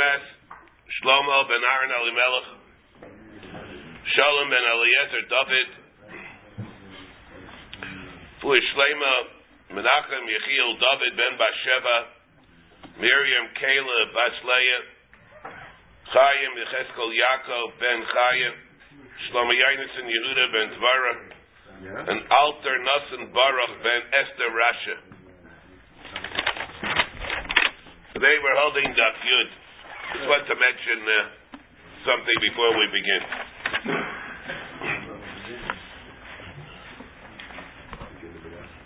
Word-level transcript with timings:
Lezecha 0.00 0.40
Shlomo 1.00 1.48
ben 1.48 1.62
Aaron 1.62 1.92
Elimelech, 1.92 2.48
Shalom 4.16 4.50
ben 4.50 4.64
Eliezer 4.64 5.24
David, 5.28 5.68
Fu 8.40 8.48
Shlema 8.48 9.14
Menachem 9.70 10.24
Yechiel 10.24 10.72
David 10.80 11.16
ben 11.16 11.38
Basheva, 11.38 11.98
Miriam 12.98 13.46
Kayla 13.60 14.12
Bas 14.12 14.36
Leah, 14.44 14.82
Chaim 16.12 16.52
Yecheskel 16.58 17.10
Yaakov 17.12 17.78
ben 17.78 18.00
Chaim, 18.12 18.54
Shlomo 19.28 19.52
Yainison 19.52 20.08
Yehuda 20.08 20.52
ben 20.52 20.68
Tvara, 20.80 21.14
and 22.08 22.20
Alter 22.40 22.76
Nassan 22.80 23.32
Baruch 23.32 23.82
ben 23.84 24.02
Esther 24.16 24.50
Rasha. 24.50 24.96
Today 28.14 28.36
we're 28.42 28.58
holding 28.58 28.90
Daf 28.96 29.16
Yud. 29.22 29.69
Just 30.10 30.26
want 30.26 30.42
to 30.42 30.56
mention 30.58 30.98
uh, 31.06 31.18
something 32.02 32.38
before 32.42 32.74
we 32.74 32.86
begin. 32.90 33.22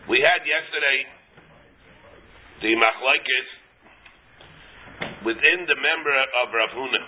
We 0.04 0.20
had 0.20 0.44
yesterday 0.44 0.98
the 2.60 2.76
machlekes 2.76 3.52
within 5.24 5.64
the 5.64 5.80
member 5.80 6.12
of 6.12 6.52
Rav 6.52 6.70
Huna. 6.76 7.02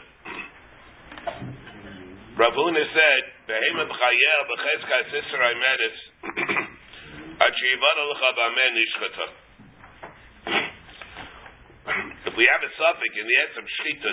Rav 2.40 2.54
Huna 2.56 2.84
said, 2.96 3.22
"Behema 3.44 3.84
b'chayel 3.84 4.40
b'chezka 4.48 5.12
sisar 5.12 5.44
imedes 5.44 5.98
achiyvad 7.36 7.96
alecha 8.04 8.30
b'amen 8.32 8.80
ishchata." 8.80 9.26
We 12.36 12.44
have 12.52 12.60
a 12.60 12.72
suffix 12.76 13.12
in 13.16 13.24
the 13.24 13.36
of 13.56 13.64
shchita, 13.64 14.12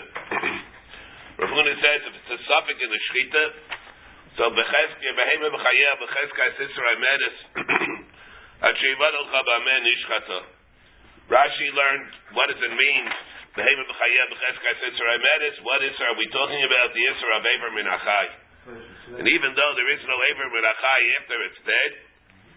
Rav 1.43 1.51
says 1.51 2.01
if 2.07 2.13
it's 2.23 2.31
a 2.31 2.39
suffix 2.47 2.79
in 2.79 2.87
the 2.87 3.01
shchita, 3.11 3.43
so 4.39 4.47
b'chezka 4.47 5.09
behema 5.11 5.51
b'chayel 5.51 5.95
b'chezka 5.99 6.43
sisar 6.55 6.85
imedes 6.95 7.37
achiyvad 8.71 9.13
alecha 9.19 9.41
b'amen 9.43 9.83
ishchata. 9.91 10.39
Rashi 11.27 11.67
learned 11.75 12.11
what 12.31 12.47
does 12.47 12.63
it 12.63 12.71
mean 12.71 13.03
what 13.53 13.69
is 15.85 15.93
are 16.01 16.17
we 16.17 16.25
talking 16.33 16.63
about 16.65 16.89
the 16.89 17.03
Isra 17.05 17.37
of 17.37 17.45
Aver 17.45 17.71
Minachai? 17.75 18.27
And 19.19 19.27
even 19.29 19.53
though 19.53 19.73
there 19.77 19.93
is 19.93 20.01
no 20.09 20.17
Aver 20.17 20.49
Minachai 20.49 21.01
after 21.21 21.37
it's 21.43 21.61
dead, 21.61 21.91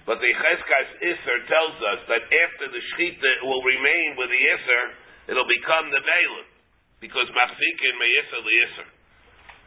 but 0.08 0.24
the 0.24 0.32
Cheskas 0.32 0.88
Isser 1.04 1.38
tells 1.50 1.76
us 1.84 2.00
that 2.08 2.22
after 2.24 2.72
the 2.72 2.80
Shechita 2.94 3.28
it 3.28 3.44
will 3.44 3.60
remain 3.60 4.16
with 4.16 4.30
the 4.32 4.40
Isser, 4.56 5.04
it'll 5.30 5.48
become 5.48 5.90
the 5.90 6.02
Balaam. 6.02 6.48
Because 6.96 7.28
Machzikin 7.28 7.94
may 8.00 8.10
Isser. 8.24 8.88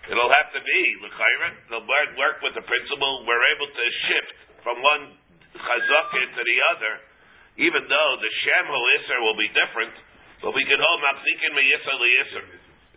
It'll 0.09 0.33
have 0.33 0.49
to 0.57 0.61
be 0.65 0.81
L'chaira. 1.05 1.49
They'll 1.69 1.85
work 1.85 2.41
with 2.41 2.57
the 2.57 2.65
principle 2.65 3.23
we're 3.29 3.45
able 3.53 3.69
to 3.69 3.85
shift 4.09 4.37
from 4.65 4.81
one 4.81 5.13
Chazaka 5.53 6.21
to 6.33 6.41
the 6.41 6.57
other, 6.73 6.93
even 7.61 7.85
though 7.85 8.11
the 8.17 8.31
Shem 8.41 8.65
Isser 8.65 9.19
will 9.21 9.37
be 9.37 9.49
different, 9.53 9.93
but 10.41 10.55
we 10.55 10.63
can 10.63 10.79
hold 10.79 10.99
machzikin 11.03 11.51
meyisr 11.51 11.95
leyisr. 11.99 12.45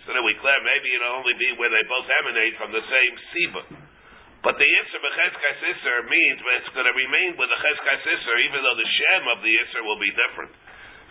So 0.03 0.11
that 0.15 0.25
we 0.27 0.35
clear 0.43 0.59
maybe 0.67 0.89
it'll 0.99 1.23
only 1.23 1.39
be 1.39 1.55
where 1.59 1.71
they 1.71 1.83
both 1.87 2.11
emanate 2.11 2.59
from 2.59 2.75
the 2.75 2.83
same 2.83 3.15
siva. 3.31 3.63
But 4.43 4.59
the 4.59 4.67
yisr 4.67 4.99
b'cheskas 4.99 5.59
isr 5.63 5.99
means 6.11 6.43
it's 6.59 6.75
going 6.75 6.91
to 6.91 6.97
remain 6.99 7.39
with 7.39 7.47
the 7.47 7.61
cheskas 7.63 8.03
isr, 8.03 8.37
even 8.51 8.59
though 8.67 8.75
the 8.75 8.91
shem 8.99 9.23
of 9.31 9.39
the 9.43 9.53
isr 9.55 9.83
will 9.87 10.03
be 10.03 10.11
different. 10.11 10.51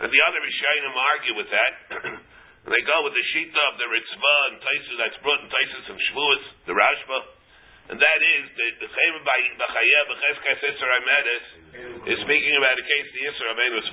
And 0.02 0.10
the 0.10 0.22
other 0.26 0.40
Rishonim 0.42 0.94
argue 0.98 1.34
with 1.38 1.50
that. 1.54 1.74
and 2.66 2.70
they 2.74 2.82
go 2.82 3.06
with 3.06 3.14
the 3.14 3.26
shita 3.32 3.62
of 3.70 3.74
the 3.78 3.86
Ritva 3.86 4.36
and 4.50 4.54
Taisus 4.58 4.96
that's 4.98 5.18
brought 5.22 5.40
in 5.40 5.48
Taisus 5.48 5.86
and 5.94 5.98
Shavuos, 6.10 6.42
the 6.66 6.74
Rashba. 6.74 7.18
And 7.94 7.98
that 7.98 8.20
is 8.22 8.42
the 8.58 8.88
Chayim 8.90 9.16
b'chayeh 9.22 10.02
b'cheskas 10.10 10.60
isr 10.74 10.90
amedes 10.90 11.46
is 12.10 12.18
speaking 12.26 12.54
about 12.58 12.74
the 12.78 12.86
case 12.86 13.06
of 13.06 13.14
the 13.14 13.24
isr 13.30 13.46
of 13.50 13.58
Enos 13.58 13.88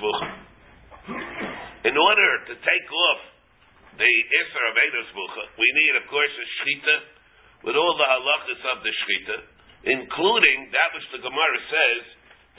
in 1.84 1.96
order 1.96 2.30
to 2.52 2.54
take 2.60 2.88
off 2.92 3.20
the 3.96 4.12
Isra 4.44 4.64
of 4.72 4.76
Eidos 4.76 5.10
we 5.56 5.68
need, 5.76 5.94
of 5.96 6.04
course, 6.08 6.32
a 6.32 6.46
Shechita 6.60 6.96
with 7.64 7.76
all 7.76 7.94
the 7.96 8.08
halachas 8.08 8.62
of 8.76 8.84
the 8.84 8.92
Shechita, 8.92 9.38
including 9.88 10.72
that 10.72 10.88
which 10.96 11.08
the 11.12 11.20
Gemara 11.24 11.60
says 11.68 12.02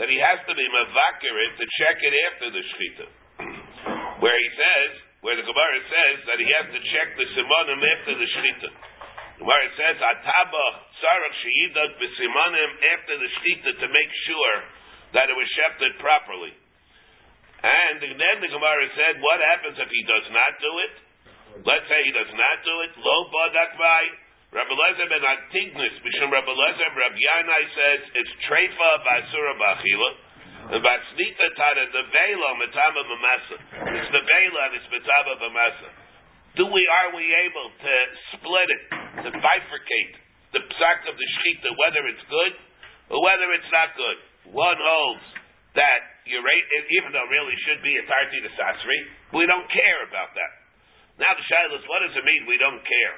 that 0.01 0.09
he 0.09 0.17
has 0.17 0.41
to 0.49 0.53
be 0.53 0.65
Mavakirit 0.65 1.51
to 1.57 1.65
check 1.81 1.97
it 2.01 2.13
after 2.33 2.47
the 2.49 2.61
Shechita. 2.61 3.20
Where 4.21 4.37
he 4.37 4.49
says, 4.53 4.91
where 5.25 5.37
the 5.37 5.45
Gemara 5.45 5.79
says 5.85 6.17
that 6.29 6.37
he 6.37 6.47
has 6.53 6.69
to 6.69 6.81
check 6.93 7.07
the 7.17 7.27
Simonim 7.33 7.81
after 7.81 8.13
the 8.17 8.27
Shechita. 8.29 8.69
Gemara 9.41 9.67
says, 9.73 9.97
Ataba 9.97 10.65
Sarach 11.01 11.35
Sheyidak 11.41 11.97
B'Simonim 11.97 12.71
after 12.97 13.17
the 13.17 13.29
Shechita 13.41 13.71
to 13.81 13.87
make 13.89 14.11
sure 14.29 14.55
that 15.17 15.29
it 15.29 15.35
was 15.35 15.49
shefted 15.57 15.97
properly. 15.97 16.53
And 17.61 18.01
then 18.01 18.35
the 18.41 18.49
Gemara 18.49 18.85
said, 18.97 19.21
what 19.21 19.41
happens 19.41 19.77
if 19.77 19.89
he 19.89 20.01
does 20.05 20.27
not 20.33 20.51
do 20.57 20.71
it? 20.85 20.93
Let's 21.61 21.85
say 21.85 21.99
he 22.05 22.13
does 22.13 22.33
not 22.33 22.57
do 22.65 22.75
it. 22.85 22.91
Lo 22.97 23.29
badakvai. 23.29 24.03
Rabbi 24.51 24.73
Lezer 24.73 25.07
ben 25.07 25.23
Antignis, 25.23 25.95
Mishum 26.03 26.27
Rabbi 26.27 26.51
Lezer, 26.51 26.89
Rabbi 26.91 27.21
Yanai 27.21 27.63
says 27.71 27.99
it's 28.19 28.33
treifa 28.49 28.89
basura 29.05 29.53
bachila. 29.55 30.09
And 30.69 30.81
batznika 30.83 31.47
tada 31.57 31.83
the 31.89 32.03
vela 32.13 32.49
matama 32.61 33.01
b'masa. 33.09 33.57
It's 33.97 34.11
the 34.13 34.23
vela 34.23 34.59
and 34.69 34.73
it's 34.77 34.89
matama 34.93 35.33
b'masa. 35.41 35.89
Do 36.59 36.67
we 36.67 36.83
are 36.83 37.09
we 37.15 37.25
able 37.47 37.69
to 37.71 37.93
split 38.35 38.69
it, 38.69 38.83
to 39.23 39.29
bifurcate 39.31 40.13
the 40.51 40.61
psak 40.67 40.99
of 41.07 41.15
the 41.15 41.27
shechita, 41.39 41.71
whether 41.79 42.03
it's 42.11 42.25
good 42.27 42.53
or 43.09 43.23
whether 43.23 43.47
it's 43.55 43.71
not 43.71 43.95
good? 43.95 44.19
One 44.51 44.77
holds 44.77 45.25
that 45.79 46.21
you're 46.27 46.43
even 46.43 47.15
though 47.15 47.25
really 47.31 47.55
should 47.65 47.79
be 47.81 47.95
a 47.97 48.03
tarti 48.03 48.39
to 48.43 48.51
sasri, 48.59 48.99
we 49.31 49.47
don't 49.47 49.67
care 49.71 50.03
about 50.05 50.35
that. 50.35 50.51
Now 51.17 51.31
the 51.33 51.43
shaila 51.47 51.79
what 51.87 52.03
does 52.03 52.15
it 52.19 52.25
mean 52.27 52.45
we 52.45 52.59
don't 52.59 52.83
care? 52.83 53.15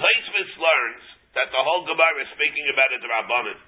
Taisvis 0.00 0.52
learns 0.56 1.04
that 1.36 1.52
the 1.52 1.60
whole 1.60 1.84
Gemara 1.84 2.24
is 2.24 2.30
speaking 2.32 2.66
about 2.72 2.88
a 2.92 2.98
drabanan. 3.00 3.58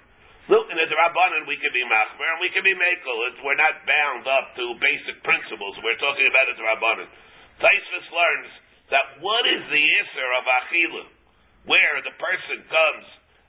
Look, 0.45 0.69
in 0.69 0.77
a 0.77 0.85
drabanan 0.85 1.49
we 1.49 1.57
can 1.57 1.73
be 1.73 1.81
machmer 1.89 2.29
and 2.37 2.37
we 2.37 2.53
can 2.53 2.61
be 2.61 2.77
mekel. 2.77 3.17
We're 3.41 3.57
not 3.57 3.81
bound 3.81 4.29
up 4.29 4.53
to 4.53 4.77
basic 4.77 5.25
principles. 5.25 5.73
We're 5.81 5.97
talking 5.97 6.29
about 6.29 6.53
a 6.53 6.55
drabanan. 6.57 7.09
Taisvis 7.57 8.07
learns 8.13 8.51
that 8.93 9.05
what 9.25 9.41
is 9.49 9.65
the 9.73 9.83
isser 10.05 10.29
of 10.37 10.45
achila, 10.45 11.03
where 11.65 11.97
the 12.05 12.13
person 12.21 12.61
comes 12.69 13.07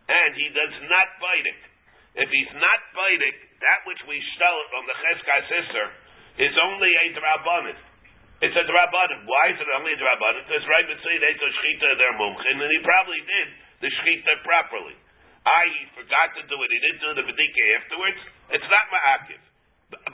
and 0.08 0.30
he 0.40 0.48
does 0.56 0.74
not 0.88 1.08
bite 1.20 1.44
it. 1.44 1.62
If 2.16 2.32
he's 2.32 2.52
not 2.56 2.80
biting, 2.96 3.36
that 3.60 3.84
which 3.84 4.00
we 4.08 4.16
shtel 4.16 4.56
on 4.80 4.88
the 4.88 4.96
cheskas 4.96 5.52
iser 5.52 5.88
is 6.48 6.54
only 6.64 6.88
a 6.88 7.06
drabanan. 7.12 7.76
It's 8.40 8.56
a 8.56 8.64
drabanan. 8.64 9.28
Why 9.28 9.52
is 9.52 9.60
it 9.60 9.68
only 9.76 9.92
a 9.92 10.00
drabanan? 10.00 10.48
Because 10.48 10.64
right 10.64 10.88
between 10.88 11.20
Eto 11.20 11.44
Shchita 11.44 11.88
their 12.00 12.16
mumchin, 12.16 12.56
and 12.56 12.72
he 12.72 12.80
probably 12.80 13.20
did 13.20 13.48
the 13.84 13.90
Shchita 14.00 14.40
properly. 14.48 14.96
I 15.46 15.94
forgot 15.94 16.34
to 16.34 16.42
do 16.50 16.58
it. 16.58 16.68
He 16.74 16.78
didn't 16.82 17.02
do 17.06 17.10
the 17.14 17.24
Vedika 17.30 17.64
afterwards. 17.78 18.18
It's 18.50 18.66
not 18.66 18.90
ma'akiv. 18.90 19.42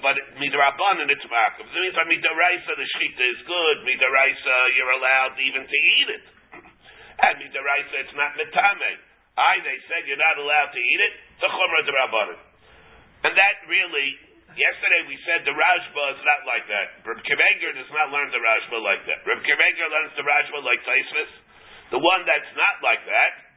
But 0.05 0.21
midrabanan, 0.37 1.09
it's 1.09 1.25
ma'akiv. 1.25 1.65
It 1.65 1.73
means 1.73 1.97
by 1.97 2.05
midaraisa, 2.05 2.73
the 2.77 2.85
Shchita 2.85 3.25
is 3.33 3.41
good. 3.49 3.77
Midaraisa, 3.89 4.53
uh, 4.53 4.77
you're 4.77 4.93
allowed 4.93 5.41
even 5.41 5.65
to 5.65 5.79
eat 5.97 6.09
it. 6.21 6.25
And 7.25 7.41
midaraisa, 7.41 7.95
it's 8.05 8.13
not 8.13 8.37
metame. 8.37 8.93
I, 9.33 9.65
they 9.65 9.79
said 9.89 10.05
you're 10.05 10.21
not 10.21 10.37
allowed 10.37 10.77
to 10.77 10.81
eat 10.81 11.01
it. 11.01 11.13
It's 11.41 11.45
a 11.45 11.49
chumrah 11.49 11.85
drabanan. 11.89 12.41
And 13.25 13.33
that 13.33 13.57
really, 13.65 14.21
yesterday 14.53 15.09
we 15.09 15.17
said 15.25 15.49
the 15.49 15.57
Rashba 15.57 16.05
is 16.13 16.23
not 16.29 16.45
like 16.45 16.69
that. 16.69 17.01
Reb 17.09 17.21
Kiveger 17.25 17.73
does 17.73 17.89
not 17.97 18.13
learn 18.13 18.29
the 18.29 18.43
Rashba 18.43 18.77
like 18.85 19.01
that. 19.09 19.25
Reb 19.25 19.41
Kiveger 19.41 19.89
learns 19.89 20.13
the 20.21 20.27
Rashba 20.27 20.61
like 20.61 20.85
Taisvis. 20.85 21.33
The 21.97 22.01
one 22.01 22.29
that's 22.29 22.53
not 22.57 22.85
like 22.85 23.01
that, 23.09 23.52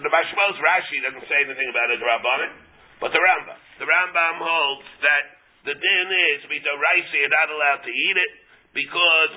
the 0.00 0.10
Mashmal's 0.10 0.58
Rashi 0.58 1.02
doesn't 1.04 1.26
say 1.28 1.44
anything 1.44 1.68
about 1.68 1.90
a 1.92 1.98
Rabbanan, 2.00 2.52
but 2.98 3.12
the 3.12 3.20
Rambam. 3.20 3.58
The 3.78 3.88
Rambam 3.88 4.36
holds 4.40 4.88
that 5.04 5.24
the 5.68 5.76
din 5.76 6.08
is, 6.32 6.40
Mito 6.48 6.72
Raisi, 6.72 7.20
you're 7.20 7.32
not 7.32 7.52
allowed 7.52 7.82
to 7.84 7.92
eat 7.92 8.16
it 8.16 8.32
because 8.72 9.34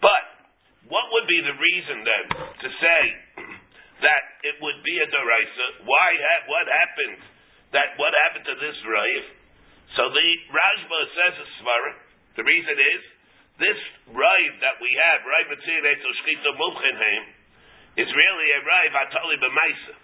But 0.00 0.22
what 0.86 1.06
would 1.10 1.26
be 1.26 1.40
the 1.42 1.56
reason 1.56 1.98
then 2.06 2.26
to 2.62 2.68
say 2.78 3.02
that 4.06 4.22
it 4.46 4.56
would 4.62 4.78
be 4.84 4.94
a 5.02 5.08
deraisa. 5.08 5.66
Why? 5.88 6.08
Ha- 6.14 6.44
what 6.46 6.66
happened? 6.68 7.20
That 7.74 7.98
what 7.98 8.12
happened 8.28 8.46
to 8.46 8.56
this 8.60 8.78
raiv? 8.86 9.24
So 9.98 10.02
the 10.12 10.28
Rashba 10.52 10.98
says 11.16 11.34
a 11.42 11.46
svara. 11.58 11.92
The 12.38 12.44
reason 12.44 12.76
is 12.76 13.00
this 13.58 13.80
rive 14.12 14.54
that 14.60 14.76
we 14.84 14.92
have, 14.92 15.24
rive 15.24 15.48
mitzvah 15.48 15.94
shchita 15.96 16.50
mumchenheim, 16.54 17.24
is 17.96 18.08
really 18.12 18.48
a 18.52 18.60
rive 18.64 18.94
atali 18.94 19.36
b'maisa. 19.40 19.94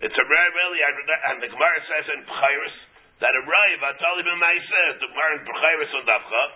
It's 0.00 0.16
a 0.16 0.26
rive 0.26 0.54
really, 0.56 0.80
and 0.80 1.36
the 1.44 1.50
Gemara 1.52 1.80
says 1.84 2.06
in 2.16 2.24
Pchairis 2.24 2.76
that 3.20 3.32
a 3.36 3.42
rive 3.44 3.82
atali 3.84 4.24
b'maisa, 4.24 4.82
the 5.04 5.08
Gemara 5.12 5.32
in 5.36 5.42
Pchairis 5.44 5.92
on 6.00 6.04
Davchav, 6.08 6.50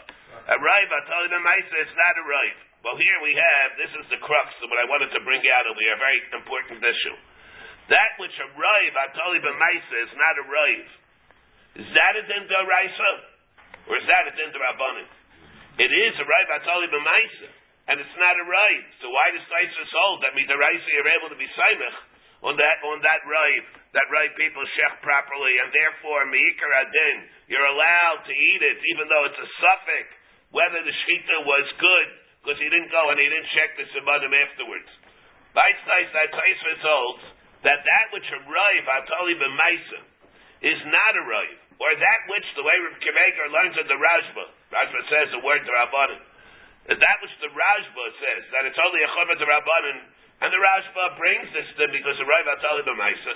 a 0.49 0.57
rive 0.61 0.93
atali 0.93 1.29
b'maisa 1.29 1.77
is 1.85 1.93
not 1.93 2.15
a 2.17 2.25
rive. 2.25 2.61
Well, 2.81 2.97
here 3.01 3.21
we 3.25 3.33
have, 3.37 3.69
this 3.81 3.93
is 3.97 4.07
the 4.13 4.21
crux 4.21 4.49
of 4.61 4.69
what 4.69 4.81
I 4.81 4.89
wanted 4.89 5.13
to 5.17 5.21
bring 5.25 5.41
out 5.57 5.65
over 5.69 5.81
here, 5.81 5.97
a 5.97 6.01
very 6.01 6.21
important 6.37 6.81
issue. 6.81 7.17
That 7.93 8.17
which 8.17 8.33
a 8.41 8.49
rive 8.57 8.97
atali 9.09 9.45
b'maisa 9.45 9.97
is 10.09 10.13
not 10.17 10.35
a 10.41 10.45
rive. 10.49 10.91
Is 11.75 11.89
that 11.91 12.13
a 12.17 12.23
din 12.25 12.47
Raisa? 12.47 13.11
Or 13.91 13.99
is 13.99 14.07
that 14.09 14.31
a 14.31 14.33
din 14.39 14.55
Rabbanim? 14.55 15.11
It 15.75 15.91
is 15.91 16.15
a 16.23 16.25
right 16.25 16.47
Batali 16.47 16.87
B'maisa, 16.87 17.51
and 17.89 18.01
it's 18.01 18.17
not 18.17 18.35
a 18.41 18.47
right. 18.49 18.87
So 19.05 19.13
why 19.13 19.27
does 19.37 19.45
Taisa 19.49 19.85
hold 19.93 20.25
that 20.25 20.33
Midaraisa 20.33 20.89
you're 20.89 21.15
able 21.21 21.29
to 21.29 21.39
be 21.39 21.49
Saimach 21.53 21.97
on 22.45 22.57
that 22.61 22.77
on 22.85 23.01
that 23.01 23.25
right, 23.25 23.65
that 23.97 24.05
right 24.13 24.33
people 24.37 24.61
shech 24.77 25.01
properly, 25.01 25.55
and 25.65 25.73
therefore 25.73 26.29
Meikar 26.29 26.73
Adin, 26.85 27.17
you're 27.49 27.65
allowed 27.65 28.21
to 28.29 28.35
eat 28.37 28.61
it, 28.61 28.77
even 28.93 29.09
though 29.09 29.25
it's 29.25 29.41
a 29.41 29.51
suffix, 29.61 30.07
whether 30.53 30.81
the 30.85 30.93
Shechita 30.93 31.49
was 31.49 31.67
good, 31.81 32.09
because 32.45 32.61
he 32.61 32.69
didn't 32.69 32.93
go 32.93 33.09
and 33.09 33.17
he 33.17 33.29
didn't 33.33 33.49
check 33.57 33.73
the 33.81 33.89
Sibbanim 33.97 34.33
afterwards. 34.33 34.91
Taisa 35.57 36.75
holds 36.85 37.25
that 37.65 37.81
that 37.81 38.07
which 38.13 38.29
a 38.29 38.41
right 38.45 38.83
Batali 38.85 39.41
B'maisa 39.41 40.01
is 40.69 40.81
not 40.85 41.13
a 41.17 41.25
right 41.25 41.59
or 41.81 41.91
that 41.97 42.21
which 42.31 42.47
the 42.55 42.63
way 42.63 42.77
Rav 42.87 42.97
Kiveger 43.01 43.47
learns 43.51 43.77
in 43.81 43.87
the 43.89 43.99
Rashba. 43.99 44.45
Rashba 44.71 45.01
says 45.11 45.27
the 45.35 45.43
word 45.43 45.65
to 45.65 45.73
Rabbanan. 45.73 46.21
That 46.85 47.17
which 47.25 47.33
the 47.41 47.49
Rashba 47.49 48.05
says, 48.21 48.43
that 48.53 48.69
it's 48.69 48.77
only 48.77 49.01
a 49.01 49.09
chomer 49.17 49.37
to 49.41 49.47
Rabbanan, 49.49 49.99
and 50.45 50.49
the 50.53 50.61
Rashba 50.61 51.17
brings 51.17 51.49
this 51.57 51.69
to 51.81 51.89
because 51.89 52.17
the 52.21 52.29
Rav 52.29 52.45
Atali 52.61 52.85
B'maisa. 52.85 53.35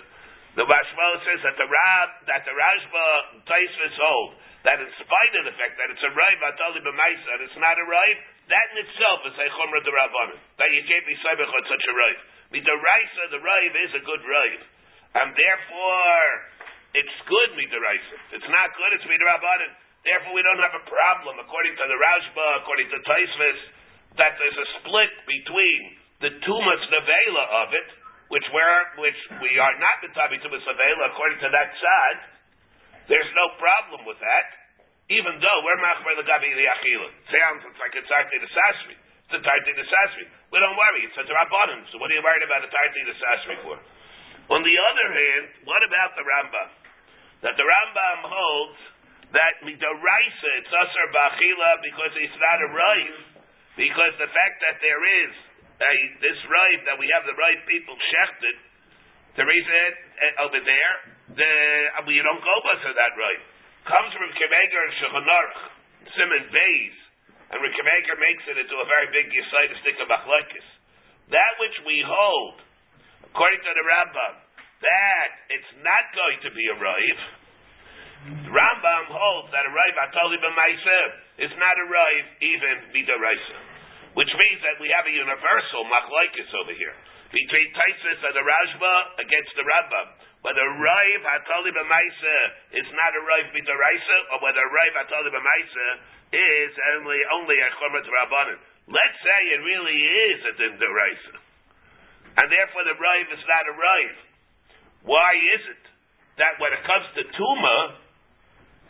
The 0.61 0.69
Rashba 0.69 1.07
says 1.25 1.41
that 1.49 1.57
the 1.57 1.65
Rab, 1.65 2.09
that 2.29 2.45
the 2.45 2.53
Rashba 2.53 3.05
Taisvis 3.49 3.97
hold, 3.97 4.37
that 4.69 4.77
in 4.85 4.91
spite 5.01 5.35
of 5.41 5.49
the 5.49 5.55
fact 5.57 5.81
that 5.81 5.89
it's 5.89 6.05
a 6.05 6.13
Rav 6.13 6.39
Atali 6.53 6.85
B'maisa, 6.85 7.29
and 7.41 7.43
it's 7.49 7.57
not 7.57 7.81
a 7.81 7.87
Rav, 7.89 8.17
that 8.53 8.67
in 8.77 8.85
itself 8.85 9.25
is 9.33 9.37
a 9.41 9.49
chomer 9.57 9.81
to 9.81 9.93
Rabbanan. 9.97 10.39
That 10.61 10.69
you 10.77 10.85
can't 10.85 11.07
be 11.09 11.17
Saibach 11.25 11.49
on 11.49 11.65
such 11.73 11.85
a 11.89 11.95
Rav. 11.97 12.17
The 12.53 12.61
Raisa, 12.61 13.23
the 13.33 13.41
Rav 13.41 13.73
is 13.81 13.93
a 13.97 14.03
good 14.05 14.23
Rav. 14.25 14.61
And 15.25 15.33
therefore, 15.33 16.25
it's 16.97 17.17
good 17.29 17.51
midaraisa. 17.57 18.17
It's 18.41 18.49
not 18.49 18.73
good, 18.77 18.93
it's 18.97 19.05
midarabbanan. 19.09 19.73
Therefore, 20.07 20.33
we 20.35 20.43
don't 20.47 20.63
have 20.63 20.77
a 20.79 20.85
problem, 20.87 21.43
according 21.43 21.75
to 21.75 21.85
the 21.85 21.99
Rashba, 21.99 22.47
according 22.63 22.89
to 22.95 22.99
Taisvis, 23.03 23.61
that 24.19 24.39
there's 24.39 24.59
a 24.59 24.69
split 24.81 25.13
between 25.27 25.81
the 26.23 26.31
tumas 26.43 26.83
nevela 26.91 27.45
of 27.67 27.69
it, 27.75 27.89
which 28.31 28.47
we're, 28.51 28.83
which 29.03 29.21
we 29.43 29.59
are 29.59 29.75
not 29.79 29.97
mitabi 30.03 30.39
tumas 30.39 30.63
nevela, 30.63 31.11
according 31.11 31.39
to 31.43 31.51
that 31.51 31.71
side. 31.75 32.21
There's 33.11 33.33
no 33.35 33.57
problem 33.57 34.05
with 34.05 34.21
that, 34.21 34.47
even 35.09 35.41
though 35.41 35.59
we're 35.65 35.81
machmer 35.81 36.15
the 36.21 36.27
gabi 36.29 36.53
the 36.53 36.67
achila. 36.69 37.09
Sounds 37.33 37.65
it's 37.65 37.81
like 37.81 37.95
it's 37.97 38.09
tarti 38.09 38.37
the 38.39 38.51
sasri. 38.53 38.97
It's 39.29 39.35
a 39.35 39.41
tarti 39.41 39.73
the 39.73 39.87
sasri. 39.89 40.29
We 40.53 40.57
don't 40.61 40.77
worry. 40.77 41.09
It's 41.09 41.17
a 41.17 41.25
rabbanim. 41.25 41.89
So 41.89 41.97
what 42.01 42.13
are 42.13 42.17
you 42.17 42.25
worried 42.25 42.45
about 42.45 42.65
a 42.65 42.71
tarti 42.71 43.01
the 43.09 43.17
sasri 43.17 43.57
for? 43.65 43.77
On 44.49 44.61
the 44.65 44.77
other 44.93 45.09
hand, 45.13 45.45
what 45.69 45.81
about 45.85 46.17
the 46.17 46.25
Rambam? 46.25 46.69
That 47.45 47.55
the 47.61 47.65
Rambam 47.69 48.19
holds 48.25 48.81
that 49.33 49.55
midoraisa 49.65 50.51
it's 50.61 50.73
usher 50.73 51.07
ba'achila 51.13 51.71
because 51.85 52.13
it's 52.17 52.39
not 52.39 52.59
a 52.65 52.69
rive. 52.73 53.21
Because 53.77 54.15
the 54.19 54.31
fact 54.31 54.57
that 54.65 54.83
there 54.83 55.03
is 55.23 55.33
a, 55.79 55.95
this 56.19 56.39
rive 56.51 56.83
that 56.91 56.99
we 56.99 57.07
have 57.15 57.23
the 57.29 57.37
right 57.39 57.61
people 57.71 57.95
shechted, 57.95 58.57
the 59.39 59.47
reason 59.47 59.73
uh, 60.19 60.45
over 60.51 60.59
there, 60.59 60.93
the 61.39 61.53
you 62.11 62.25
don't 62.25 62.43
go 62.43 62.57
by 62.65 62.75
to 62.83 62.91
that 62.97 63.13
rive. 63.15 63.45
Comes 63.87 64.11
from 64.17 64.31
Kemeger 64.35 64.81
and 64.83 64.93
Shulchan 64.99 65.27
Aruch, 65.29 65.61
Simon 66.17 66.45
Beis, 66.51 66.97
and 67.55 67.59
Kemeger 67.63 68.17
makes 68.19 68.45
it 68.51 68.57
into 68.59 68.77
a 68.81 68.87
very 68.89 69.09
big 69.15 69.31
Yisaitis 69.31 69.81
of 70.03 70.09
Machlekes. 70.11 70.67
That 71.31 71.53
which 71.61 71.77
we 71.85 72.03
hold 72.03 72.65
according 73.39 73.61
to 73.61 73.73
the 73.77 73.85
Rambam, 73.85 74.35
that 74.83 75.31
it's 75.53 75.73
not 75.85 76.05
going 76.17 76.39
to 76.43 76.51
be 76.55 76.65
a 76.73 76.77
rive. 76.81 77.23
The 78.27 78.51
Rambam 78.51 79.05
holds 79.15 79.49
that 79.55 79.63
a 79.63 79.73
rive 79.73 79.99
atali 80.11 80.43
b'maisa 80.43 81.01
is 81.47 81.53
not 81.55 81.75
a 81.79 81.87
rive 81.87 82.27
even 82.43 82.77
midaraisa, 82.91 83.59
which 84.19 84.33
means 84.35 84.61
that 84.67 84.83
we 84.83 84.91
have 84.91 85.07
a 85.07 85.15
universal 85.15 85.87
machlokes 85.87 86.51
over 86.59 86.75
here 86.75 86.97
between 87.31 87.69
Taisus 87.77 88.21
and 88.25 88.35
the 88.35 88.43
Rashba 88.43 88.95
against 89.23 89.53
the 89.55 89.63
Rambam. 89.63 90.09
Whether 90.43 90.67
rive 90.67 91.25
atali 91.25 91.71
b'maisa 91.71 92.37
is 92.83 92.89
not 92.91 93.13
a 93.15 93.23
rive 93.23 93.49
midaraisa, 93.55 94.19
or 94.35 94.43
whether 94.43 94.67
rive 94.67 94.97
atali 94.99 95.31
b'maisa 95.31 95.87
is 96.35 96.73
only 96.99 97.21
only 97.39 97.57
a 97.57 97.71
chomer 97.79 98.03
rabbanon. 98.03 98.59
Let's 98.89 99.19
say 99.21 99.41
it 99.55 99.61
really 99.63 100.01
is 100.33 100.41
a 100.49 100.53
din 100.59 100.75
and 102.39 102.47
therefore 102.55 102.87
the 102.87 102.95
rive 102.95 103.29
is 103.35 103.45
not 103.51 103.65
a 103.67 103.75
rive. 103.75 104.19
Why 105.03 105.31
is 105.59 105.63
it 105.75 105.85
that 106.39 106.55
when 106.63 106.71
it 106.71 106.83
comes 106.87 107.07
to 107.19 107.23
tuma, 107.35 107.77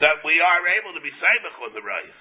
that 0.00 0.22
we 0.22 0.38
are 0.38 0.62
able 0.78 0.94
to 0.94 1.02
be 1.02 1.10
saibach 1.18 1.56
on 1.62 1.72
the 1.74 1.82
rive? 1.82 2.18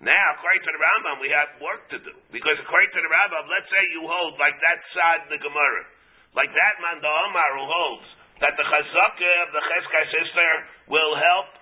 Now, 0.00 0.26
according 0.32 0.64
to 0.64 0.72
the 0.72 0.80
Rambam, 0.80 1.16
we 1.20 1.28
have 1.28 1.60
work 1.60 1.84
to 1.92 1.98
do 2.00 2.14
because 2.32 2.56
according 2.56 2.88
to 2.96 3.00
the 3.04 3.10
Rambam, 3.12 3.44
let's 3.52 3.68
say 3.68 3.82
you 3.92 4.08
hold 4.08 4.40
like 4.40 4.56
that 4.56 4.80
side 4.96 5.28
the 5.28 5.36
Gemara, 5.36 5.84
like 6.32 6.48
that 6.48 6.74
man 6.80 7.04
the 7.04 7.12
Omar 7.12 7.50
who 7.60 7.66
holds 7.68 8.08
that 8.40 8.56
the 8.56 8.64
chazaka 8.64 9.32
of 9.44 9.48
the 9.52 9.60
Cheskai 9.60 10.04
sister 10.08 10.50
will 10.88 11.14
help 11.20 11.52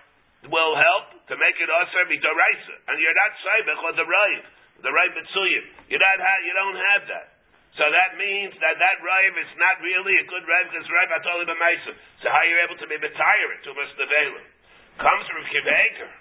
will 0.47 0.71
help 0.79 1.19
to 1.27 1.35
make 1.35 1.59
it 1.59 1.67
also 1.67 1.99
be 2.07 2.15
doraisa, 2.15 2.75
and 2.87 2.95
you're 3.03 3.19
not 3.27 3.31
saibach 3.43 3.81
on 3.91 3.95
the 3.99 4.07
rive, 4.07 4.45
the 4.87 4.91
rive 4.95 5.11
mitzuyim. 5.19 5.91
You 5.91 5.99
don't 5.99 6.23
have 6.23 6.39
you 6.47 6.53
don't 6.55 6.79
have 6.79 7.03
that. 7.11 7.27
So 7.75 7.83
that 7.85 8.15
means 8.15 8.55
that 8.63 8.79
that 8.79 8.97
rive 9.03 9.35
is 9.35 9.51
not 9.59 9.83
really 9.83 10.15
a 10.15 10.25
good 10.31 10.47
rive 10.47 10.71
because 10.71 10.87
rive 10.87 11.11
atoli 11.11 11.43
b'maisa. 11.43 11.91
So 12.23 12.31
how 12.31 12.39
are 12.39 12.47
you 12.47 12.57
able 12.63 12.79
to 12.79 12.87
be 12.87 12.95
betire 13.03 13.51
to 13.67 13.69
Mr. 13.75 14.03
Comes 14.99 15.25
from 15.31 15.43
Kiveker. 15.47 16.11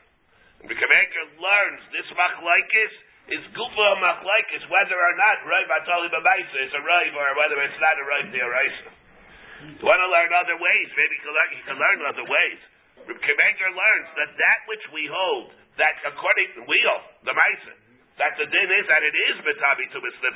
And 0.62 0.70
Kiveker 0.70 1.24
learns 1.34 1.82
this 1.90 2.06
machlaikis 2.14 2.94
is 3.34 3.42
gufa 3.50 3.88
machlaikis 3.98 4.62
whether 4.70 4.94
or 4.94 5.14
not 5.18 5.42
rive 5.50 5.70
atoli 5.82 6.06
b'maisa 6.14 6.58
is 6.62 6.72
a 6.78 6.82
rive 6.86 7.14
or 7.18 7.26
whether 7.42 7.58
it's 7.66 7.80
not 7.82 7.98
a 7.98 8.04
rive 8.06 8.30
deoraisa. 8.30 8.90
You 9.66 9.82
want 9.82 9.98
to 9.98 10.10
learn 10.14 10.30
other 10.30 10.54
ways? 10.62 10.88
Maybe 10.94 11.18
you 11.18 11.22
can 11.26 11.34
learn, 11.34 11.50
you 11.58 11.64
can 11.66 11.78
learn 11.82 11.98
other 12.06 12.26
ways. 12.30 12.60
Kiveker 13.02 13.70
learns 13.74 14.08
that 14.14 14.30
that 14.38 14.60
which 14.70 14.86
we 14.94 15.10
hold, 15.10 15.50
that 15.74 15.98
according 16.06 16.54
to 16.54 16.62
we 16.62 16.78
the 17.26 17.34
Maisa, 17.34 17.74
that 18.22 18.38
the 18.38 18.46
din 18.46 18.70
is 18.78 18.86
that 18.86 19.02
it 19.02 19.16
is 19.30 19.36
betabi 19.42 19.90
to 19.90 19.98
Mr. 19.98 20.30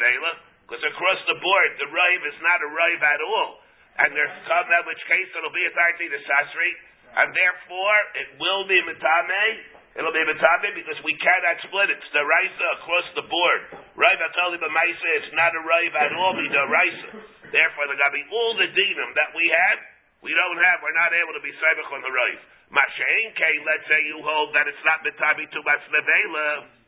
Because 0.67 0.83
across 0.91 1.21
the 1.31 1.39
board, 1.39 1.71
the 1.79 1.87
rive 1.95 2.23
is 2.27 2.39
not 2.43 2.59
a 2.59 2.71
rive 2.75 3.03
at 3.07 3.23
all. 3.23 3.63
And 4.03 4.11
there's 4.17 4.35
come 4.51 4.67
in 4.67 4.83
which 4.89 5.03
case 5.07 5.31
it'll 5.37 5.55
be 5.55 5.63
a 5.69 5.73
tarti 5.77 6.09
the 6.09 6.23
sasri, 6.25 6.71
and 7.13 7.29
therefore 7.37 7.97
it 8.17 8.29
will 8.41 8.65
be 8.69 8.79
mitame. 8.89 9.45
It'll 9.93 10.15
be 10.15 10.25
mitame 10.25 10.73
because 10.73 10.97
we 11.05 11.13
cannot 11.21 11.61
split 11.69 11.93
it. 11.93 12.01
The 12.17 12.25
raisa 12.25 12.67
across 12.81 13.07
the 13.17 13.27
board. 13.29 13.61
Rive 13.93 14.23
atali 14.25 14.57
b'maisa, 14.57 15.09
it's 15.21 15.33
not 15.37 15.53
a 15.53 15.63
rive 15.63 15.95
at 15.97 16.13
all, 16.17 16.33
be 16.37 16.49
the 16.49 16.65
raisa. 16.69 17.09
Therefore, 17.53 17.85
there 17.89 18.01
got 18.01 18.13
to 18.13 18.17
be 18.17 18.25
all 18.33 18.53
the 18.57 18.69
dinam 18.73 19.11
that 19.13 19.37
we 19.37 19.45
have, 19.53 19.79
we 20.25 20.33
don't 20.33 20.57
have, 20.57 20.81
we're 20.81 20.97
not 20.97 21.13
able 21.13 21.37
to 21.37 21.43
be 21.45 21.53
seibach 21.61 21.93
on 21.93 22.01
the 22.01 22.13
rive. 22.13 22.41
Masha'in 22.73 23.37
let's 23.69 23.85
say 23.85 24.01
you 24.09 24.25
hold 24.25 24.57
that 24.57 24.65
it's 24.65 24.81
not 24.89 25.05
mitame 25.05 25.45
to 25.45 25.61
nevela. 25.61 26.81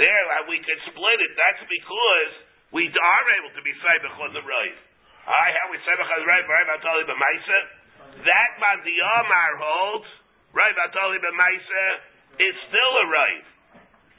There, 0.00 0.24
uh, 0.32 0.48
we 0.48 0.56
can 0.64 0.78
split 0.88 1.18
it. 1.20 1.32
That's 1.36 1.62
because 1.68 2.32
we 2.72 2.88
are 2.88 3.26
able 3.36 3.52
to 3.52 3.62
be 3.66 3.74
Saibach 3.84 4.16
on 4.16 4.32
the 4.32 4.40
right. 4.40 4.78
I 5.28 5.46
how 5.60 5.66
we 5.68 5.76
Saibach 5.84 6.08
on 6.08 6.18
the 6.24 6.28
right, 6.30 6.46
right, 6.48 6.66
Batali 6.72 7.04
B'maisa. 7.04 7.79
That 8.20 8.50
man 8.58 8.78
the 8.82 8.96
Amar 9.00 9.52
holds, 9.60 10.10
right, 10.52 10.74
Batali 10.74 11.18
B'maisa, 11.22 11.86
is 12.42 12.54
still 12.68 12.94
a 13.02 13.06
right. 13.08 13.46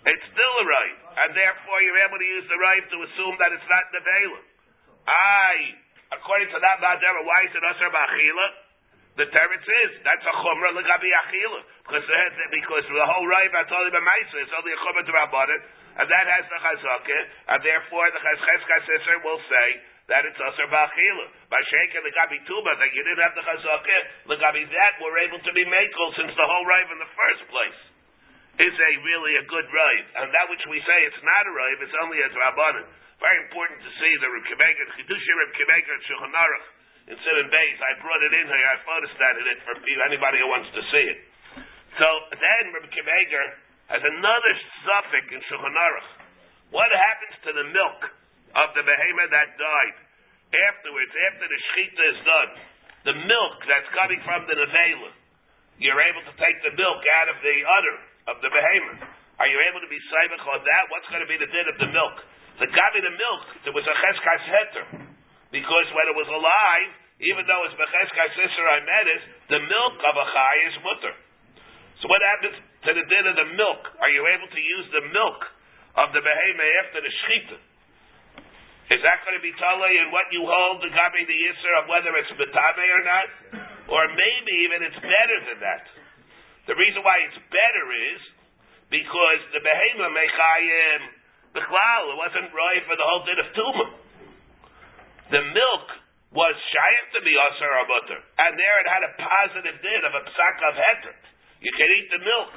It's 0.07 0.25
still 0.33 0.55
a 0.61 0.65
right. 0.65 0.97
And 1.25 1.29
therefore 1.35 1.77
you're 1.85 2.01
able 2.07 2.17
to 2.17 2.29
use 2.39 2.47
the 2.49 2.57
right 2.57 2.83
to 2.87 2.97
assume 3.05 3.35
that 3.37 3.53
it's 3.53 3.69
not 3.69 3.85
Nevelim. 3.93 4.45
I, 5.05 5.77
according 6.17 6.49
to 6.55 6.59
that 6.61 6.81
Vadera, 6.81 7.21
why 7.25 7.45
is 7.45 7.53
it 7.53 7.61
Asr 7.61 7.89
Ba'achila? 7.91 8.47
The 9.19 9.27
teretz 9.27 9.67
is 9.67 9.91
that's 10.07 10.23
a 10.23 10.35
chumrah 10.39 10.71
legabi 10.71 11.11
achila 11.11 11.61
because 11.83 12.07
because 12.47 12.85
the 12.87 13.07
whole 13.11 13.27
right 13.27 13.51
batali 13.51 13.91
b'maisa 13.91 14.37
is 14.39 14.51
only 14.55 14.71
a 14.71 14.79
chumrah 14.79 15.03
to 15.03 15.11
rabbanon 15.11 15.61
and 15.99 16.07
that 16.07 16.25
has 16.31 16.47
the 16.47 16.55
chazaka, 16.63 17.19
and 17.51 17.59
therefore 17.59 18.07
the 18.15 18.21
chazka 18.23 18.77
sister 18.87 19.19
will 19.27 19.41
say 19.51 19.67
that 20.11 20.27
it's 20.27 20.35
Asr 20.35 20.67
Ba'achila. 20.67 21.25
By 21.47 21.63
Sheikah 21.63 22.03
Legabi 22.03 22.43
Tuba, 22.43 22.71
that 22.75 22.91
you 22.91 23.01
didn't 23.07 23.23
have 23.23 23.31
the 23.31 23.47
Chazakah, 23.47 24.03
Legabi 24.27 24.67
that 24.67 24.93
we're 24.99 25.23
able 25.23 25.39
to 25.39 25.51
be 25.55 25.63
Makel 25.63 26.07
since 26.19 26.35
the 26.35 26.43
whole 26.43 26.67
Rive 26.67 26.91
in 26.91 26.99
the 26.99 27.11
first 27.15 27.43
place 27.47 27.79
is 28.59 28.75
a 28.75 28.91
really 29.07 29.39
a 29.39 29.47
good 29.47 29.63
Rive. 29.71 30.07
And 30.19 30.27
that 30.35 30.51
which 30.51 30.61
we 30.67 30.83
say 30.83 30.97
it's 31.07 31.23
not 31.23 31.47
a 31.47 31.53
Rive, 31.55 31.79
it's 31.79 31.97
only 32.03 32.19
as 32.27 32.35
Rabbanan. 32.35 32.85
Very 33.23 33.39
important 33.47 33.79
to 33.87 33.91
see 34.03 34.13
the 34.19 34.27
Reb 34.27 34.45
Kimeger, 34.51 34.85
Chidushim 34.99 35.35
Reb 35.47 35.51
Kimeger, 35.55 35.95
Shulchan 36.09 36.33
Aruch, 36.35 36.67
in 37.07 37.15
Simon 37.23 37.47
Beis. 37.47 37.79
I 37.79 37.91
brought 38.03 38.21
it 38.25 38.33
in 38.35 38.45
here, 38.51 38.67
I 38.67 38.77
photostat 38.83 39.35
it 39.47 39.59
for 39.63 39.79
anybody 40.11 40.43
who 40.43 40.49
wants 40.51 40.69
to 40.75 40.81
see 40.91 41.05
it. 41.07 41.19
So 41.95 42.07
then 42.35 42.63
Reb 42.75 42.91
Kimeger 42.91 43.45
has 43.95 44.03
another 44.03 44.53
suffix 44.83 45.23
in 45.31 45.39
Shulchan 45.47 45.71
Aruch. 45.71 46.09
What 46.75 46.91
happens 46.91 47.35
to 47.47 47.51
the 47.55 47.65
milk 47.71 48.20
of 48.55 48.67
the 48.75 48.83
behemoth 48.83 49.31
that 49.31 49.55
died 49.55 49.95
afterwards, 50.51 51.13
after 51.31 51.45
the 51.47 51.59
shechita 51.59 52.03
is 52.11 52.19
done? 52.27 52.51
The 53.01 53.15
milk 53.17 53.55
that's 53.65 53.89
coming 53.97 54.21
from 54.27 54.45
the 54.45 54.55
nevela, 54.55 55.11
you're 55.81 55.97
able 55.97 56.23
to 56.29 56.35
take 56.37 56.57
the 56.61 56.73
milk 56.77 57.01
out 57.23 57.27
of 57.33 57.37
the 57.41 57.55
udder 57.65 57.97
of 58.29 58.35
the 58.45 58.49
behemoth. 58.53 59.01
Are 59.41 59.49
you 59.49 59.57
able 59.73 59.81
to 59.81 59.89
be 59.89 59.97
saimach 60.13 60.45
on 60.45 60.61
that? 60.61 60.83
What's 60.93 61.09
going 61.09 61.25
to 61.25 61.31
be 61.31 61.39
the 61.41 61.49
din 61.49 61.65
of 61.65 61.77
the 61.81 61.89
milk? 61.89 62.15
The 62.61 62.69
gabi 62.69 63.01
the 63.01 63.15
milk, 63.17 63.41
there 63.65 63.73
was 63.73 63.87
a 63.89 63.95
cheskas 63.97 64.43
heter. 64.45 64.85
Because 65.49 65.87
when 65.97 66.05
it 66.05 66.15
was 66.15 66.29
alive, 66.29 66.91
even 67.25 67.49
though 67.49 67.65
it's 67.65 67.73
becheskas 67.73 68.31
sister 68.37 68.65
imetis, 68.69 69.21
the 69.49 69.61
milk 69.65 69.95
of 69.97 70.13
a 70.13 70.25
chai 70.29 70.55
is 70.69 70.75
mutter. 70.85 71.15
So 72.01 72.09
what 72.09 72.21
happens 72.21 72.57
to 72.85 72.89
the 72.93 73.05
din 73.09 73.25
of 73.33 73.35
the 73.41 73.49
milk? 73.57 73.81
Are 73.97 74.11
you 74.13 74.29
able 74.29 74.49
to 74.49 74.61
use 74.61 74.87
the 74.93 75.09
milk 75.09 75.39
of 75.97 76.13
the 76.13 76.21
behemoth 76.21 76.73
after 76.85 76.99
the 77.01 77.09
shechita? 77.09 77.57
Is 78.91 78.99
that 79.07 79.23
going 79.23 79.39
to 79.39 79.43
be 79.43 79.55
tali 79.55 79.93
in 80.03 80.11
what 80.11 80.27
you 80.35 80.43
hold 80.43 80.83
the 80.83 80.91
gabi 80.91 81.23
the 81.23 81.37
yisr 81.47 81.73
of 81.79 81.87
whether 81.87 82.11
it's 82.19 82.31
betame 82.35 82.87
or 82.91 83.03
not? 83.07 83.27
Or 83.87 84.03
maybe 84.11 84.53
even 84.67 84.83
it's 84.83 84.99
better 84.99 85.37
than 85.47 85.59
that. 85.63 85.87
The 86.67 86.75
reason 86.75 86.99
why 86.99 87.15
it's 87.23 87.39
better 87.47 87.85
is 87.87 88.21
because 88.91 89.41
the 89.55 89.63
behemoth 89.63 90.11
mechayim 90.11 91.01
Bechlal, 91.51 92.03
it 92.15 92.19
wasn't 92.19 92.47
right 92.55 92.83
for 92.87 92.95
the 92.95 93.03
whole 93.03 93.23
din 93.27 93.39
of 93.43 93.49
Tuma. 93.51 93.87
The 95.35 95.43
milk 95.51 95.87
was 96.31 96.55
shayim 96.55 97.05
to 97.15 97.19
be 97.27 97.35
Asar 97.35 97.75
Abutter, 97.83 98.19
and 98.19 98.55
there 98.55 98.77
it 98.79 98.87
had 98.87 99.03
a 99.03 99.11
positive 99.19 99.75
din 99.83 100.01
of 100.07 100.15
a 100.15 100.23
psak 100.31 100.55
of 100.63 100.73
heter. 100.79 101.15
You 101.59 101.71
can 101.75 101.89
eat 101.91 102.07
the 102.07 102.21
milk. 102.23 102.51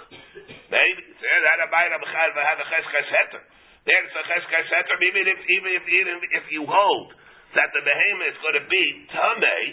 Maybe 0.71 1.03
eh, 1.03 1.19
there 1.19 1.51
had 1.59 1.67
a 1.67 1.71
bite 1.75 1.91
of 1.91 2.03
a 2.03 2.07
heter. 2.07 3.43
Cheskes 3.85 4.67
heter. 4.69 4.97
Even 5.05 5.25
if 5.29 5.39
even 5.45 5.71
if 5.77 5.85
even 5.89 6.15
if 6.33 6.45
you 6.51 6.63
hold 6.65 7.13
that 7.55 7.71
the 7.77 7.83
behemoth 7.85 8.35
is 8.35 8.39
going 8.41 8.59
to 8.59 8.67
be 8.67 8.85
tamei, 9.13 9.65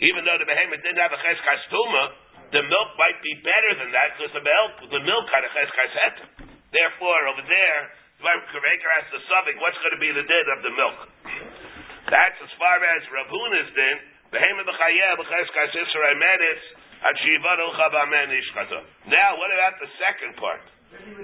even 0.00 0.24
though 0.24 0.38
the 0.38 0.48
behemoth 0.48 0.80
didn't 0.80 1.02
have 1.02 1.12
a 1.12 1.20
cheskes 1.20 1.62
tuma, 1.68 2.04
the 2.54 2.62
milk 2.62 2.90
might 2.96 3.18
be 3.20 3.34
better 3.42 3.72
than 3.82 3.90
that 3.90 4.14
because 4.16 4.32
the 4.32 4.44
milk 4.44 4.72
the 4.90 5.02
milk 5.02 5.26
had 5.34 5.42
a 5.42 5.50
cheskes 5.50 5.92
heter. 5.92 6.26
Therefore, 6.72 7.28
over 7.28 7.44
there 7.44 7.80
Maker 8.22 8.90
has 9.02 9.06
the 9.10 9.18
suffix, 9.26 9.58
what's 9.58 9.78
going 9.82 9.98
to 9.98 10.02
be 10.02 10.14
the 10.14 10.22
din 10.22 10.46
of 10.54 10.62
the 10.62 10.70
milk? 10.78 10.98
That's 12.06 12.38
as 12.38 12.52
far 12.54 12.78
as 12.78 13.02
Rav 13.10 13.26
Huna's 13.26 13.70
din. 13.74 13.96
Behemoth 14.30 14.64
the 14.64 14.72
Chayev, 14.72 15.18
Cheskai 15.26 15.66
Sisraimedis, 15.74 16.62
Achivado 17.02 17.66
Chabamen 17.76 18.30
Ishkazov. 18.32 18.84
Now, 19.10 19.36
what 19.36 19.50
about 19.52 19.76
the 19.82 19.90
second 19.98 20.38
part? 20.38 20.62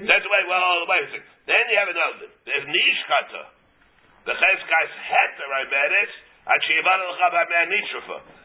That's 0.09 0.25
the 0.25 0.33
way, 0.33 0.43
well, 0.49 0.87
wait 0.89 1.05
a 1.05 1.09
second. 1.13 1.29
Then 1.45 1.65
you 1.69 1.77
have 1.79 1.91
another. 1.93 2.29
There's 2.45 2.67
Nishkata. 2.69 3.43
The 4.25 4.35
Cheskas 4.37 4.91
Heter 5.09 5.49
Imedes, 5.49 6.13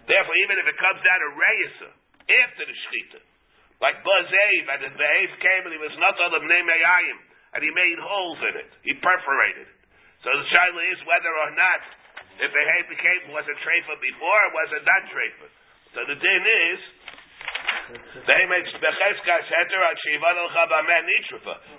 Therefore, 0.04 0.36
even 0.44 0.56
if 0.60 0.66
it 0.68 0.78
comes 0.80 1.00
down 1.04 1.20
to 1.24 1.30
Reisa, 1.40 1.90
after 2.24 2.64
the 2.68 2.76
Shechita, 2.76 3.20
like 3.80 4.00
Bazev, 4.04 4.64
and 4.76 4.80
the 4.84 4.92
Be'ev 4.96 5.32
came 5.40 5.64
and 5.68 5.74
he 5.76 5.80
was 5.80 5.96
not 6.00 6.16
on 6.20 6.32
the 6.36 6.44
Mnei 6.44 6.84
and 7.54 7.62
he 7.62 7.72
made 7.72 8.00
holes 8.00 8.40
in 8.44 8.56
it. 8.60 8.72
He 8.84 8.94
perforated 9.00 9.68
it. 9.68 9.80
So 10.24 10.32
the 10.32 10.48
shaila 10.56 10.82
is 10.96 11.00
whether 11.04 11.32
or 11.32 11.52
not 11.52 11.82
if 12.40 12.50
the 12.50 12.64
hay 12.64 12.84
became 12.90 13.36
was 13.36 13.46
a 13.46 13.56
trefa 13.60 13.94
before 14.00 14.40
or 14.50 14.52
was 14.56 14.70
it 14.74 14.84
not 14.88 15.04
trefa. 15.12 15.48
So 15.94 16.00
the 16.10 16.18
din 16.18 16.44
is 16.48 16.80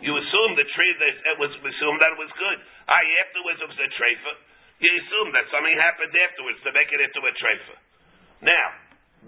You 0.04 0.12
assume 0.16 0.50
the 0.56 0.68
tree 0.68 0.92
that 1.00 1.14
it 1.34 1.36
was 1.40 1.52
assumed 1.56 1.98
that 2.00 2.10
it 2.14 2.20
was 2.20 2.32
good. 2.36 2.58
Ah, 2.88 3.02
afterwards 3.24 3.58
it 3.60 3.68
was 3.68 3.80
a. 3.80 3.88
You 4.84 4.90
assume 5.00 5.28
that 5.32 5.46
something 5.54 5.76
happened 5.78 6.12
afterwards 6.12 6.58
to 6.66 6.70
make 6.74 6.90
it 6.92 7.00
into 7.00 7.20
a 7.22 7.32
trefa. 7.38 7.76
Now, 8.44 8.66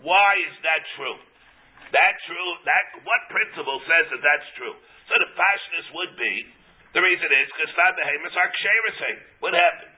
why 0.05 0.37
is 0.43 0.55
that 0.67 0.83
true? 0.99 1.19
That 1.95 2.15
true? 2.27 2.51
That 2.67 2.85
what 3.07 3.21
principle 3.31 3.79
says 3.87 4.11
that 4.11 4.23
that's 4.23 4.49
true? 4.59 4.75
So 5.07 5.15
the 5.23 5.31
pashness 5.39 5.87
would 5.95 6.13
be, 6.19 6.35
the 6.93 7.03
reason 7.03 7.31
is, 7.31 7.47
because 7.55 7.71
Stam 7.73 7.95
Behemoths 7.95 8.37
are 8.37 8.51
saying, 8.63 9.19
What 9.39 9.55
happened? 9.55 9.95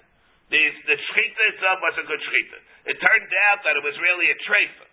The, 0.49 0.61
the 0.89 0.97
shechita 0.97 1.43
itself 1.57 1.79
was 1.85 1.97
a 2.01 2.05
good 2.09 2.21
shechita. 2.21 2.59
It 2.93 2.97
turned 3.01 3.31
out 3.53 3.61
that 3.65 3.75
it 3.77 3.85
was 3.85 3.97
really 4.01 4.33
a 4.33 4.39
treifa. 4.49 4.88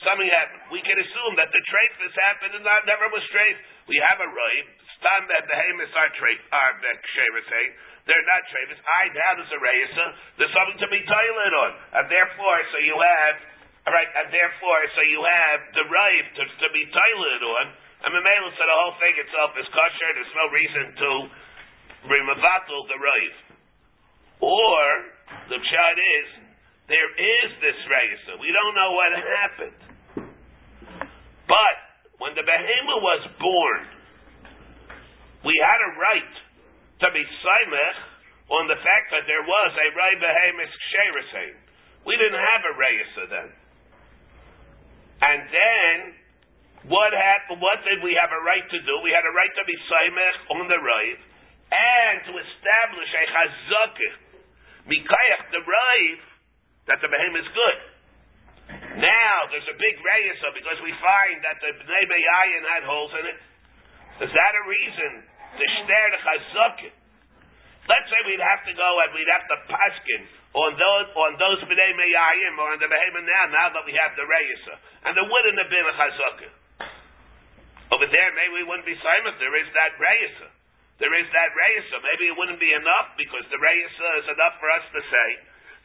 Something 0.00 0.32
happened. 0.32 0.64
We 0.72 0.80
can 0.80 0.96
assume 0.96 1.36
that 1.36 1.52
the 1.52 1.60
treifas 1.60 2.14
happened 2.24 2.56
and 2.56 2.64
not, 2.64 2.88
never 2.88 3.12
was 3.12 3.20
treif. 3.28 3.56
We 3.84 4.00
have 4.00 4.16
a 4.16 4.28
right. 4.32 4.66
Stam 4.96 5.28
that 5.28 5.44
Behemoths 5.44 5.92
are 5.92 6.08
treif, 6.16 6.40
are 6.52 6.72
saying. 6.80 7.72
They're 8.08 8.24
not 8.24 8.42
treifas. 8.48 8.80
I 8.80 9.12
now 9.12 9.32
there's 9.36 9.52
a 9.52 9.60
reisa. 9.60 10.04
There's 10.40 10.54
something 10.56 10.80
to 10.80 10.88
be 10.88 11.04
toilet 11.04 11.52
on. 11.52 11.70
And 12.00 12.04
therefore, 12.08 12.58
so 12.72 12.80
you 12.80 12.96
have, 12.96 13.36
all 13.84 13.92
right, 13.92 14.08
and 14.24 14.32
therefore, 14.32 14.80
so 14.96 15.04
you 15.04 15.20
have 15.20 15.60
the 15.76 15.84
right 15.84 16.26
to, 16.40 16.42
to 16.48 16.68
be 16.72 16.88
toilet 16.88 17.42
on. 17.44 17.64
And 18.00 18.16
the 18.16 18.24
Mamela 18.24 18.48
said 18.56 18.64
the 18.64 18.78
whole 18.80 18.96
thing 18.96 19.14
itself 19.20 19.52
is 19.60 19.68
kosher. 19.68 20.10
There's 20.16 20.32
no 20.32 20.46
reason 20.48 20.84
to 20.96 21.10
remavatul 22.08 22.88
the 22.88 22.96
raiv. 22.96 23.34
Or 24.40 24.80
the 25.52 25.60
pshat 25.60 25.96
is 26.00 26.28
there 26.88 27.10
is 27.12 27.50
this 27.60 27.78
reisa. 27.84 28.40
We 28.40 28.48
don't 28.48 28.72
know 28.72 28.96
what 28.96 29.12
happened. 29.12 29.89
But 31.50 31.76
when 32.22 32.38
the 32.38 32.46
behemoth 32.46 33.02
was 33.02 33.22
born, 33.42 33.82
we 35.42 35.54
had 35.58 35.80
a 35.82 35.90
right 35.98 36.34
to 37.02 37.08
be 37.10 37.26
saimech 37.26 37.98
on 38.54 38.70
the 38.70 38.78
fact 38.78 39.06
that 39.10 39.26
there 39.26 39.42
was 39.42 39.70
a 39.74 39.88
ray 39.98 40.14
behemoth 40.22 40.74
sheresain. 40.94 41.54
We 42.06 42.14
didn't 42.14 42.38
have 42.38 42.62
a 42.70 42.74
reisa 42.78 43.24
then. 43.34 43.50
And 45.20 45.40
then 45.50 45.96
what 46.86 47.12
happened? 47.12 47.58
What 47.60 47.82
did 47.82 48.00
we 48.00 48.14
have 48.14 48.30
a 48.30 48.42
right 48.46 48.64
to 48.64 48.78
do? 48.86 48.94
We 49.02 49.10
had 49.10 49.26
a 49.26 49.34
right 49.34 49.52
to 49.58 49.64
be 49.66 49.76
saimech 49.90 50.38
on 50.54 50.64
the 50.70 50.80
rive 50.80 51.20
and 51.70 52.16
to 52.30 52.32
establish 52.38 53.10
a 53.10 53.24
chazakah 53.26 54.14
mikayach 54.86 55.44
the 55.50 55.62
rive 55.66 56.22
that 56.88 56.98
the 57.02 57.10
behemoth 57.10 57.42
is 57.42 57.50
good. 57.52 57.89
Now 58.98 59.36
there's 59.54 59.70
a 59.70 59.78
big 59.78 59.94
reyesa 60.02 60.50
because 60.50 60.78
we 60.82 60.90
find 60.98 61.38
that 61.46 61.62
the 61.62 61.70
bnei 61.78 62.04
meyayin 62.10 62.62
had 62.74 62.82
holes 62.82 63.14
in 63.22 63.24
it. 63.30 63.38
Is 64.26 64.32
that 64.34 64.52
a 64.58 64.62
reason 64.66 65.22
to 65.22 65.64
stare 65.86 66.08
the 66.10 66.20
chazakah? 66.26 66.92
Let's 67.86 68.06
say 68.10 68.18
we'd 68.26 68.42
have 68.42 68.66
to 68.66 68.74
go 68.74 68.90
and 69.06 69.10
we'd 69.14 69.30
have 69.30 69.46
to 69.46 69.56
paskin 69.70 70.22
on 70.58 70.74
those 70.74 71.06
on 71.14 71.38
those 71.38 71.62
bnei 71.70 71.92
meyayim 71.94 72.54
or 72.58 72.74
on 72.74 72.82
the 72.82 72.90
behemoth 72.90 73.30
now. 73.30 73.44
Now 73.54 73.68
that 73.78 73.86
we 73.86 73.94
have 73.94 74.18
the 74.18 74.26
reyesa, 74.26 74.74
and 75.06 75.14
there 75.14 75.28
wouldn't 75.28 75.58
have 75.62 75.70
been 75.70 75.86
a 75.86 75.94
chazakah. 75.94 76.52
Over 77.94 78.06
there, 78.10 78.30
maybe 78.34 78.62
we 78.62 78.66
wouldn't 78.66 78.86
be 78.86 78.98
silent. 78.98 79.38
There 79.38 79.54
is 79.58 79.70
that 79.74 79.94
reisa. 79.98 80.50
There 80.98 81.14
is 81.14 81.26
that 81.30 81.50
reisa. 81.54 81.96
Maybe 82.02 82.30
it 82.30 82.34
wouldn't 82.38 82.62
be 82.62 82.70
enough 82.74 83.14
because 83.18 83.42
the 83.50 83.58
reisa 83.58 84.08
is 84.22 84.26
enough 84.34 84.58
for 84.58 84.70
us 84.70 84.86
to 84.94 85.00
say 85.02 85.28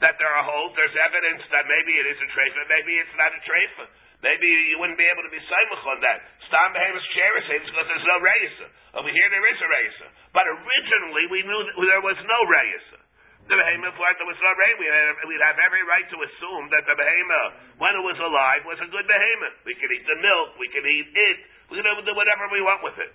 that 0.04 0.20
there 0.20 0.32
are 0.32 0.44
holes. 0.44 0.76
There's 0.76 0.96
evidence 0.96 1.44
that 1.52 1.64
maybe 1.68 1.94
it 1.96 2.08
is 2.12 2.20
a 2.20 2.28
treifa, 2.32 2.60
maybe 2.68 2.94
it's 3.00 3.16
not 3.16 3.32
a 3.32 3.42
treifa. 3.44 3.86
Maybe 4.24 4.48
you 4.74 4.82
wouldn't 4.82 4.98
be 4.98 5.06
able 5.06 5.22
to 5.22 5.30
be 5.30 5.38
simach 5.38 5.84
on 5.86 6.02
that. 6.02 6.26
Stam 6.50 6.74
behemoth 6.74 7.06
sheresain 7.14 7.62
because 7.62 7.86
there's 7.86 8.10
no 8.10 8.18
reisa. 8.18 8.66
Over 8.98 9.12
here 9.12 9.30
there 9.30 9.46
is 9.54 9.60
a 9.62 9.70
reisa. 9.70 10.08
But 10.34 10.50
originally 10.50 11.26
we 11.30 11.46
knew 11.46 11.62
there 11.86 12.02
was 12.02 12.18
no 12.26 12.40
reisa. 12.50 13.06
The 13.46 13.54
behemoth, 13.54 13.94
like 14.02 14.18
there 14.18 14.26
was 14.26 14.42
no 14.42 14.52
rain, 14.58 14.76
we 14.82 14.90
we'd 15.30 15.46
have 15.46 15.62
every 15.62 15.86
right 15.86 16.10
to 16.10 16.18
assume 16.18 16.66
that 16.74 16.82
the 16.90 16.98
behemoth, 16.98 17.78
when 17.78 17.94
it 17.94 18.02
was 18.02 18.18
alive, 18.18 18.66
was 18.66 18.82
a 18.82 18.90
good 18.90 19.06
behemoth. 19.06 19.62
We 19.70 19.78
could 19.78 19.94
eat 19.94 20.02
the 20.10 20.18
milk, 20.18 20.58
we 20.58 20.66
could 20.74 20.82
eat 20.82 21.14
it, 21.14 21.38
we 21.70 21.78
can 21.78 21.86
do 21.86 22.14
whatever 22.18 22.50
we 22.50 22.66
want 22.66 22.82
with 22.82 22.98
it. 22.98 23.14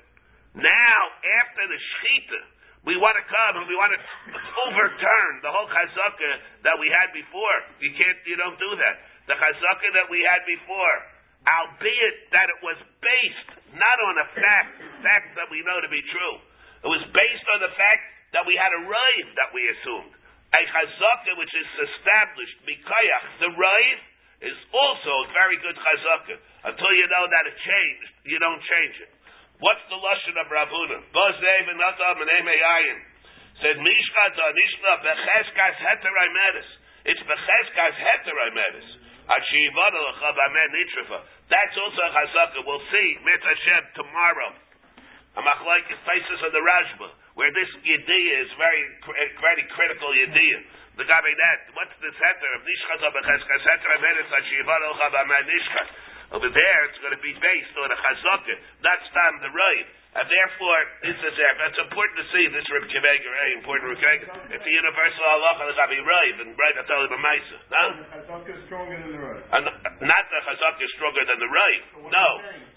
Now, 0.54 1.00
after 1.42 1.66
the 1.66 1.75
shechita, 1.75 2.40
we 2.88 2.96
want 2.96 3.12
to 3.12 3.25
come 3.28 3.60
and 3.60 3.68
we 3.68 3.76
want 3.76 3.92
to 3.92 4.00
overturn 4.68 5.32
the 5.44 5.52
whole 5.52 5.68
chazaka 5.68 6.30
that 6.64 6.76
we 6.80 6.88
had 6.88 7.12
before. 7.12 7.56
You 7.84 7.92
can't, 7.92 8.16
you 8.25 8.40
don't 8.40 8.56
do 8.56 8.72
that. 8.80 8.94
The 9.28 9.37
chazaka 9.37 9.88
that 10.00 10.08
we 10.08 10.25
had 10.25 10.40
before, 10.49 10.96
albeit 11.44 12.16
that 12.32 12.49
it 12.49 12.60
was 12.64 12.78
based 13.04 13.49
not 13.76 13.96
on 14.08 14.14
a 14.25 14.26
fact, 14.32 14.72
fact 15.04 15.28
that 15.37 15.46
we 15.52 15.60
know 15.62 15.78
to 15.84 15.90
be 15.92 16.00
true. 16.08 16.37
It 16.80 16.90
was 16.90 17.04
based 17.12 17.46
on 17.52 17.60
the 17.60 17.72
fact 17.76 18.02
that 18.32 18.49
we 18.49 18.56
had 18.56 18.72
a 18.72 18.82
rive 18.88 19.28
that 19.37 19.52
we 19.52 19.60
assumed. 19.76 20.16
A 20.50 20.62
chazaka 20.64 21.37
which 21.37 21.52
is 21.52 21.68
established 21.84 22.58
mikayach 22.64 23.26
the 23.44 23.52
rive 23.54 24.00
is 24.40 24.56
also 24.72 25.12
a 25.28 25.28
very 25.37 25.60
good 25.60 25.76
chazaka. 25.76 26.40
Until 26.64 26.92
you 26.96 27.06
know 27.12 27.25
that 27.28 27.44
it 27.44 27.56
changed, 27.60 28.08
you 28.25 28.38
don't 28.40 28.60
change 28.64 28.96
it. 29.04 29.10
What's 29.61 29.85
the 29.93 30.00
lashon 30.00 30.40
of 30.40 30.49
Ravuna? 30.49 31.05
Bazev 31.12 31.69
and 31.69 31.76
Nata 31.76 32.17
Meyayin 32.17 32.99
said 33.61 33.76
Mishkat 33.76 34.37
Nishna 34.40 34.93
Becheskas 35.05 35.76
Heteraimetis. 35.85 36.69
It's 37.05 37.21
Becheskas 37.29 37.95
Heteraimetis. 38.00 38.88
That's 41.52 41.76
also 41.76 42.00
a 42.02 42.11
chazaka. 42.11 42.64
We'll 42.64 42.83
see 42.88 43.09
Mitzvah 43.21 44.00
tomorrow. 44.00 44.57
A 45.37 45.40
machlaikis 45.45 46.00
Taisus 46.09 46.40
of 46.43 46.50
the 46.50 46.59
Rashba, 46.59 47.14
where 47.38 47.52
this 47.55 47.71
yediyah 47.87 48.43
is 48.43 48.50
very, 48.59 48.83
very 49.38 49.62
critical 49.76 50.09
yediyah. 50.09 50.99
The 50.99 51.05
that, 51.05 51.61
what's 51.76 51.95
this 52.00 52.17
heter 52.17 52.50
of 52.57 52.64
Nishchat 52.64 53.05
Becheskas 53.12 53.61
heter 53.61 53.93
Amenis 53.93 54.25
Hashivad 54.25 54.83
Al 54.88 54.97
Nishchat? 55.47 56.10
Over 56.30 56.46
there, 56.46 56.78
it's 56.87 57.00
going 57.02 57.14
to 57.14 57.22
be 57.22 57.34
based 57.34 57.75
on 57.75 57.90
a 57.90 57.99
chazaka, 57.99 58.54
not 58.87 58.99
stam 59.10 59.34
the 59.42 59.50
right. 59.50 59.87
And 60.10 60.26
therefore, 60.26 60.78
this 61.06 61.14
is 61.14 61.34
uh, 61.34 61.38
there. 61.38 61.54
It's 61.70 61.82
important 61.87 62.16
to 62.18 62.26
see 62.34 62.44
this 62.50 62.66
Reb 62.66 62.87
Kiveger, 62.90 63.30
very 63.30 63.54
important 63.58 63.94
Reb 63.94 63.99
Kiveger. 64.02 64.26
It's 64.58 64.66
a 64.66 64.75
universal 64.75 65.22
halacha 65.22 65.70
that 65.70 65.87
be 65.87 66.02
right, 66.02 66.34
and 66.42 66.50
right 66.58 66.75
I 66.75 66.82
tell 66.87 66.99
you 67.02 67.10
the 67.14 67.22
Maisa. 67.22 67.56
No? 67.70 67.82
The 67.94 68.06
chazaka 68.14 68.50
is 68.50 68.62
stronger 68.66 68.94
than 68.99 69.10
the 69.14 69.22
right. 69.22 69.42
And 69.54 69.62
not 70.06 70.25
the 70.30 70.40
chazaka 70.50 70.82
is 70.82 70.92
stronger 70.99 71.22
than 71.30 71.38
the 71.38 71.50
right. 71.50 71.82
No, 72.10 72.26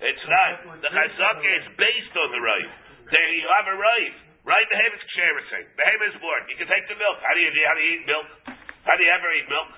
it's 0.02 0.26
not. 0.30 0.52
The 0.82 0.90
chazaka 0.94 1.50
is 1.58 1.66
based 1.78 2.16
on 2.22 2.30
the 2.38 2.42
right. 2.42 2.70
There 3.10 3.30
you 3.34 3.50
have 3.50 3.68
a 3.70 3.78
right. 3.82 4.14
Right, 4.44 4.68
the 4.68 4.76
is 4.76 5.04
ksherising. 5.16 5.66
Behemoth 5.80 6.14
is 6.14 6.18
born. 6.20 6.42
You 6.52 6.60
can 6.60 6.68
take 6.68 6.84
the 6.92 7.00
milk. 7.00 7.18
How 7.24 7.32
do 7.32 7.40
you, 7.40 7.50
how 7.64 7.76
do 7.80 7.82
you 7.82 7.92
eat 7.96 8.04
milk? 8.04 8.28
How 8.84 8.94
do 9.00 9.02
you 9.02 9.14
ever 9.16 9.30
eat 9.40 9.48
milk? 9.48 9.70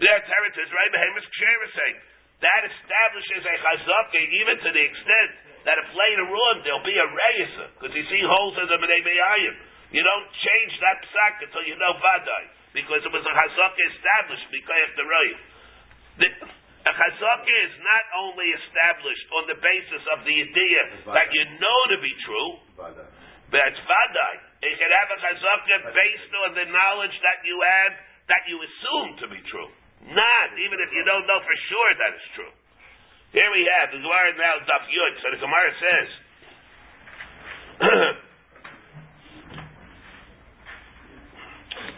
There, 0.00 0.20
heritage, 0.24 0.70
right? 0.72 0.90
Behemoth 0.90 1.20
is 1.20 1.28
ksherising. 1.36 1.94
That 2.40 2.62
establishes 2.64 3.42
a 3.44 3.54
chazaka 3.60 4.16
even 4.16 4.56
to 4.64 4.70
the 4.72 4.84
extent 4.84 5.30
that 5.68 5.76
if 5.76 5.88
later 5.92 6.24
on 6.24 6.54
there'll 6.64 6.88
be 6.88 6.96
a 6.96 7.08
reisa, 7.08 7.64
because 7.76 7.92
you 7.92 8.04
see 8.08 8.22
holes 8.24 8.56
in 8.56 8.64
the 8.64 8.80
Menei 8.80 9.04
You 9.92 10.00
don't 10.00 10.28
change 10.32 10.72
that 10.80 11.04
psak 11.04 11.44
until 11.44 11.64
you 11.68 11.76
know 11.76 11.92
vadai, 12.00 12.44
because 12.72 13.04
it 13.04 13.12
was 13.12 13.20
a 13.20 13.34
chazaka 13.36 13.82
established 13.92 14.48
because 14.48 14.88
of 14.88 14.92
the 14.96 15.04
right. 15.04 15.38
A 16.80 16.92
chazaka 16.96 17.54
is 17.68 17.76
not 17.84 18.04
only 18.24 18.48
established 18.56 19.26
on 19.36 19.44
the 19.52 19.58
basis 19.60 20.02
of 20.16 20.24
the 20.24 20.32
idea 20.32 20.80
that 21.12 21.28
you 21.36 21.44
know 21.60 21.78
to 21.92 21.96
be 22.00 22.12
true, 22.24 22.50
but 23.52 23.60
it's 23.68 23.84
vadai. 23.84 24.34
You 24.64 24.76
can 24.80 24.88
have 24.96 25.10
a 25.12 25.18
chazaka 25.20 25.92
based 25.92 26.32
on 26.40 26.50
the 26.56 26.66
knowledge 26.72 27.16
that 27.20 27.44
you 27.44 27.60
have 27.60 27.92
that 28.32 28.42
you 28.48 28.56
assume 28.64 29.10
to 29.20 29.26
be 29.28 29.44
true. 29.52 29.68
Not 30.08 30.48
even 30.56 30.80
if 30.80 30.90
you 30.96 31.04
don't 31.04 31.26
know 31.28 31.40
for 31.44 31.56
sure 31.68 31.92
that 32.00 32.10
it's 32.16 32.30
true. 32.32 32.52
Here 33.36 33.50
we 33.52 33.62
have 33.78 33.92
the 33.92 34.00
Gemara 34.00 34.32
now 34.40 34.64
Daf 34.64 34.88
Yud. 34.88 35.12
So 35.20 35.26
the 35.36 35.40
Gemara 35.44 35.70
says. 35.76 36.08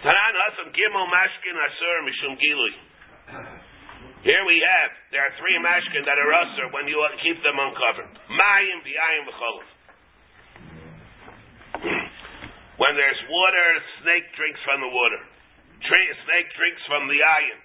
Tanan 0.03 0.35
Hasam 0.35 0.75
Gimel 0.75 1.07
Mashkin 1.07 1.55
Asur 1.55 1.97
Mishum 2.03 2.35
Gilui. 2.43 2.75
Here 4.23 4.43
we 4.47 4.63
have, 4.63 4.91
there 5.11 5.19
are 5.27 5.35
three 5.35 5.59
mashkin 5.59 6.07
that 6.07 6.15
are 6.15 6.31
usher 6.47 6.71
when 6.71 6.87
you 6.87 6.95
keep 7.27 7.43
them 7.43 7.59
uncovered. 7.59 8.07
Mayim, 8.31 8.79
v'ayim. 8.87 9.27
When 12.83 12.99
there's 12.99 13.23
water, 13.31 13.69
snake 14.03 14.27
drinks 14.35 14.59
from 14.67 14.83
the 14.83 14.91
water. 14.91 15.23
A 15.23 16.15
snake 16.27 16.51
drinks 16.59 16.83
from 16.91 17.07
the 17.07 17.23
iron. 17.23 17.62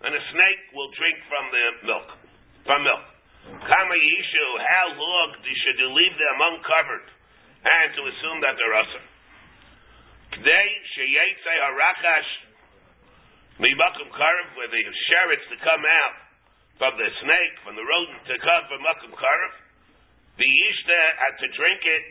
And 0.00 0.16
a 0.16 0.22
snake 0.32 0.62
will 0.72 0.88
drink 0.96 1.18
from 1.28 1.44
the 1.52 1.64
milk. 1.84 2.08
From 2.64 2.80
milk. 2.84 3.04
Kama 3.48 3.96
Yishu, 3.96 4.46
how 4.60 4.86
long 4.96 5.28
should 5.44 5.78
you 5.80 5.90
leave 5.92 6.16
them 6.16 6.36
uncovered 6.40 7.08
and 7.60 7.88
to 7.96 8.00
assume 8.08 8.38
that 8.40 8.56
they're 8.56 8.76
usher? 8.76 9.04
Kdei 10.40 10.68
sheyetze 10.96 11.54
harachash 11.68 12.30
mimakum 13.60 14.08
karev, 14.12 14.48
where 14.56 14.70
the 14.72 14.80
sherrits 15.08 15.46
to 15.52 15.56
come 15.60 15.84
out 15.84 16.16
from 16.78 16.96
the 16.96 17.08
snake, 17.20 17.54
from 17.64 17.76
the 17.76 17.84
rodent 17.84 18.24
to 18.24 18.36
come 18.40 18.62
from 18.72 18.80
makum 18.80 19.12
karev, 19.12 19.52
the 20.40 20.48
yishta 20.48 21.00
had 21.20 21.34
to 21.44 21.46
drink 21.52 21.80
it, 21.84 22.04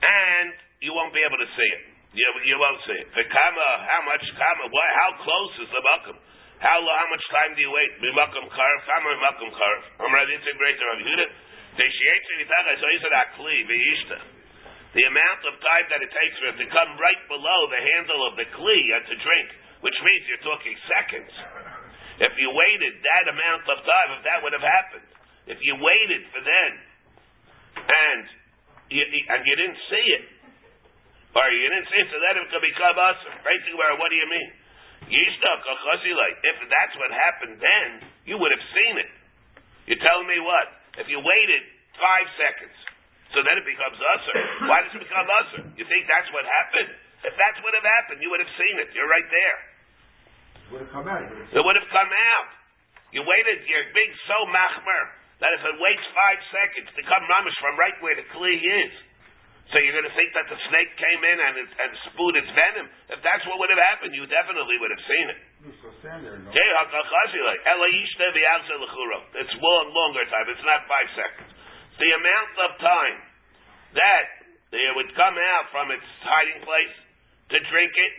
and 0.00 0.48
you 0.80 0.96
won't 0.96 1.12
be 1.12 1.20
able 1.20 1.36
to 1.36 1.50
see 1.52 1.70
it. 1.76 1.82
You, 2.16 2.24
you 2.48 2.56
won't 2.56 2.80
see 2.88 2.96
it. 2.96 3.08
The 3.12 3.26
kama, 3.28 3.68
how 3.84 4.00
much 4.08 4.24
kama? 4.32 4.64
How 4.72 5.10
close 5.20 5.54
is 5.60 5.68
the 5.68 5.82
makom? 5.84 6.16
How 6.58 6.82
long? 6.82 6.90
How 6.90 7.06
much 7.14 7.22
time 7.30 7.54
do 7.54 7.62
you 7.62 7.70
wait? 7.70 8.02
Mimakom 8.02 8.50
karf, 8.50 8.80
kama 8.82 9.14
mimakom 9.14 9.54
karf. 9.54 10.02
I'm 10.02 10.10
ready 10.10 10.34
to 10.34 10.50
great 10.58 10.74
Rav 10.74 10.98
Yehuda. 10.98 11.30
Ah, 11.30 11.78
the 11.78 11.86
amount 15.06 15.46
of 15.46 15.54
time 15.62 15.86
that 15.94 16.02
it 16.02 16.10
takes 16.10 16.34
for 16.42 16.50
it 16.50 16.58
to 16.58 16.66
come 16.74 16.98
right 16.98 17.22
below 17.30 17.70
the 17.70 17.78
handle 17.78 18.26
of 18.26 18.34
the 18.34 18.50
kli 18.50 18.80
and 18.98 19.06
to 19.06 19.14
drink, 19.22 19.54
which 19.86 19.94
means 20.02 20.26
you're 20.26 20.42
talking 20.42 20.74
seconds. 20.90 21.30
If 22.18 22.34
you 22.34 22.50
waited 22.50 23.06
that 23.06 23.30
amount 23.30 23.62
of 23.70 23.78
time, 23.86 24.18
if 24.18 24.26
that 24.26 24.42
would 24.42 24.58
have 24.58 24.66
happened, 24.66 25.06
if 25.46 25.62
you 25.62 25.78
waited 25.78 26.26
for 26.34 26.42
then, 26.42 26.70
and 27.86 28.26
you, 28.90 29.06
and 29.06 29.46
you 29.46 29.54
didn't 29.54 29.78
see 29.86 30.18
it, 30.18 30.26
or 31.38 31.46
you 31.54 31.70
didn't 31.70 31.86
see 31.86 32.02
it, 32.02 32.10
so 32.10 32.18
then 32.18 32.42
it 32.42 32.50
could 32.50 32.66
become 32.66 32.98
us. 32.98 33.22
Basically, 33.46 33.78
what 33.78 34.10
do 34.10 34.18
you 34.18 34.26
mean? 34.26 34.57
If 35.08 36.56
that's 36.68 36.94
what 37.00 37.10
happened 37.12 37.56
then, 37.60 37.88
you 38.28 38.36
would 38.36 38.52
have 38.52 38.66
seen 38.76 38.94
it. 39.00 39.10
You're 39.88 40.02
telling 40.04 40.28
me 40.28 40.38
what? 40.40 40.66
If 41.00 41.08
you 41.08 41.18
waited 41.20 41.62
five 41.96 42.26
seconds, 42.36 42.76
so 43.32 43.40
then 43.44 43.60
it 43.60 43.66
becomes 43.68 43.96
usher. 43.96 44.36
Why 44.68 44.84
does 44.84 44.92
it 44.96 45.02
become 45.04 45.28
usher? 45.44 45.62
You 45.76 45.84
think 45.88 46.08
that's 46.08 46.28
what 46.32 46.44
happened? 46.44 46.92
If 47.24 47.34
that's 47.36 47.58
what 47.64 47.72
have 47.76 47.84
happened, 47.84 48.22
you 48.22 48.30
would 48.30 48.40
have 48.40 48.54
seen 48.56 48.76
it. 48.78 48.88
You're 48.96 49.10
right 49.10 49.28
there. 49.28 49.58
It 50.68 50.68
would 50.72 50.82
have 50.84 50.92
come 50.92 51.08
out. 51.08 51.24
It 51.24 51.62
would 51.64 51.76
have 51.76 51.90
come 51.92 52.12
out. 52.12 52.48
You 53.12 53.24
waited, 53.24 53.64
you're 53.64 53.88
being 53.96 54.12
so 54.28 54.36
machmer 54.52 55.02
that 55.40 55.50
if 55.56 55.62
it 55.64 55.76
waits 55.80 56.04
five 56.12 56.40
seconds 56.52 56.88
to 56.92 57.02
come 57.08 57.24
ramish 57.24 57.56
from 57.56 57.74
right 57.80 57.96
where 58.04 58.16
the 58.16 58.26
kli 58.36 58.52
is, 58.60 58.92
so 59.68 59.76
you're 59.84 59.92
going 59.92 60.08
to 60.08 60.16
think 60.16 60.32
that 60.32 60.48
the 60.48 60.56
snake 60.72 60.92
came 60.96 61.20
in 61.28 61.36
and, 61.36 61.54
it, 61.60 61.68
and 61.68 61.90
spewed 62.08 62.36
its 62.40 62.48
venom? 62.56 62.88
If 63.12 63.20
that's 63.20 63.44
what 63.44 63.60
would 63.60 63.68
have 63.68 63.84
happened, 63.92 64.16
you 64.16 64.24
definitely 64.24 64.80
would 64.80 64.88
have 64.88 65.04
seen 65.04 65.26
it. 65.28 65.40
It's 69.36 69.56
one 69.60 69.86
longer 69.92 70.24
time. 70.32 70.46
It's 70.48 70.64
not 70.64 70.88
five 70.88 71.08
seconds. 71.12 71.52
The 72.00 72.10
amount 72.16 72.52
of 72.64 72.70
time 72.80 73.18
that 73.92 74.26
it 74.72 74.92
would 74.96 75.12
come 75.12 75.36
out 75.36 75.64
from 75.68 75.92
its 75.92 76.04
hiding 76.24 76.64
place 76.64 76.96
to 77.52 77.56
drink 77.68 77.92
it, 77.92 78.12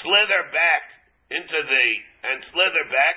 slither 0.00 0.48
back 0.52 0.84
into 1.28 1.58
the 1.60 1.86
and 2.24 2.36
slither 2.52 2.84
back 2.88 3.16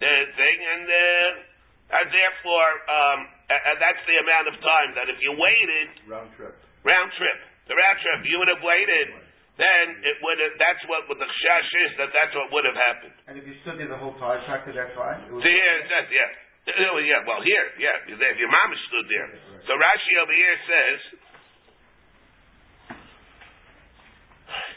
the 0.00 0.14
thing, 0.36 0.58
and 0.60 0.84
uh, 0.84 1.98
and 2.00 2.06
therefore 2.12 2.70
um, 2.88 3.18
and 3.48 3.76
that's 3.80 4.02
the 4.04 4.18
amount 4.20 4.46
of 4.50 4.56
time 4.60 4.90
that 4.98 5.06
if 5.08 5.18
you 5.22 5.32
waited 5.32 5.88
round 6.06 6.30
trip 6.36 6.54
round 6.86 7.10
trip. 7.18 7.38
The 7.66 7.74
round 7.74 7.98
trip, 7.98 8.22
you 8.30 8.38
would 8.38 8.50
have 8.54 8.62
waited, 8.62 9.10
then 9.58 9.84
it 10.06 10.16
would 10.22 10.38
have, 10.38 10.54
that's 10.56 10.82
what, 10.86 11.10
what 11.10 11.18
the 11.18 11.26
shash 11.26 11.70
is, 11.88 11.90
that 11.98 12.14
that's 12.14 12.32
what 12.38 12.54
would 12.54 12.62
have 12.62 12.78
happened. 12.78 13.16
And 13.26 13.34
if 13.36 13.44
you 13.44 13.58
stood 13.66 13.82
there 13.82 13.90
the 13.90 13.98
whole 13.98 14.14
time, 14.22 14.38
factor 14.46 14.70
that 14.76 14.94
fine? 14.94 15.26
So 15.26 15.42
here, 15.42 15.76
that, 15.90 16.06
yeah. 16.08 16.30
Yeah, 16.66 17.22
well, 17.26 17.42
here, 17.46 17.66
yeah, 17.78 18.10
if 18.10 18.38
your 18.38 18.50
mom 18.50 18.70
stood 18.90 19.06
there. 19.06 19.28
So 19.66 19.74
Rashi 19.74 20.14
over 20.18 20.34
here 20.34 20.58
says, 20.66 20.98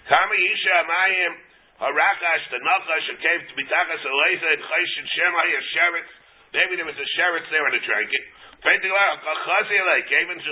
Kama 0.10 0.36
Yisha 0.38 0.74
Amayim 0.86 1.34
Harachash 1.80 2.44
the 2.52 2.60
Nachash 2.60 3.06
and 3.08 3.20
came 3.24 3.40
to 3.46 3.54
Bitachas 3.56 4.04
Eleza 4.04 4.48
and 4.52 4.62
Chayshin 4.66 5.06
Shema 5.16 5.42
Yasheretz. 5.48 6.12
Maybe 6.52 6.76
there 6.76 6.90
was 6.90 6.98
a 6.98 7.10
sheretz 7.14 7.48
there 7.54 7.64
and 7.64 7.78
a 7.78 7.82
drank 7.86 8.10
it. 8.10 8.26
Painting 8.60 8.92
like 8.92 9.22
Chachazi 9.22 9.78
like 9.86 10.06
came 10.10 10.28
into 10.34 10.52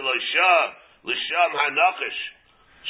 Loisha 1.07 1.15
l'sham 1.15 1.51
hanachish 1.55 2.19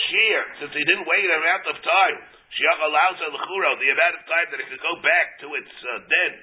shear, 0.09 0.41
since 0.61 0.73
he 0.73 0.83
didn't 0.85 1.05
wait 1.05 1.25
an 1.25 1.37
amount 1.37 1.65
of 1.69 1.77
time. 1.81 2.17
Shiach 2.49 2.81
allows 2.89 3.17
a 3.21 3.29
the 3.29 3.89
amount 3.93 4.15
of 4.17 4.23
time 4.25 4.47
that 4.49 4.59
it 4.61 4.67
could 4.71 4.81
go 4.81 4.95
back 5.05 5.27
to 5.45 5.47
its 5.53 5.73
uh, 5.85 6.01
den. 6.09 6.33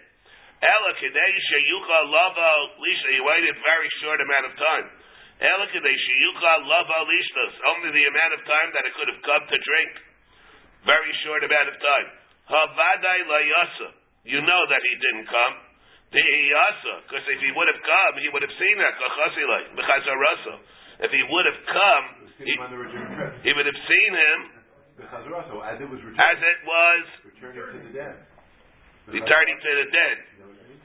Ela 0.62 0.90
kedei 1.02 1.32
sheyucha 1.50 1.98
lava 2.10 2.50
lisha, 2.78 3.08
he 3.10 3.20
waited 3.20 3.50
a 3.50 3.58
very 3.58 3.90
short 4.02 4.20
amount 4.22 4.46
of 4.46 4.54
time. 4.54 4.86
Ela 5.42 5.66
kedei 5.74 5.96
sheyucha 5.96 6.52
lava 6.62 6.98
lishtos, 7.10 7.54
only 7.74 7.90
the 7.90 8.06
amount 8.06 8.32
of 8.38 8.40
time 8.46 8.68
that 8.74 8.84
it 8.86 8.94
could 8.94 9.10
have 9.10 9.22
come 9.22 9.44
to 9.48 9.58
drink. 9.58 9.92
Very 10.86 11.12
short 11.26 11.42
amount 11.42 11.68
of 11.72 11.76
time. 11.80 12.08
Havadai 12.54 13.18
layasa, 13.26 13.88
you 14.28 14.38
know 14.44 14.62
that 14.68 14.82
he 14.84 14.94
didn't 15.00 15.26
come. 15.26 15.54
The 16.14 16.22
because 16.22 17.26
if 17.26 17.42
he 17.42 17.50
would 17.50 17.66
have 17.66 17.82
come, 17.82 18.22
he 18.22 18.30
would 18.30 18.46
have 18.46 18.54
seen 18.54 18.78
that. 18.78 18.94
Like, 18.94 19.66
If 21.02 21.10
he 21.10 21.22
would 21.26 21.46
have 21.50 21.60
come, 21.66 22.04
he, 22.38 22.54
he 23.42 23.50
would 23.54 23.66
have 23.66 23.80
seen 23.90 24.12
him, 24.14 24.38
The 24.94 25.06
Chazara, 25.10 25.42
so 25.50 25.58
as 25.62 25.78
it 25.82 25.88
was 25.90 25.98
as 25.98 26.06
returning, 26.06 26.38
it 26.38 26.60
was 26.66 27.02
returning 27.34 27.66
to 27.74 27.78
the 27.82 27.92
den. 27.98 28.14
returning 29.10 29.56
to 29.58 29.70
the 29.74 29.86
dead. 29.90 30.18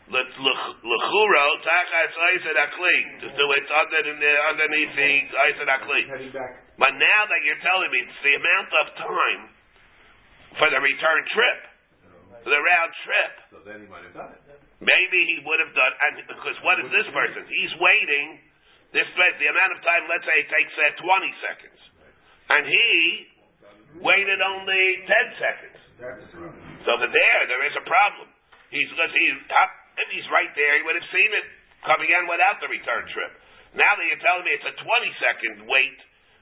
Lechuro 0.09 1.45
tachas 1.61 2.13
oised 2.17 2.57
akli. 2.57 2.97
So 3.37 3.43
it's 3.53 3.69
under 3.69 4.01
underneath 4.49 4.93
the 4.97 5.11
oised 5.37 5.69
akli. 5.69 6.01
But 6.81 6.91
now 6.97 7.21
that 7.29 7.39
you're 7.45 7.61
telling 7.61 7.89
me 7.93 7.99
it's 8.09 8.21
the 8.25 8.33
amount 8.33 8.71
of 8.73 8.85
time 8.97 9.41
for 10.57 10.67
the 10.73 10.81
return 10.81 11.21
trip, 11.29 11.59
for 12.41 12.49
the 12.49 12.57
round 12.57 12.91
trip, 13.05 13.33
So 13.53 13.57
then 13.61 13.85
he 13.85 13.87
might 13.91 14.01
have 14.09 14.15
done 14.17 14.33
it. 14.33 14.41
maybe 14.81 15.19
he 15.29 15.45
would 15.45 15.61
have 15.61 15.73
done. 15.77 15.93
And 16.09 16.25
because 16.25 16.57
what 16.65 16.81
is 16.81 16.89
this 16.89 17.05
person? 17.13 17.45
He's 17.45 17.73
waiting. 17.77 18.48
This 18.89 19.05
the 19.05 19.49
amount 19.49 19.71
of 19.77 19.79
time. 19.85 20.09
Let's 20.09 20.25
say 20.25 20.37
it 20.41 20.49
takes 20.49 20.73
uh, 20.73 20.97
20 20.97 21.45
seconds, 21.45 21.79
and 22.49 22.63
he 22.65 22.89
waited 24.01 24.41
only 24.41 24.83
10 25.05 25.41
seconds. 25.41 25.77
So 26.85 26.97
over 26.97 27.05
there, 27.05 27.39
there 27.45 27.63
is 27.69 27.75
a 27.77 27.85
problem. 27.85 28.33
He's 28.73 28.89
because 28.89 29.13
he's 29.13 29.37
up, 29.53 29.71
if 29.97 30.09
he's 30.09 30.25
right 30.33 30.49
there, 30.57 30.73
he 30.77 30.81
would 30.89 30.97
have 30.97 31.09
seen 31.13 31.31
it 31.37 31.45
coming 31.85 32.09
in 32.09 32.23
without 32.25 32.57
the 32.65 32.69
return 32.69 33.05
trip. 33.13 33.31
Now 33.77 33.93
that 33.93 34.05
you're 34.09 34.23
telling 34.25 34.45
me 34.45 34.57
it's 34.57 34.65
a 34.65 34.73
20 34.73 34.81
second 35.21 35.53
wait, 35.69 35.99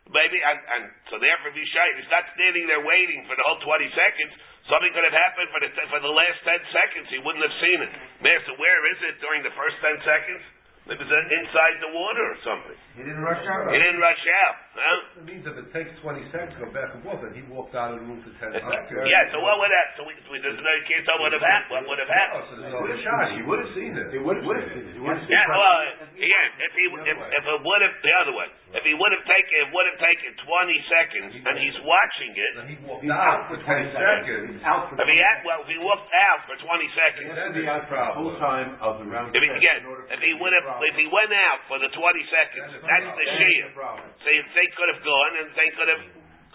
maybe, 0.08 0.40
and, 0.40 0.60
and 0.72 0.84
so 1.12 1.20
therefore, 1.20 1.52
if 1.52 1.60
he's 1.60 1.72
shy, 1.76 1.88
he's 2.00 2.08
not 2.08 2.32
standing 2.32 2.64
there 2.72 2.84
waiting 2.84 3.28
for 3.28 3.36
the 3.36 3.44
whole 3.44 3.60
20 3.60 3.92
seconds. 3.92 4.32
Something 4.72 4.92
could 4.96 5.08
have 5.08 5.16
happened 5.16 5.52
for 5.52 5.60
the 5.64 5.72
for 5.92 6.00
the 6.00 6.12
last 6.12 6.40
10 6.48 6.64
seconds. 6.72 7.08
He 7.12 7.20
wouldn't 7.24 7.44
have 7.44 7.58
seen 7.60 7.80
it. 7.84 7.92
Master, 8.24 8.56
where 8.56 8.82
is 8.92 9.00
it 9.12 9.16
during 9.20 9.44
the 9.44 9.52
first 9.56 9.80
10 9.84 10.00
seconds? 10.04 10.44
It 10.88 10.96
was 10.96 11.12
inside 11.12 11.76
the 11.84 11.92
water 11.92 12.24
or 12.24 12.38
something. 12.48 12.78
He 12.96 13.04
didn't 13.04 13.20
rush 13.20 13.44
out. 13.44 13.68
He 13.68 13.76
didn't 13.76 14.00
rush 14.00 14.24
out. 14.48 14.56
Huh? 14.72 15.20
It 15.20 15.26
means 15.28 15.44
if 15.44 15.56
it 15.60 15.68
takes 15.76 15.92
20 16.00 16.24
seconds 16.32 16.56
to 16.56 16.64
go 16.64 16.70
back 16.72 16.96
and 16.96 17.04
forth, 17.04 17.20
and 17.28 17.36
he 17.36 17.44
walked 17.52 17.76
out 17.76 17.92
of 17.92 18.00
the 18.00 18.06
room 18.08 18.24
for 18.24 18.32
10 18.40 18.56
seconds. 18.56 19.04
Yeah, 19.04 19.28
so 19.36 19.44
what 19.44 19.60
would 19.60 19.68
that? 19.68 19.88
So 20.00 20.08
we, 20.08 20.16
we, 20.32 20.40
there's 20.40 20.56
no, 20.56 20.72
you 20.80 20.86
can't 20.88 21.04
tell 21.04 21.20
what 21.20 21.30
would 21.30 21.38
have 21.38 21.44
happened. 21.44 21.84
What 21.84 21.92
would 21.92 22.02
have 22.02 22.14
happened? 22.14 22.46
He 22.64 22.72
would 22.72 22.94
have 22.96 23.04
shot. 23.04 23.26
He 23.36 23.44
would 23.44 23.60
have 23.68 23.74
seen 23.76 23.92
it. 24.00 24.08
He 24.16 24.20
would 24.24 24.38
have 24.40 24.48
seen 24.48 24.86
it. 24.88 24.96
He 24.96 25.02
would 25.04 25.18
have 25.20 25.28
seen 25.28 25.36
Yeah, 25.36 25.44
it. 25.44 25.60
well, 25.60 25.78
again, 26.24 26.48
if 26.64 26.72
he 26.72 26.84
if, 26.88 27.18
if 27.20 27.44
it 27.44 27.60
would 27.68 27.82
have 27.84 27.96
the 28.00 28.14
other 28.24 28.34
way, 28.38 28.48
if 28.76 28.84
he 28.84 28.92
would 28.92 29.12
have 29.16 29.24
taken 29.24 29.54
it 29.64 29.68
would 29.72 29.88
have 29.88 30.00
taken 30.04 30.30
twenty 30.44 30.80
seconds 30.92 31.32
and 31.40 31.56
he's 31.56 31.78
watching 31.88 32.32
it. 32.36 32.52
Then 32.60 32.68
he 32.68 32.78
walked 32.84 33.04
He's 33.04 33.12
out 33.16 33.24
out 33.24 33.42
for 33.48 33.56
for 33.56 33.64
20 33.64 33.96
20 33.96 33.96
seconds. 33.96 34.60
Out 34.68 34.92
for 34.92 34.96
If 35.00 35.08
he 35.08 35.18
had 35.24 35.38
well, 35.48 35.64
if 35.64 35.70
he 35.72 35.80
walked 35.80 36.12
out 36.12 36.40
for 36.52 36.56
twenty 36.60 36.90
seconds. 36.92 37.32
He 37.32 37.36
has 37.36 37.52
to 37.52 37.56
be 37.56 37.68
out 37.68 37.88
for 37.88 37.96
the 37.96 38.12
whole 38.12 38.36
time 38.44 38.76
of 38.84 39.00
the 39.00 39.08
round 39.08 39.32
If 39.32 39.40
he, 39.40 39.50
again, 39.52 39.84
in 39.84 39.88
order 39.88 40.04
for 40.04 40.12
if 40.12 40.20
he 40.20 40.36
it 40.36 40.40
would 40.44 40.52
have, 40.52 40.68
if 40.84 40.96
he 41.00 41.08
went 41.08 41.32
out 41.32 41.60
for 41.72 41.80
the 41.80 41.90
twenty 41.96 42.24
seconds, 42.28 42.76
that's 42.76 43.08
the 43.08 43.24
That's 43.24 43.40
shia. 43.40 43.66
the 43.72 43.76
problem. 43.80 44.08
So 44.20 44.28
if 44.36 44.46
they 44.52 44.68
could 44.76 44.90
have 44.92 45.04
gone 45.04 45.32
and 45.40 45.48
they 45.56 45.70
could 45.76 45.90
have 45.92 46.04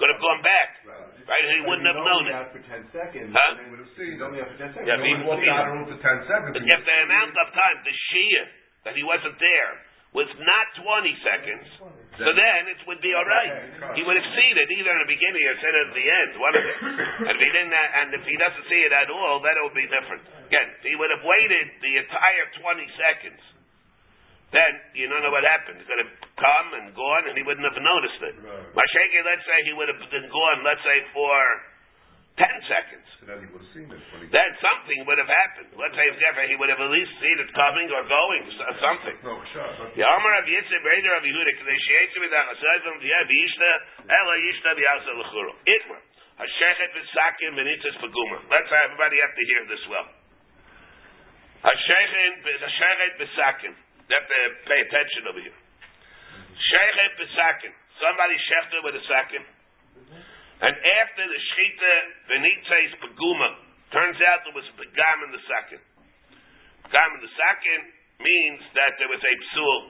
could 0.01 0.09
have 0.09 0.23
gone 0.25 0.41
back, 0.41 0.69
right? 1.29 1.45
He 1.53 1.61
wouldn't 1.69 1.85
have 1.87 2.01
known 2.01 2.25
it. 2.27 2.35
for 2.51 2.65
10 2.65 2.97
seconds. 2.97 3.29
Huh? 3.29 3.53
They 3.61 3.69
would 3.71 3.79
have 3.85 3.93
seen. 3.95 4.17
He's 4.17 4.25
only 4.25 4.41
out 4.41 4.49
for 4.51 4.57
10 4.59 4.73
seconds. 4.73 4.89
Yeah, 4.89 4.99
he- 4.99 5.15
He 5.15 5.23
walked 5.29 5.45
out 5.47 5.69
of 5.69 5.69
it. 5.69 5.69
the 5.69 5.73
room 5.77 5.87
for 5.93 6.01
10 6.01 6.19
seconds. 6.27 6.53
But 6.57 6.65
if 6.65 6.81
the 6.83 6.97
amount 7.07 7.37
of 7.37 7.47
time, 7.53 7.77
the 7.85 7.93
shia 8.09 8.43
that 8.89 8.95
he 8.97 9.05
wasn't 9.05 9.37
there, 9.39 9.71
was 10.13 10.29
not 10.45 10.67
20 10.77 11.25
seconds, 11.25 11.65
so 12.21 12.29
then 12.37 12.61
it 12.69 12.81
would 12.85 13.01
be 13.01 13.17
all 13.17 13.25
right. 13.25 13.97
He 13.97 14.05
would 14.05 14.13
have 14.13 14.31
seen 14.37 14.55
it 14.61 14.69
either 14.69 14.93
in 14.93 15.01
the 15.01 15.09
beginning 15.09 15.41
or 15.41 15.57
said 15.57 15.73
it 15.73 15.85
at 15.89 15.95
the 15.97 16.07
end, 16.07 16.31
one 16.37 16.53
of 16.53 16.65
it. 16.69 16.79
And 17.33 17.33
if 17.33 17.41
he 17.41 17.49
didn't, 17.49 17.73
uh, 17.73 17.99
and 18.05 18.09
if 18.13 18.25
he 18.29 18.37
doesn't 18.37 18.67
see 18.69 18.81
it 18.85 18.93
at 18.93 19.09
all, 19.09 19.41
then 19.41 19.57
it 19.57 19.63
would 19.65 19.79
be 19.79 19.89
different. 19.89 20.21
Again, 20.53 20.69
he 20.85 20.93
would 21.01 21.09
have 21.09 21.25
waited 21.25 21.67
the 21.81 21.93
entire 21.97 22.45
20 22.61 23.01
seconds, 23.01 23.41
then 24.53 24.73
you 24.93 25.09
don't 25.09 25.25
know 25.25 25.33
what 25.33 25.49
happened. 25.49 25.81
He 25.81 25.85
could 25.89 26.05
have 26.05 26.13
come 26.37 26.69
and 26.77 26.93
gone, 26.93 27.33
and 27.33 27.35
he 27.41 27.41
wouldn't 27.41 27.65
have 27.65 27.81
noticed 27.81 28.21
it. 28.21 28.37
Masheke, 28.77 29.19
let's 29.25 29.45
say 29.49 29.65
he 29.65 29.73
would 29.73 29.89
have 29.89 30.03
been 30.13 30.29
gone, 30.29 30.61
let's 30.61 30.85
say 30.85 31.09
for 31.17 31.33
10 32.41 32.49
seconds. 32.65 33.05
So 33.21 33.29
then 33.29 33.45
he 33.45 33.49
would 33.53 33.61
have 33.61 33.73
seen 33.77 33.93
it. 33.93 34.01
he- 34.01 34.33
Then 34.33 34.51
something 34.65 35.05
would 35.05 35.21
have 35.21 35.29
happened. 35.29 35.69
Let's 35.77 35.95
say 35.95 36.09
if 36.09 36.17
ever 36.17 36.43
he 36.49 36.57
would 36.57 36.73
have 36.73 36.81
at 36.81 36.89
least 36.89 37.13
seen 37.21 37.37
it 37.39 37.53
coming 37.53 37.93
or 37.93 38.03
going, 38.09 38.43
so- 38.57 38.77
something. 38.81 39.17
No, 39.23 39.37
shot. 39.53 39.95
The 39.95 40.01
Amar 40.01 40.35
of 40.41 40.47
Yitzim 40.49 40.83
Reder 40.83 41.17
of 41.17 41.25
Yehuda, 41.25 41.53
Kedei 41.61 41.77
B'dach 42.17 42.49
Asayvim 42.57 42.97
V'yeh 43.05 43.25
V'yishta, 43.29 43.71
Ela 44.09 44.35
Yishta 44.37 44.71
V'yasa 44.75 45.13
L'churu. 45.21 45.55
Itmer. 45.67 46.01
Hashechet 46.41 46.93
V'sakim 46.97 47.53
V'nitzes 47.55 47.97
Paguma. 48.01 48.39
Let's 48.49 48.71
have 48.71 48.85
everybody 48.85 49.21
have 49.21 49.35
to 49.37 49.45
hear 49.45 49.65
this 49.67 49.87
well. 49.89 50.09
Hashechet 51.63 52.43
V'sakim. 53.21 53.75
You 54.09 54.17
have 54.19 54.29
to 54.29 54.41
pay 54.67 54.81
attention 54.81 55.29
over 55.29 55.41
here. 55.41 55.53
Shechet 56.57 57.13
V'sakim. 57.21 57.73
Somebody 58.01 58.35
shechted 58.35 58.83
with 58.83 58.97
a 58.97 59.05
sakim. 59.07 59.45
And 60.63 60.79
after 60.79 61.25
the 61.27 61.41
Shechita 61.43 61.95
V'nitzes 62.31 62.95
Paguma, 63.03 63.51
turns 63.91 64.15
out 64.31 64.47
there 64.47 64.55
was 64.55 64.63
a 64.71 64.77
Pagam 64.79 65.19
in 65.27 65.31
the 65.35 65.43
second. 65.51 65.83
Pagam 66.87 67.19
in 67.19 67.21
the 67.27 67.35
second 67.35 67.83
means 68.23 68.63
that 68.79 68.95
there 69.03 69.11
was 69.11 69.19
a 69.19 69.35
psul. 69.51 69.81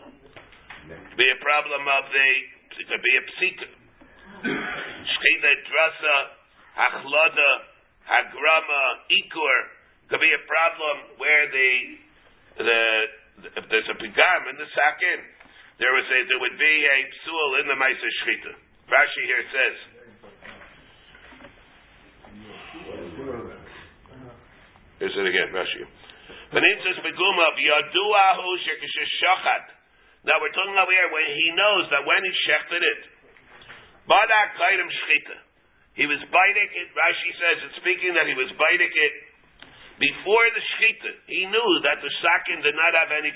Be 1.21 1.29
a 1.29 1.39
problem 1.45 1.85
of 1.85 2.09
the, 2.09 2.29
it 2.81 2.89
could 2.89 3.05
be 3.05 3.15
a 3.21 3.25
psika. 3.37 3.69
Shechita 4.49 5.51
drasa, 5.69 6.17
hachlada, 6.73 7.51
hagrama, 8.09 9.13
ikur. 9.13 9.59
Could 10.09 10.25
be 10.25 10.33
a 10.33 10.43
problem 10.49 11.21
where 11.21 11.45
the, 11.53 11.71
the, 12.65 12.81
if 13.61 13.65
there's 13.69 13.91
a 13.93 13.97
pigam 14.01 14.41
in 14.49 14.57
the 14.57 14.69
sakin, 14.73 15.21
there 15.77 15.93
was 15.93 16.09
a, 16.09 16.19
there 16.33 16.41
would 16.41 16.57
be 16.57 16.75
a 16.89 16.99
psul 17.13 17.61
in 17.61 17.69
the 17.69 17.77
Maisa 17.77 18.09
Shechita. 18.25 18.57
Rashi 18.89 19.23
here 19.29 19.45
says, 19.53 19.92
Here's 25.03 25.19
it 25.19 25.27
again, 25.27 25.51
Rashi. 25.51 25.83
Now 26.55 26.63
we're 30.39 30.55
talking 30.55 30.79
about 30.79 30.87
here 30.95 31.11
when 31.11 31.27
he 31.35 31.51
knows 31.59 31.91
that 31.91 32.07
when 32.07 32.23
he 32.23 32.31
shechted 32.47 32.79
it, 32.79 33.03
badak 34.07 34.55
kaidim 34.63 34.87
shchita. 34.87 35.43
He 35.99 36.07
was 36.07 36.23
biting 36.31 36.71
it. 36.71 36.87
Rashi 36.95 37.31
says 37.35 37.67
it's 37.67 37.83
speaking 37.83 38.15
that 38.15 38.31
he 38.31 38.39
was 38.39 38.47
biting 38.55 38.95
it 38.95 39.15
before 39.99 40.47
the 40.55 40.63
shchita. 40.79 41.11
He 41.27 41.51
knew 41.51 41.71
that 41.83 41.99
the 41.99 42.11
sakin 42.23 42.63
did 42.63 42.79
not 42.79 42.95
have 42.95 43.11
any 43.11 43.35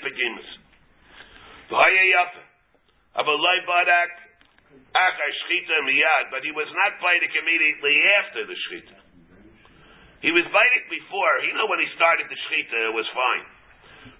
yafa. 2.15 2.47
Avalai 3.19 3.59
badak 3.67 4.11
achar 4.95 5.31
shchita 5.43 5.83
miyad, 5.83 6.31
but 6.31 6.47
he 6.47 6.55
was 6.55 6.71
not 6.71 6.95
biting 7.03 7.35
immediately 7.35 7.99
after 8.23 8.47
the 8.47 8.55
shchita. 8.55 8.96
He 10.21 10.33
was 10.33 10.45
biting 10.49 10.85
before. 10.89 11.33
You 11.45 11.53
know 11.53 11.69
when 11.69 11.77
he 11.81 11.89
started 11.93 12.25
the 12.25 12.37
shechita, 12.49 12.89
it 12.89 12.95
was 12.95 13.05
fine. 13.13 13.45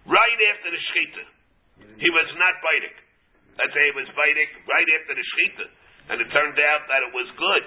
Right 0.06 0.40
after 0.54 0.70
the 0.70 0.82
shechita, 0.94 1.24
he 1.98 2.10
was 2.14 2.30
not 2.38 2.54
biting. 2.62 2.96
Let's 3.58 3.74
say 3.74 3.90
he 3.90 3.96
was 3.98 4.10
biting 4.14 4.50
right 4.70 4.90
after 5.02 5.14
the 5.18 5.26
shechita, 5.26 5.66
and 6.14 6.16
it 6.22 6.30
turned 6.30 6.58
out 6.62 6.82
that 6.86 7.02
it 7.02 7.12
was 7.14 7.28
good. 7.34 7.64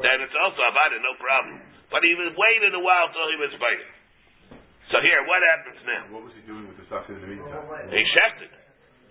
Then 0.00 0.24
it's 0.24 0.36
also 0.40 0.60
avada, 0.64 0.96
no 1.04 1.14
problem. 1.20 1.60
But 1.92 2.02
he 2.02 2.16
was 2.16 2.32
waited 2.32 2.72
a 2.74 2.82
while 2.82 3.12
till 3.12 3.28
he 3.28 3.38
was 3.38 3.52
biting. 3.60 3.92
So 4.92 5.00
here, 5.00 5.20
what 5.28 5.40
happens 5.40 5.80
now? 5.84 6.02
What 6.12 6.24
was 6.28 6.34
he 6.36 6.42
doing 6.48 6.64
with 6.68 6.76
the 6.80 6.84
stuff 6.88 7.08
in 7.12 7.20
the 7.20 7.28
meantime? 7.28 7.64
He 7.92 8.02
shechted. 8.16 8.52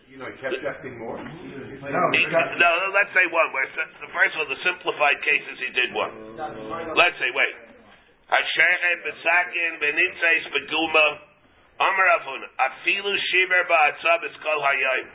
You 0.09 0.21
know, 0.21 0.29
he 0.29 0.37
kept 0.37 0.61
shifting 0.61 1.01
more. 1.01 1.17
No, 1.17 2.01
He, 2.13 2.21
no, 2.29 2.69
let's 2.93 3.09
say 3.17 3.25
one. 3.33 3.49
Where 3.49 3.65
the 3.97 4.09
first 4.13 4.37
of 4.37 4.45
all, 4.45 4.49
the 4.49 4.61
simplified 4.61 5.17
cases, 5.25 5.57
he 5.57 5.73
did 5.73 5.89
one. 5.89 6.37
Let's 6.93 7.17
say, 7.17 7.29
wait. 7.33 7.72
Benitzais 9.79 10.43
beguma 10.53 11.07
amar 11.79 12.07
avuna 12.19 12.47
afilu 12.59 13.11
shiver 13.31 13.63
kol 14.43 14.59
hayayim. 14.61 15.09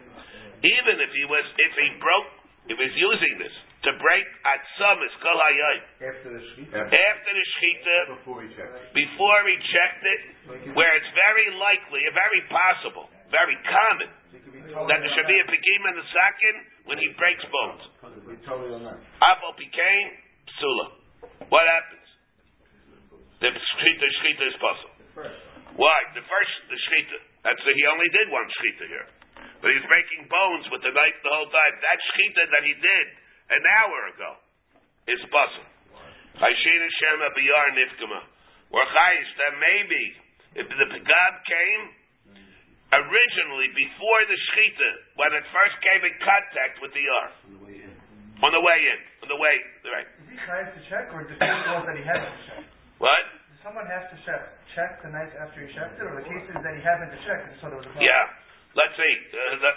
Even 0.59 1.01
if 1.01 1.11
he 1.15 1.25
was, 1.25 1.45
if 1.57 1.73
he 1.79 1.89
broke, 2.03 2.29
he 2.67 2.75
was 2.75 2.93
using 2.99 3.39
this 3.39 3.55
to 3.87 3.95
break 4.03 4.27
atzam 4.43 4.99
is 5.07 5.15
kol 5.23 5.39
hayayim. 5.39 5.85
After 6.03 6.31
the 6.35 6.43
sheet. 6.55 6.69
After 6.75 7.33
the 7.33 7.47
shechita, 7.57 7.97
Before 8.19 8.43
he 8.43 8.49
checked. 8.53 8.95
before 8.95 9.41
he 9.47 9.57
checked 9.71 10.05
it, 10.05 10.21
where 10.75 10.93
it's 10.99 11.13
very 11.15 11.49
likely, 11.55 12.03
very 12.13 12.43
possible, 12.51 13.07
very 13.31 13.57
common 13.65 14.11
that 14.69 14.99
there 15.01 15.13
should 15.17 15.31
be 15.31 15.39
a 15.41 15.47
pigim 15.49 15.83
in 15.89 15.95
the 15.97 16.07
sakin 16.13 16.57
when 16.91 16.99
he 17.01 17.09
breaks 17.17 17.45
bones. 17.49 17.83
On 18.05 18.13
became 19.57 20.07
psula. 20.59 20.87
What 21.49 21.65
happens? 21.65 21.98
The 23.39 23.49
shchita, 23.55 24.07
shchita 24.19 24.45
is 24.51 24.57
puzzle. 24.59 24.93
Why? 25.79 25.99
The 26.19 26.25
first, 26.27 26.55
the 26.67 26.79
shchita. 26.79 27.19
That's 27.47 27.63
the, 27.63 27.73
he 27.75 27.87
only 27.87 28.11
did 28.11 28.27
one 28.35 28.47
shchita 28.51 28.85
here, 28.91 29.07
but 29.63 29.71
he's 29.71 29.87
breaking 29.87 30.27
bones 30.27 30.67
with 30.75 30.83
the 30.83 30.91
knife 30.91 31.19
the 31.23 31.31
whole 31.31 31.47
time. 31.47 31.75
That 31.79 31.99
shchita 32.03 32.43
that 32.51 32.63
he 32.67 32.75
did 32.75 33.07
an 33.55 33.63
hour 33.79 33.99
ago 34.11 34.31
is 35.07 35.23
puzzle. 35.31 35.67
Chayshin 36.39 36.83
Shema 36.99 37.31
biyar 37.35 37.67
nifkama. 37.79 38.21
Or 38.75 38.83
chayish 38.85 39.31
that 39.39 39.55
maybe 39.59 40.03
if 40.59 40.67
the 40.67 40.87
pegab 40.91 41.35
came 41.47 41.83
originally 42.91 43.71
before 43.75 44.21
the 44.27 44.39
shchita 44.51 44.91
when 45.15 45.31
it 45.35 45.45
first 45.55 45.77
came 45.83 46.03
in 46.05 46.15
contact 46.21 46.83
with 46.83 46.91
the 46.91 47.03
yar 47.07 47.29
on 48.43 48.51
the 48.55 48.63
way 48.63 48.79
in. 48.87 49.01
on 49.23 49.29
the 49.29 49.41
way, 49.41 49.57
right. 49.91 50.07
Is 50.07 50.31
he 50.31 50.39
chayav 50.47 50.71
to 50.71 50.81
check, 50.87 51.11
or 51.11 51.27
does 51.27 51.35
he 51.35 51.51
know 51.67 51.83
that 51.83 51.97
he 51.99 52.05
has 52.07 52.23
to 52.23 52.35
check? 52.47 52.63
What? 52.99 53.23
Does 53.51 53.61
someone 53.63 53.87
has 53.87 54.07
to 54.11 54.17
check, 54.27 54.43
check 54.75 55.03
the 55.03 55.11
night 55.11 55.31
after 55.39 55.63
he 55.63 55.71
checked 55.75 55.99
it, 55.99 56.05
or 56.07 56.19
the 56.19 56.27
case 56.27 56.45
is 56.47 56.59
that 56.59 56.75
he 56.75 56.83
happened 56.83 57.15
to 57.15 57.21
check 57.27 57.41
and 57.47 57.55
so 57.63 57.71
there 57.71 57.79
was 57.79 57.87
a 57.87 57.93
problem? 57.95 58.07
Yeah. 58.07 58.47
Let's 58.77 58.95
see. 58.95 59.15
Uh, 59.33 59.65
that, 59.65 59.75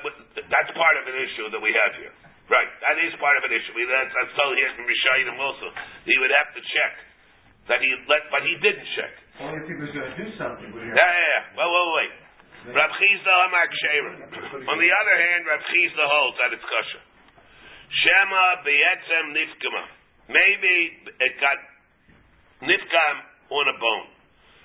that's 0.52 0.72
part 0.76 0.96
of 1.00 1.08
an 1.08 1.18
issue 1.18 1.48
that 1.50 1.62
we 1.64 1.72
have 1.74 1.94
here. 1.98 2.14
Right. 2.52 2.70
That 2.84 3.00
is 3.00 3.16
part 3.24 3.40
of 3.40 3.48
an 3.48 3.54
issue. 3.56 3.72
We, 3.72 3.88
that's, 3.88 4.12
that's 4.12 4.36
told 4.36 4.54
here 4.60 4.68
from 4.76 4.84
Rishayim 4.84 5.32
also. 5.40 5.72
He 6.04 6.14
would 6.20 6.34
have 6.36 6.52
to 6.54 6.62
check 6.62 6.94
that 7.72 7.80
he 7.80 7.90
let, 8.12 8.28
but 8.28 8.44
he 8.44 8.60
didn't 8.60 8.86
check. 9.00 9.14
Only 9.40 9.64
if 9.64 9.66
he 9.72 9.76
was 9.80 9.90
going 9.96 10.06
to 10.12 10.18
do 10.20 10.28
something 10.36 10.70
with 10.76 10.84
Yeah, 10.84 10.98
yeah, 10.98 11.32
yeah. 11.40 11.58
Well, 11.58 11.72
wait, 11.72 12.12
wait. 12.12 12.76
Rab 12.76 12.92
Chisda 12.94 13.34
Amar 13.48 13.66
Ksherim. 13.74 14.18
On 14.70 14.78
the 14.78 14.92
other 14.92 15.16
hand, 15.18 15.42
Rab 15.50 15.64
Chisda 15.66 16.04
holds 16.06 16.38
that 16.38 16.54
it's 16.54 16.68
kosher. 16.68 17.02
Shema 17.90 18.62
beyetzem 18.62 19.26
nifkama. 19.34 19.84
Maybe 20.30 21.02
it 21.10 21.34
got 21.42 21.58
nifkam 22.65 23.15
on 23.52 23.65
a 23.67 23.78
bone. 23.78 24.10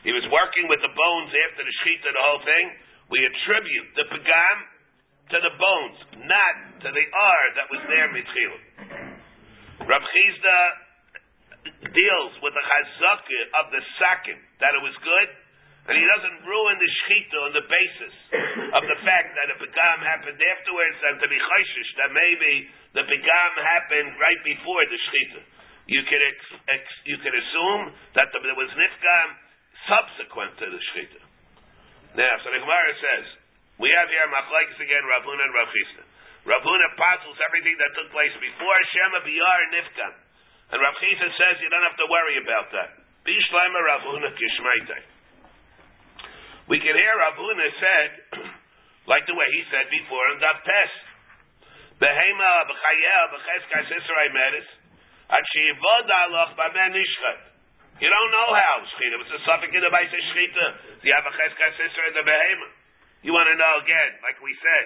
He 0.06 0.14
was 0.14 0.22
working 0.30 0.70
with 0.70 0.78
the 0.84 0.92
bones 0.92 1.30
after 1.50 1.62
the 1.66 1.74
shechita, 1.82 2.08
the 2.14 2.24
whole 2.30 2.42
thing. 2.46 2.66
We 3.10 3.18
attribute 3.26 3.88
the 3.98 4.06
pagam 4.06 4.56
to 5.34 5.38
the 5.42 5.54
bones, 5.58 5.98
not 6.22 6.54
to 6.86 6.88
the 6.94 7.06
R 7.10 7.42
that 7.58 7.66
was 7.66 7.82
there 7.90 8.08
mitchilah. 8.14 8.62
Rab 9.86 10.02
Chisda 10.02 10.58
deals 11.90 12.32
with 12.42 12.54
the 12.54 12.62
chazakah 12.62 13.42
of 13.62 13.74
the 13.74 13.82
sakin 13.98 14.38
that 14.62 14.78
it 14.78 14.82
was 14.86 14.94
good, 15.02 15.28
and 15.90 15.94
he 15.98 16.06
doesn't 16.06 16.38
ruin 16.46 16.76
the 16.78 16.90
shechita 16.90 17.38
on 17.42 17.52
the 17.58 17.66
basis 17.66 18.14
of 18.74 18.82
the 18.86 18.98
fact 19.02 19.34
that 19.34 19.50
a 19.50 19.56
pagam 19.58 19.98
happened 20.06 20.38
afterwards, 20.38 20.98
and 21.10 21.18
to 21.18 21.26
be 21.26 21.38
chayshish 21.38 21.90
that 21.98 22.10
maybe 22.14 22.70
the 22.94 23.04
pagam 23.06 23.52
happened 23.58 24.14
right 24.22 24.40
before 24.46 24.82
the 24.86 24.98
shechita. 25.10 25.40
You 25.86 26.02
could 26.02 26.22
ex- 26.22 26.54
ex- 26.66 27.02
you 27.06 27.18
could 27.22 27.34
assume 27.34 27.94
that 28.18 28.34
the, 28.34 28.42
there 28.42 28.58
was 28.58 28.70
nifkam 28.74 29.28
subsequent 29.86 30.58
to 30.58 30.66
the 30.66 30.80
shechita. 30.92 31.22
Now, 32.18 32.34
so 32.42 32.50
the 32.50 32.58
Gemara 32.58 32.92
says 32.98 33.24
we 33.78 33.92
have 33.92 34.08
here 34.08 34.26
machlekes 34.32 34.78
again, 34.80 35.04
Ravuna 35.04 35.42
and 35.46 35.54
Rav 35.54 35.68
Chisda. 35.68 36.02
Ravuna 36.48 36.84
apostles 36.96 37.36
everything 37.44 37.76
that 37.76 37.92
took 37.92 38.08
place 38.08 38.32
before 38.40 38.76
Shema 38.94 39.20
Biyar 39.20 39.60
Nifkam. 39.76 40.12
And 40.72 40.78
Rav 40.80 40.94
Chisda 40.96 41.28
says 41.28 41.60
you 41.60 41.68
don't 41.68 41.84
have 41.84 42.00
to 42.00 42.08
worry 42.08 42.40
about 42.40 42.72
that. 42.72 42.90
Bishleima 43.28 43.78
Ravuna 43.78 44.32
Kishmaitei. 44.32 45.02
We 46.72 46.80
can 46.80 46.94
hear 46.98 47.14
Ravuna 47.14 47.66
said, 47.78 48.10
like 49.12 49.22
the 49.28 49.36
way 49.36 49.46
he 49.52 49.62
said 49.70 49.86
before 49.92 50.24
in 50.34 50.42
Daf 50.42 50.64
Tes. 50.64 50.92
Behema 52.00 52.52
b'chayel 52.64 53.24
b'cheskas 53.36 53.86
Yisrael 53.92 54.32
meres. 54.32 54.68
You 57.96 58.12
don't 58.12 58.30
know 58.30 58.50
how 58.52 58.74
shchita. 58.84 59.16
It's 59.24 59.34
a 59.34 59.42
suffix 59.48 59.72
in 59.72 59.80
the 59.80 59.90
base 59.90 60.12
of 60.12 60.22
shchita. 60.30 60.66
You 61.02 61.10
have 61.16 61.26
a 61.26 61.32
cheskas 61.32 61.74
Yisrael 61.80 62.12
in 62.12 62.16
the 62.20 62.26
behema. 62.28 62.68
You 63.24 63.32
want 63.32 63.48
to 63.48 63.56
know 63.56 63.74
again, 63.82 64.10
like 64.22 64.38
we 64.44 64.52
said, 64.60 64.84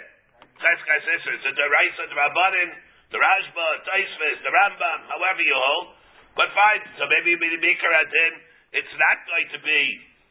cheskas 0.62 1.02
Yisrael. 1.10 1.36
It's 1.42 1.48
a 1.50 1.54
deraisa, 1.58 2.02
the 2.06 2.16
Rabbanin, 2.16 2.70
the 3.10 3.18
Taisvis, 3.18 4.38
the 4.46 4.52
Rambam, 4.54 4.98
however 5.10 5.42
you 5.42 5.56
hold. 5.58 5.98
But 6.38 6.54
fine, 6.54 6.86
so 6.96 7.10
maybe 7.10 7.34
be 7.34 7.50
the 7.50 7.60
Adin. 7.60 8.32
It's 8.70 8.94
not 8.94 9.18
going 9.26 9.48
to 9.50 9.60
be 9.66 9.82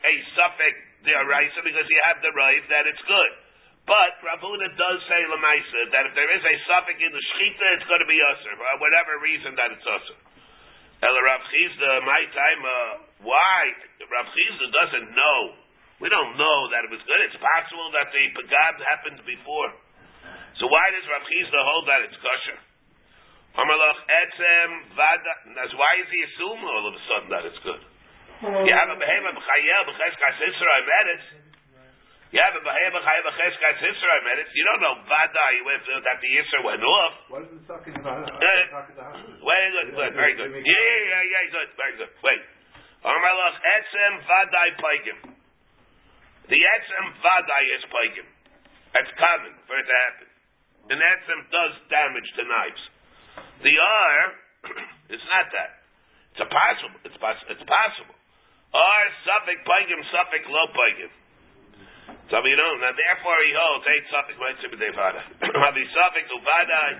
a 0.07 0.13
suffix 0.39 0.73
deraisa 1.03 1.59
because 1.61 1.85
you 1.85 1.99
have 2.07 2.23
the 2.23 2.31
right 2.31 2.63
that 2.71 2.87
it's 2.87 3.03
good. 3.03 3.31
But 3.89 4.21
Ravuna 4.21 4.69
does 4.77 4.99
say 5.09 5.21
Lamaisa 5.25 5.81
that 5.97 6.05
if 6.05 6.13
there 6.13 6.29
is 6.29 6.43
a 6.45 6.55
suffix 6.69 7.01
in 7.01 7.09
the 7.09 7.23
shchita, 7.33 7.65
it's 7.73 7.87
going 7.89 8.05
to 8.05 8.09
be 8.09 8.21
usher 8.21 8.53
for 8.53 8.69
whatever 8.77 9.17
reason 9.17 9.57
that 9.57 9.73
it's 9.73 9.81
usher. 9.81 10.17
Ella 11.01 11.21
Rav 11.25 11.41
Chisda, 11.49 12.05
my 12.05 12.21
time, 12.29 12.61
uh, 12.61 13.25
why 13.25 13.59
Rav 14.05 14.27
Chisda 14.29 14.65
doesn't 14.69 15.09
know? 15.17 15.39
We 16.05 16.07
don't 16.13 16.37
know 16.37 16.57
that 16.69 16.85
it 16.85 16.91
was 16.93 17.01
good. 17.01 17.17
It's 17.33 17.41
possible 17.41 17.89
that 17.97 18.13
the 18.13 18.23
pagad 18.37 18.77
happened 18.85 19.25
before. 19.25 19.73
So 20.61 20.69
why 20.69 20.85
does 20.93 21.09
Rav 21.09 21.25
Chisda 21.25 21.57
hold 21.57 21.89
that 21.89 22.05
it's 22.05 22.19
kosher? 22.21 22.59
Amalach 23.57 23.99
etzem 24.05 24.69
vada. 24.93 25.33
That's 25.57 25.73
why 25.73 25.91
is 25.97 26.07
he 26.13 26.19
assuming 26.29 26.69
all 26.69 26.85
of 26.85 26.93
a 26.93 27.03
sudden 27.09 27.29
that 27.33 27.43
it's 27.49 27.61
good? 27.65 27.81
You 28.69 28.73
have 28.77 28.93
a 28.93 28.97
behemoth 29.01 29.33
b'chayel 29.33 29.81
b'cheskas 29.89 30.35
Yisrael 30.45 30.85
meretz. 30.85 31.48
You 32.29 32.37
have 32.37 32.53
a 32.53 32.61
behemoth 32.61 33.01
b'chayel 33.01 33.25
b'cheskas 33.25 33.77
Yisrael 33.81 34.21
meretz. 34.21 34.53
You 34.53 34.65
don't 34.69 34.81
know 34.85 34.95
vadai 35.09 35.53
with 35.65 35.81
uh, 35.89 35.97
that 36.05 36.21
the 36.21 36.29
Yisrael 36.29 36.61
went 36.61 36.83
off. 36.85 37.13
What 37.33 37.41
is 37.41 37.51
the 37.57 37.61
sucking 37.65 37.97
about? 37.97 38.29
Uh, 38.29 38.37
Very 38.37 39.69
good, 39.73 39.89
good, 39.97 40.13
very 40.13 40.33
good. 40.37 40.49
Yeah, 40.53 40.61
yeah, 40.61 41.23
yeah, 41.25 41.43
good, 41.49 41.69
very 41.73 41.95
good. 41.97 42.11
Wait. 42.21 42.41
Amalach 43.01 43.57
etzem 43.57 44.13
vadai 44.29 44.69
paigim. 44.77 45.17
The 46.53 46.59
etzem 46.61 47.05
vadai 47.17 47.63
is 47.73 47.83
paigim. 47.89 48.27
That's 48.93 49.09
common 49.17 49.53
for 49.65 49.73
it 49.81 49.85
to 49.89 49.95
happen. 50.05 50.27
An 50.93 50.99
etzem 51.01 51.39
does 51.49 51.73
damage 51.89 52.29
to 52.37 52.43
knives. 52.45 52.83
The 53.65 53.73
R, 53.73 54.17
it's 55.17 55.27
not 55.33 55.49
that. 55.57 55.81
It's 56.37 56.41
a 56.45 56.49
possible. 56.49 56.99
It's, 57.09 57.17
poss- 57.17 57.47
it's 57.49 57.65
possible. 57.65 58.13
R 58.69 59.03
suffix 59.25 59.57
paigim 59.65 60.01
suffix 60.13 60.45
low 60.45 60.69
paigim. 60.77 61.09
So 62.29 62.37
you 62.45 62.57
know, 62.61 62.71
now 62.77 62.93
therefore 62.93 63.37
he 63.41 63.51
holds 63.57 63.85
eight 63.89 64.05
suffix 64.13 64.37
might 64.37 64.61
be 64.61 64.77
devada. 64.77 65.21
Havi 65.65 65.83
suffix 65.89 66.29
uvadai. 66.29 66.93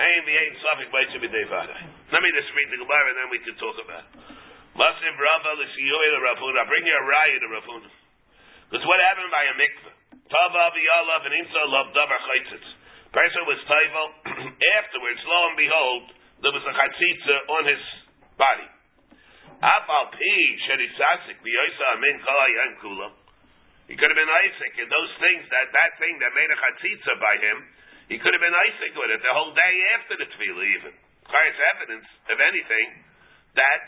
Ein 0.00 0.24
v'ein 0.24 0.52
suffix 0.64 0.88
might 0.88 1.12
be 1.12 1.28
devada. 1.28 1.76
Let 2.08 2.24
me 2.24 2.32
just 2.32 2.48
read 2.56 2.72
the 2.72 2.80
Gemara 2.80 3.08
and 3.12 3.18
then 3.20 3.28
we 3.28 3.40
can 3.44 3.52
talk 3.60 3.76
about. 3.76 4.00
it. 4.00 4.40
Masiv 4.72 5.12
Rava 5.20 5.52
l'siyoi 5.60 6.08
l'Rafuna. 6.16 6.64
Bring 6.64 6.88
your 6.88 7.04
raya 7.04 7.36
to 7.36 7.48
Rafuna. 7.52 7.90
Because 8.72 8.84
what 8.88 8.96
happened 8.96 9.28
by 9.28 9.44
a 9.44 9.54
mikveh? 9.60 9.92
Tava 10.32 10.64
v'yalav 10.72 11.28
and 11.28 11.36
imsa 11.36 11.62
love 11.68 11.92
davar 11.92 12.20
chaitzitz. 12.32 12.68
Person 13.12 13.44
was 13.44 13.60
taival. 13.68 14.08
Afterwards, 14.80 15.20
lo 15.28 15.38
and 15.52 15.56
behold, 15.60 16.04
there 16.40 16.52
was 16.56 16.64
a 16.64 16.72
chatzitza 16.72 17.36
on 17.60 17.62
his 17.68 17.84
body. 18.40 18.68
Afal 19.60 20.16
pi 20.16 20.36
sherisasik 20.64 21.44
v'yoisa 21.44 21.84
amin 21.92 22.16
kalayim 22.24 22.72
kula. 22.80 23.21
He 23.92 24.00
could 24.00 24.08
have 24.08 24.16
been 24.16 24.40
Isaac 24.48 24.72
And 24.80 24.88
those 24.88 25.12
things 25.20 25.44
that 25.52 25.68
that 25.68 26.00
thing 26.00 26.16
that 26.24 26.32
made 26.32 26.48
a 26.48 26.56
chatzitza 26.56 27.12
by 27.20 27.36
him. 27.44 27.60
He 28.08 28.16
could 28.16 28.32
have 28.32 28.40
been 28.40 28.56
Isaac 28.56 28.96
with 28.96 29.12
it 29.12 29.20
the 29.20 29.36
whole 29.36 29.52
day 29.52 29.74
after 30.00 30.16
the 30.16 30.32
tefillah 30.32 30.64
even. 30.80 30.96
It's 30.96 31.60
evidence 31.76 32.08
of 32.32 32.40
anything 32.40 33.04
that 33.52 33.84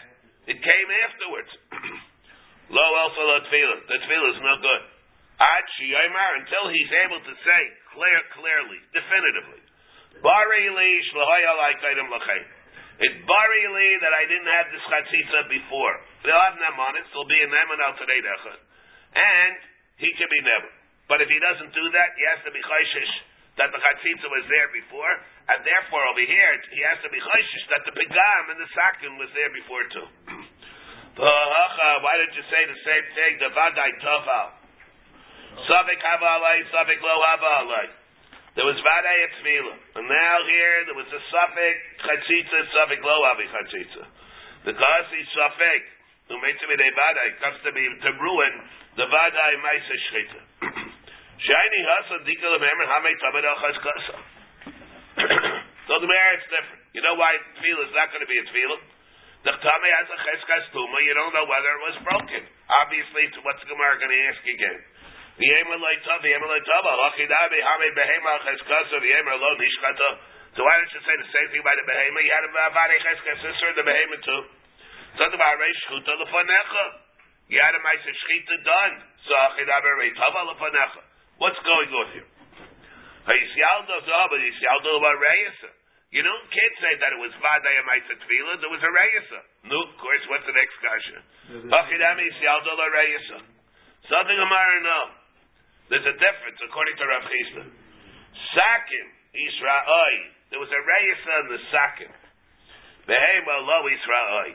it 0.53 0.61
came 0.61 0.88
afterwards. 1.09 1.49
Lo 2.77 2.85
also 3.01 3.21
lo 3.25 3.49
tefillah. 3.49 3.81
The 3.88 3.97
tefillah 4.05 4.37
is 4.37 4.45
no 4.45 4.61
good. 4.61 4.93
Ad 5.40 5.64
shiyomar 5.81 6.45
until 6.45 6.69
he's 6.69 6.93
able 7.09 7.25
to 7.25 7.35
say 7.40 7.62
clear, 7.97 8.21
clearly, 8.37 8.85
definitively. 8.93 9.64
Bari. 10.21 10.69
It's 10.69 11.17
bari 13.25 13.64
that 14.05 14.12
I 14.12 14.29
didn't 14.29 14.53
have 14.53 14.69
this 14.69 14.85
chatzitza 14.85 15.49
before. 15.49 15.97
They'll 16.29 16.45
have 16.45 16.61
them 16.61 16.77
on 16.77 16.93
it. 17.01 17.09
Still 17.09 17.25
be 17.25 17.40
in 17.40 17.49
them 17.49 17.73
and 17.73 17.81
al 17.81 17.97
today 17.97 18.21
and 19.14 19.74
he 19.99 20.11
can 20.19 20.29
be 20.31 20.41
never. 20.43 20.71
But 21.07 21.21
if 21.21 21.29
he 21.29 21.37
doesn't 21.37 21.73
do 21.77 21.87
that, 21.93 22.09
he 22.17 22.25
has 22.33 22.41
to 22.49 22.53
be 22.53 22.63
chayshish 22.65 23.15
that 23.61 23.71
the 23.71 23.79
chatzitza 23.79 24.27
was 24.27 24.45
there 24.51 24.71
before, 24.75 25.15
and 25.47 25.63
therefore 25.63 26.03
over 26.11 26.25
here 26.27 26.53
he 26.75 26.81
has 26.83 26.99
to 27.07 27.11
be 27.13 27.21
chayshish 27.21 27.67
that 27.71 27.83
the 27.87 27.95
pigam 27.95 28.43
and 28.51 28.59
the 28.59 28.71
sakin 28.75 29.13
was 29.21 29.31
there 29.37 29.53
before 29.55 29.85
too. 29.95 30.09
Why 32.05 32.15
did 32.19 32.35
you 32.35 32.45
say 32.51 32.63
the 32.67 32.81
same 32.83 33.07
thing? 33.15 33.33
The 33.39 33.51
vadai 33.55 33.91
toval. 34.03 34.49
Savik 35.71 36.03
hava 36.03 36.27
alay, 36.27 36.67
savik 36.75 36.99
lo 36.99 37.15
hava 37.15 37.53
alay. 37.63 37.89
There 38.59 38.67
was 38.67 38.75
vadai 38.83 39.17
et 39.31 39.35
and 39.99 40.07
now 40.11 40.37
here 40.51 40.77
there 40.91 40.99
was 40.99 41.11
a 41.15 41.23
suffix 41.31 41.77
chatzitza, 42.03 42.59
suffix 42.75 42.99
lo 43.07 43.17
havi 43.31 43.47
chatzitza. 43.47 44.03
The 44.67 44.73
he's 44.75 45.31
suffix, 45.37 45.83
who 46.27 46.41
makes 46.43 46.59
him 46.59 46.75
a 46.75 46.79
vadai, 46.81 47.29
comes 47.39 47.63
to 47.63 47.71
be 47.71 47.85
to 47.87 48.11
ruin 48.19 48.55
the 48.97 49.07
vadai 49.07 49.55
ma'isa 49.59 49.95
shchita. 50.07 50.41
Shiny 51.39 51.81
hasa 51.85 52.17
dikal 52.25 52.55
member 52.61 52.87
hamei 52.87 53.15
tamid 53.23 53.45
achas 53.45 53.79
kasa. 53.83 54.17
So 55.85 56.01
the 56.01 56.09
mayor 56.09 56.33
it's 56.41 56.49
different. 56.49 56.81
You 56.97 57.05
know 57.05 57.13
why 57.21 57.37
tefillah 57.61 57.85
is 57.85 57.93
not 57.93 58.09
going 58.09 58.25
to 58.25 58.31
be 58.31 58.41
a 58.41 58.45
tefillah? 58.49 58.81
The 59.45 59.53
tame 59.53 59.89
has 60.01 60.09
a 60.09 60.19
cheskas 60.25 60.73
tuma. 60.73 60.97
You 61.05 61.13
don't 61.13 61.37
know 61.37 61.45
whether 61.45 61.69
it 61.77 61.83
was 61.85 61.97
broken. 62.01 62.49
Obviously, 62.81 63.29
it's 63.29 63.37
what's 63.45 63.61
the 63.61 63.69
Gemara 63.69 64.01
going 64.01 64.09
to 64.09 64.21
ask 64.33 64.41
again? 64.41 64.79
V'yemer 65.37 65.77
loy 65.77 66.01
tov, 66.09 66.25
v'yemer 66.25 66.49
loy 66.49 66.65
tov. 66.65 66.89
Halachidabi 66.89 67.61
hamei 67.61 67.93
behema 67.93 68.41
cheskasa, 68.49 68.97
v'yemer 68.97 69.37
lo 69.37 69.53
nishkata. 69.61 70.11
So 70.57 70.65
why 70.65 70.81
don't 70.81 70.93
you 70.97 71.03
say 71.05 71.17
the 71.21 71.29
same 71.29 71.49
thing 71.53 71.61
by 71.61 71.77
the 71.77 71.85
behema? 71.85 72.25
You 72.25 72.33
had 72.33 72.49
a 72.49 72.53
vadai 72.57 72.99
cheskas 73.05 73.39
sister 73.45 73.69
the 73.77 73.85
behema 73.85 74.17
too. 74.25 74.41
So 75.21 75.29
the 75.29 75.37
reish 75.37 75.81
schuta 75.93 76.13
lefanecha. 76.25 77.04
You 77.49 77.61
had 77.61 77.77
a 77.77 77.81
ma'isa 77.85 78.09
shchita 78.09 78.57
done. 78.65 78.95
What's 81.37 81.61
going 81.61 81.91
on 81.93 82.07
here? 82.17 82.29
Oh, 83.25 83.33
you 83.33 83.49
you 86.15 86.23
don't 86.23 86.47
can't 86.47 86.77
say 86.79 86.95
that 87.03 87.11
it 87.11 87.19
was 87.19 87.35
vaday 87.43 87.75
ma'isa 87.85 88.15
tefillah. 88.23 88.61
There 88.63 88.71
was 88.71 88.81
a 88.81 88.93
reyesa. 88.93 89.41
No, 89.67 89.83
of 89.83 89.93
course. 89.99 90.23
What's 90.31 90.47
the 90.47 90.55
next 90.55 90.77
kasha? 90.79 91.19
Something 94.09 94.39
Gemara 94.39 94.81
no. 94.85 95.01
There's 95.91 96.07
a 96.07 96.17
difference 96.17 96.59
according 96.65 96.97
to 96.97 97.05
Rav 97.05 97.25
Chisda. 97.29 97.63
Sakin 98.55 99.07
Israel. 99.35 100.31
There 100.49 100.61
was 100.63 100.71
a 100.71 100.81
reyesa 100.81 101.33
in 101.45 101.49
the 101.51 101.61
sakin. 101.75 102.13
Behema 103.11 103.67
lo 103.67 103.89
Israel. 103.91 104.55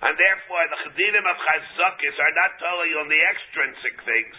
And 0.00 0.16
therefore, 0.16 0.64
the 0.72 0.78
chedinim 0.88 1.26
of 1.28 1.36
chazakis 1.36 2.16
are 2.16 2.34
not 2.40 2.56
totally 2.56 2.92
on 2.96 3.06
the 3.12 3.20
extrinsic 3.20 3.96
things. 4.08 4.36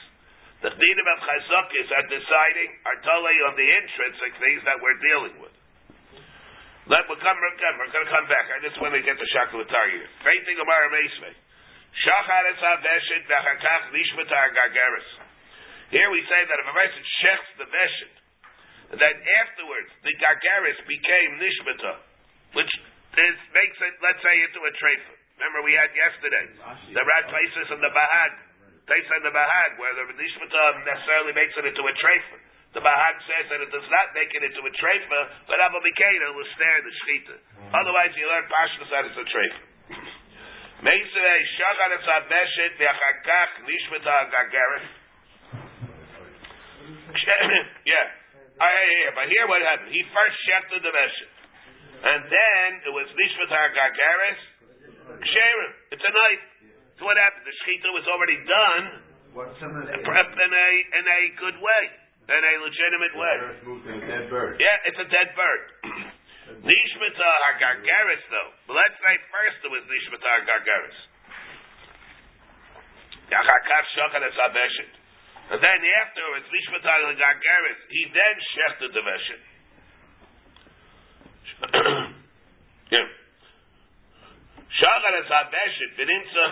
The 0.65 0.74
chedinim 0.74 1.08
of 1.13 1.19
chazakis 1.21 1.88
are 1.93 2.08
deciding, 2.10 2.69
are 2.89 3.00
totally 3.06 3.38
on 3.45 3.54
the 3.54 3.67
intrinsic 3.69 4.34
things 4.41 4.62
that 4.65 4.82
we're 4.82 4.97
dealing 4.97 5.38
with. 5.38 5.54
Let 6.89 7.06
we 7.06 7.13
come 7.21 7.38
again. 7.38 7.78
We're 7.78 7.93
going 7.93 8.10
to 8.10 8.13
come 8.13 8.26
back. 8.26 8.50
This 8.65 8.74
is 8.74 8.80
when 8.82 8.89
we 8.89 9.06
get 9.06 9.13
to 9.13 9.28
Shakulatar 9.38 9.86
here. 9.93 10.10
Fainting 10.26 10.58
Gemara 10.58 10.89
Meisvei. 10.89 11.38
Shacharis 11.93 12.58
haveshit 12.58 13.30
v'chakach 13.30 13.93
nishmatar 13.93 14.50
gargaris. 14.58 15.10
Here 15.93 16.10
we 16.10 16.26
say 16.26 16.41
that 16.41 16.58
if 16.58 16.65
a 16.65 16.74
person 16.74 17.04
shechs 17.21 17.50
the 17.62 17.67
veshit, 17.69 18.15
then 18.97 19.15
afterwards 19.45 19.91
the 20.02 20.13
gargaris 20.17 20.80
became 20.89 21.38
nishmata, 21.38 22.02
which 22.58 22.71
is, 23.13 23.38
makes 23.54 23.78
it, 23.78 23.93
let's 24.02 24.24
say, 24.26 24.36
into 24.41 24.60
a 24.65 24.71
trefa. 24.74 25.20
Remember 25.41 25.65
we 25.65 25.73
had 25.73 25.89
yesterday 25.97 26.45
the 26.93 27.01
rat 27.01 27.25
places 27.34 27.73
in 27.73 27.82
the 27.82 27.89
bahag, 27.89 28.32
place 28.86 29.10
in 29.10 29.25
the 29.25 29.34
bahag 29.34 29.82
where 29.82 29.89
the 29.97 30.06
nishmata 30.13 30.86
necessarily 30.86 31.34
makes 31.34 31.58
it 31.58 31.65
into 31.65 31.82
a 31.82 31.93
trefa. 31.97 32.38
The 32.71 32.80
Bahag 32.80 33.19
says 33.27 33.51
that 33.51 33.60
it 33.60 33.67
does 33.67 33.89
not 33.91 34.15
make 34.15 34.32
it 34.32 34.47
into 34.47 34.63
a 34.63 34.71
treifa, 34.71 35.19
but 35.43 35.60
Abba 35.60 35.84
Mikeda 35.84 36.32
will 36.32 36.47
stare 36.56 36.80
at 36.80 36.84
the 36.88 36.93
shechita. 37.04 37.36
Mm. 37.36 37.84
Otherwise, 37.84 38.15
you 38.15 38.23
learn 38.23 38.47
Pashtus 38.47 38.88
that 38.88 39.12
it's 39.12 39.19
a 39.19 39.27
treifa. 39.27 39.60
Meisrei 40.88 41.41
shachar 41.60 41.91
es 41.99 42.06
habeshet 42.08 42.73
v'achakach 42.80 43.54
nishmata 43.67 44.17
gagaret. 44.32 44.88
Yeah. 47.84 48.08
Oh, 48.56 48.69
yeah, 48.69 48.86
yeah, 48.88 49.04
yeah. 49.04 49.12
But 49.19 49.25
here 49.27 49.45
what 49.51 49.60
happened? 49.65 49.91
He 49.91 50.06
first 50.15 50.38
shechted 50.47 50.80
the 50.80 50.93
beshet. 50.95 51.32
And 52.08 52.21
then 52.30 52.67
it 52.88 52.93
was 52.95 53.10
nishmata 53.19 53.62
gagaret. 53.75 54.39
Ksherim. 55.10 55.72
It's 55.94 56.06
a 56.06 56.14
knife. 56.14 56.44
So 57.00 57.10
what 57.10 57.18
happened? 57.18 57.46
The 57.46 57.56
shechita 57.66 57.90
was 57.94 58.06
already 58.10 58.38
done 58.46 59.12
some 59.32 59.72
in 59.72 59.88
a, 59.88 60.70
in 60.92 61.06
a 61.08 61.22
good 61.40 61.58
way. 61.64 61.84
In 62.32 62.44
a 62.44 62.54
legitimate 62.64 63.16
way. 63.18 63.36
Earth 63.44 63.64
moved 63.66 63.84
to 63.88 63.92
a 63.92 64.00
dead 64.08 64.30
bird. 64.32 64.56
Yeah, 64.56 64.88
it's 64.88 65.00
a 65.00 65.10
dead 65.10 65.36
bird. 65.36 65.62
Nishmata 66.68 67.30
Hagargaris, 67.50 68.24
though. 68.32 68.52
But 68.68 68.76
let's 68.80 68.96
say 69.04 69.20
first 69.32 69.58
it 69.68 69.72
was 69.72 69.84
Nishmata 69.88 70.30
Hagargaris. 70.40 71.00
Yachakav 73.32 73.84
Shachan 73.96 74.24
es 74.24 74.36
Habeshet. 74.36 74.94
And 75.52 75.60
then 75.60 75.80
afterwards, 76.06 76.46
Nishmata 76.52 76.88
Hagargaris, 76.88 77.80
he 77.90 78.02
then 78.16 78.36
shechted 78.56 78.92
the 78.96 79.04
Veshet. 79.04 79.44
Shachan 84.82 85.13
es 85.22 85.30
Habeshet, 85.30 85.91
Beninza. 85.94 86.46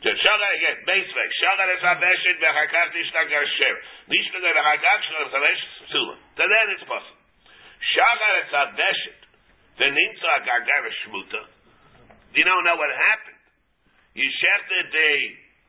Shachar 0.00 0.40
again, 0.56 0.78
Beisvek. 0.88 1.30
Shachar 1.36 1.68
es 1.76 1.84
Habeshet, 1.84 2.36
Vechakav 2.40 2.88
Nishta 2.96 3.28
Garsher. 3.28 3.76
Nishmata 4.08 4.48
Vechakav 4.56 4.98
Shachar 5.04 5.28
es 5.28 5.32
Habeshet, 5.36 5.70
Psula. 5.92 6.16
So 6.16 6.42
then 6.48 6.66
it's 6.72 6.84
possible. 6.88 7.20
Shachar 7.92 8.32
es 8.40 8.48
Habeshet, 8.56 9.20
Veninza 9.76 10.32
Gargaris 10.48 10.96
Shmuta. 11.04 11.44
You 12.32 12.44
don't 12.44 12.64
know 12.64 12.80
what 12.80 12.88
happened. 12.88 13.36
You 14.16 14.24
shechted 14.24 14.88
the 14.88 15.12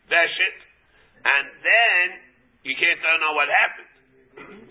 Veshet, 0.08 0.58
and 1.20 1.46
then 1.60 2.06
you 2.64 2.80
can't 2.80 3.02
know 3.20 3.36
what 3.36 3.52
happened. 3.52 3.92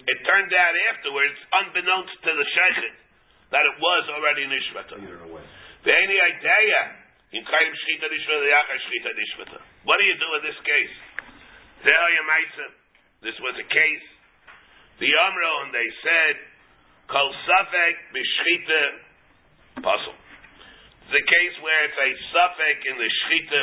It 0.09 0.19
turned 0.25 0.49
out 0.57 0.75
afterwards, 0.97 1.37
unbeknownst 1.61 2.25
to 2.25 2.31
the 2.33 2.47
Shechet, 2.57 2.97
that 3.53 3.69
it 3.69 3.77
was 3.77 4.03
already 4.17 4.49
Nishmata. 4.49 4.97
Ve'eni 5.85 6.17
idea. 6.21 6.81
In 7.33 7.47
kayim 7.47 7.73
shchita 7.73 8.11
nishmata, 8.11 8.47
yachar 8.51 8.79
nishmata. 9.17 9.59
What 9.85 9.97
do 9.97 10.05
you 10.05 10.17
do 10.19 10.29
in 10.37 10.43
this 10.45 10.59
case? 10.67 10.95
Ze'aya 11.87 12.23
ma'isa. 12.29 12.67
This 13.23 13.37
was 13.41 13.55
a 13.57 13.69
case. 13.69 14.07
The 15.01 15.09
Amro, 15.09 15.53
and 15.65 15.73
they 15.73 15.89
said, 16.05 16.37
kol 17.09 17.33
safek 17.49 17.97
b'shchita 18.13 18.83
puzzle. 19.81 20.19
It's 21.09 21.17
a 21.17 21.27
case 21.27 21.55
where 21.65 21.81
it's 21.89 21.97
a 21.97 22.11
suffix 22.29 22.77
in 22.85 22.97
the 23.01 23.09
shchita. 23.09 23.63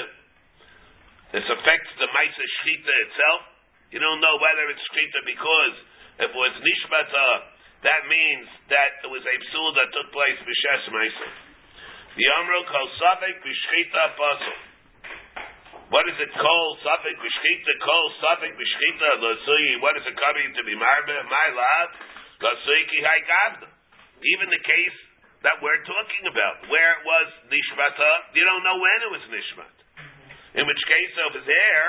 This 1.37 1.45
affects 1.45 1.91
the 2.01 2.09
ma'isa 2.09 2.45
shchita 2.59 2.93
itself. 3.05 3.41
You 3.93 3.99
don't 4.01 4.19
know 4.19 4.35
whether 4.41 4.65
it's 4.73 4.81
shchita 4.89 5.19
because 5.21 5.75
if 6.17 6.29
it 6.31 6.35
was 6.35 6.53
nishmata, 6.57 7.27
that 7.85 8.09
means 8.09 8.49
that 8.73 9.05
it 9.05 9.09
was 9.13 9.21
a 9.21 9.35
psul 9.53 9.69
that 9.77 9.93
took 9.93 10.09
place 10.09 10.39
b'shes 10.41 10.83
ma'isa. 10.89 11.46
The 12.17 12.25
Amro 12.33 12.65
kol 12.65 12.87
safek 12.97 13.45
b'shchita 13.45 14.03
puzzle. 14.17 14.57
What 15.93 16.09
is 16.09 16.17
it 16.17 16.33
called? 16.33 16.81
Safek 16.81 17.13
b'shchita, 17.13 17.73
kol 17.77 18.05
safek 18.17 18.57
b'shchita, 18.57 19.21
l'sui, 19.21 19.77
what 19.85 19.93
is 20.01 20.05
it 20.09 20.17
coming 20.17 20.49
to 20.57 20.65
be 20.65 20.73
marbe? 20.73 21.13
My 21.13 21.47
lad, 21.53 21.89
l'sui 22.41 22.81
ki 22.89 23.05
haigavda. 23.05 23.69
Even 24.33 24.49
the 24.49 24.63
case 24.65 24.97
that 25.45 25.61
we're 25.61 25.77
talking 25.85 26.25
about, 26.25 26.65
where 26.73 26.89
it 26.97 27.05
was 27.05 27.27
nishmata, 27.53 28.33
you 28.33 28.41
don't 28.49 28.65
know 28.65 28.81
when 28.81 28.97
it 29.05 29.11
was 29.13 29.23
nishmat. 29.29 29.77
In 30.57 30.65
which 30.65 30.81
case, 30.89 31.13
over 31.21 31.45
there, 31.45 31.87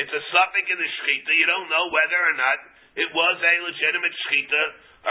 it's 0.00 0.14
a 0.16 0.22
suffix 0.32 0.64
in 0.64 0.80
the 0.80 0.88
shchita, 0.96 1.32
you 1.36 1.44
don't 1.44 1.68
know 1.68 1.92
whether 1.92 2.16
or 2.24 2.36
not 2.40 2.56
it 2.96 3.12
was 3.12 3.36
a 3.36 3.54
legitimate 3.68 4.16
shchita, 4.16 4.62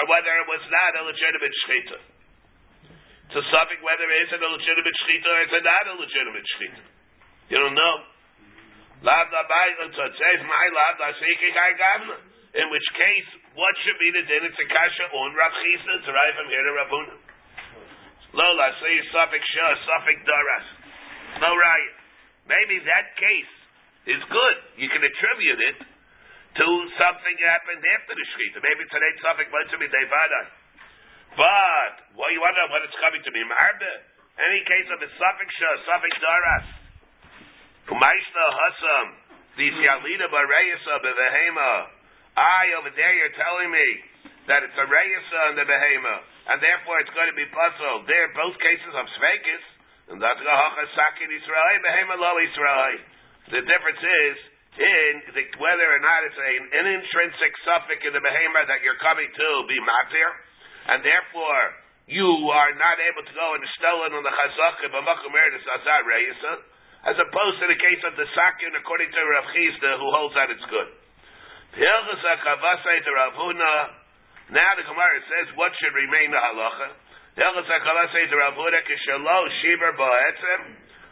or 0.02 0.04
whether 0.10 0.34
it 0.34 0.50
was 0.50 0.66
not 0.74 0.98
a 0.98 1.02
legitimate 1.06 1.54
shchita. 1.62 2.17
It's 3.28 3.36
a 3.36 3.44
suffix 3.52 3.84
whether 3.84 4.08
it 4.08 4.20
is 4.24 4.32
a 4.32 4.40
legitimate 4.40 4.96
shchita 5.04 5.28
or 5.28 5.40
it's 5.44 5.52
a 5.52 5.60
legitimate 6.00 6.48
shchita. 6.48 6.80
You 7.52 7.60
don't 7.60 7.76
know. 7.76 7.96
Uh, 9.04 9.28
Gavna. 11.76 12.18
In 12.56 12.72
which 12.72 12.88
case, 12.96 13.30
what 13.54 13.76
should 13.84 14.00
be 14.00 14.10
the 14.16 14.24
din? 14.26 14.48
It's 14.48 14.58
a 14.58 14.68
kasha 14.72 15.06
on 15.12 15.36
Rav 15.36 15.52
Chisda. 15.52 15.92
It's 16.00 16.08
right 16.08 16.34
from 16.40 16.48
here 16.48 16.64
to 16.64 16.72
Rabuna. 16.72 17.16
Lola 18.32 18.68
say 18.80 18.96
suffix 19.12 19.44
shah, 19.44 19.76
suffix 19.86 20.18
daras. 20.24 20.68
No 21.44 21.52
riot. 21.52 21.96
Maybe 22.48 22.80
that 22.80 23.12
case 23.20 23.54
is 24.08 24.24
good. 24.32 24.58
You 24.80 24.88
can 24.88 25.04
attribute 25.04 25.62
it 25.68 25.78
to 25.84 26.66
something 26.96 27.36
that 27.44 27.50
happened 27.60 27.84
after 27.84 28.16
the 28.16 28.26
shchita. 28.34 28.64
Maybe 28.64 28.88
today 28.88 29.14
suffix 29.20 29.52
might 29.52 29.68
be 29.68 29.88
devada. 29.92 30.42
But 31.38 32.18
well, 32.18 32.34
you 32.34 32.42
wonder 32.42 32.66
when 32.74 32.82
it's 32.82 32.98
coming 32.98 33.22
to 33.22 33.32
be 33.32 33.46
marbe. 33.46 33.94
Any 34.42 34.62
case 34.66 34.90
of 34.90 34.98
a 34.98 35.10
suffix 35.22 35.50
suffix 35.86 36.14
daras. 36.18 36.68
Kumaishna 37.86 38.46
Hasam, 38.52 39.08
the 39.56 39.68
Yalida 39.70 40.28
Bareyasa 40.28 40.94
Bevehema. 41.00 41.74
I, 42.38 42.74
over 42.78 42.92
there, 42.94 43.14
you're 43.18 43.38
telling 43.38 43.70
me 43.72 43.88
that 44.50 44.62
it's 44.62 44.78
a 44.78 44.86
Reyasa 44.86 45.42
and 45.54 45.56
the 45.58 45.66
Behema, 45.66 46.16
and 46.54 46.58
therefore 46.62 47.02
it's 47.02 47.14
going 47.14 47.30
to 47.30 47.38
be 47.38 47.48
puzzled. 47.50 48.06
They're 48.06 48.34
both 48.38 48.54
cases 48.62 48.94
of 48.94 49.06
Svekis, 49.18 49.66
and 50.14 50.18
that's 50.22 50.42
Gahacha 50.42 50.86
Sakin 50.94 51.30
Israel, 51.34 51.78
Behema 51.82 52.16
Lo 52.22 52.34
Israel. 52.46 52.98
The 53.58 53.64
difference 53.66 54.04
is 54.04 54.36
in 54.78 55.14
the, 55.34 55.44
whether 55.58 55.88
or 55.90 56.02
not 56.02 56.20
it's 56.30 56.38
a, 56.38 56.52
an 56.78 56.88
intrinsic 56.92 57.54
suffix 57.66 58.00
in 58.06 58.14
the 58.14 58.22
Behema 58.22 58.70
that 58.70 58.86
you're 58.86 59.00
coming 59.02 59.28
to 59.28 59.48
be 59.66 59.78
Matir, 59.82 60.30
and 60.88 61.04
therefore 61.04 61.64
you 62.08 62.28
are 62.48 62.72
not 62.80 62.98
able 63.04 63.24
to 63.28 63.34
go 63.36 63.48
and 63.60 63.64
stow 63.76 64.08
it 64.08 64.16
on 64.16 64.24
the 64.24 64.32
Chazaka, 64.32 64.88
B'makum 64.96 65.32
Eretz 65.36 65.68
Azar 65.68 66.02
Reyasa, 66.08 66.64
as 67.12 67.20
opposed 67.20 67.60
to 67.60 67.68
the 67.68 67.76
case 67.76 68.02
of 68.08 68.16
the 68.16 68.24
sakin, 68.32 68.72
according 68.80 69.12
to 69.12 69.20
Rav 69.28 69.48
Chisda, 69.52 70.00
who 70.00 70.08
holds 70.16 70.34
that 70.40 70.48
it's 70.50 70.64
good. 70.72 70.88
Now 74.48 74.72
the 74.80 74.88
Gemara 74.88 75.20
says 75.28 75.52
what 75.60 75.76
should 75.78 75.94
remain 75.94 76.32
the 76.32 76.40
halacha. 76.40 76.96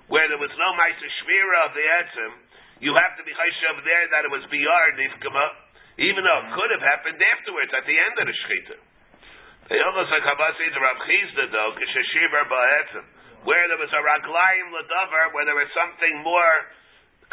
Where 0.08 0.28
there 0.30 0.42
was 0.42 0.54
no 0.58 0.70
ma'aser 0.74 1.12
of 1.66 1.72
the 1.76 1.86
etzim, 1.86 2.32
you 2.80 2.96
have 2.96 3.14
to 3.18 3.24
be 3.24 3.32
chayshav 3.36 3.84
there 3.84 4.08
that 4.10 4.26
it 4.26 4.32
was 4.32 4.42
biyar 4.50 4.96
nifkama, 4.98 5.46
even 6.02 6.24
though 6.24 6.40
it 6.40 6.50
could 6.56 6.72
have 6.74 6.82
happened 6.82 7.22
afterwards 7.22 7.72
at 7.78 7.86
the 7.86 7.94
end 7.94 8.16
of 8.20 8.26
the 8.26 8.34
shechita. 8.34 8.78
Where 9.66 9.82
there 13.70 13.82
was 13.82 13.94
a 13.94 14.02
raglayim 14.02 14.68
ladavar, 14.74 15.34
where 15.34 15.46
there 15.46 15.58
was 15.58 15.70
something 15.74 16.22
more 16.22 16.58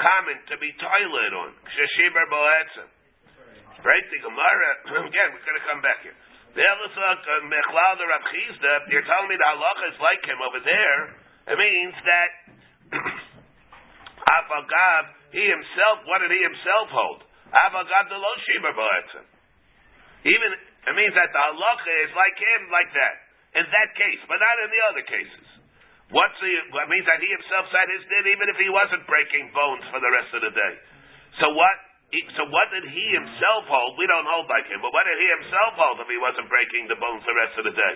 common 0.01 0.41
to 0.49 0.57
be 0.57 0.73
toilet 0.81 1.33
on. 1.37 1.53
Sheshiber 1.77 2.25
boetzim. 2.33 2.89
Right? 3.85 4.07
The 4.09 4.21
Gemara, 4.25 4.71
again, 5.13 5.29
we're 5.37 5.45
going 5.45 5.61
to 5.61 5.67
come 5.69 5.85
back 5.85 6.01
here. 6.01 6.17
The 6.57 6.61
Mechlal 6.63 7.93
the 7.97 8.07
Rav 8.09 8.25
Chisda, 8.29 8.73
you're 8.93 9.05
telling 9.09 9.29
me 9.29 9.37
the 9.37 9.49
halacha 9.49 9.93
is 9.93 9.99
like 10.01 10.25
him 10.25 10.41
over 10.41 10.61
there. 10.61 11.17
It 11.53 11.57
means 11.59 11.97
that 12.05 12.31
Avagav, 14.37 15.05
he 15.33 15.45
himself, 15.49 16.05
what 16.09 16.21
did 16.21 16.33
he 16.33 16.41
himself 16.45 16.89
hold? 16.93 17.25
Avagav 17.53 18.09
the 18.09 18.17
lo 18.21 18.33
ba'etzim. 18.73 19.25
Even 20.29 20.72
it 20.87 20.95
means 20.99 21.15
that 21.15 21.31
the 21.31 21.39
halacha 21.39 21.95
is 22.07 22.13
like 22.19 22.37
him, 22.39 22.61
like 22.71 22.91
that. 22.95 23.15
In 23.53 23.67
that 23.69 23.91
case, 23.95 24.23
but 24.27 24.41
not 24.41 24.57
in 24.65 24.71
the 24.73 24.83
other 24.89 25.05
cases. 25.05 25.47
What's 26.13 26.37
the? 26.41 26.49
It 26.49 26.89
means 26.89 27.05
that 27.09 27.21
he 27.21 27.29
himself 27.29 27.69
said 27.73 27.87
his 27.89 28.05
din, 28.09 28.25
even 28.33 28.49
if 28.49 28.57
he 28.57 28.69
wasn't 28.73 29.05
breaking 29.05 29.53
bones 29.53 29.85
for 29.93 30.01
the 30.01 30.09
rest 30.09 30.33
of 30.33 30.41
the 30.41 30.53
day. 30.53 30.75
So 31.41 31.53
what? 31.53 31.77
So 32.37 32.45
what 32.53 32.69
did 32.69 32.85
he 32.85 33.05
himself 33.17 33.65
hold? 33.69 33.97
We 33.97 34.05
don't 34.05 34.29
hold 34.29 34.45
like 34.49 34.69
him, 34.69 34.85
but 34.85 34.93
what 34.93 35.09
did 35.09 35.17
he 35.17 35.29
himself 35.41 35.73
hold 35.81 35.97
if 36.05 36.09
he 36.09 36.21
wasn't 36.21 36.49
breaking 36.53 36.93
the 36.93 37.01
bones 37.01 37.25
the 37.25 37.33
rest 37.33 37.57
of 37.57 37.65
the 37.65 37.73
day? 37.73 37.95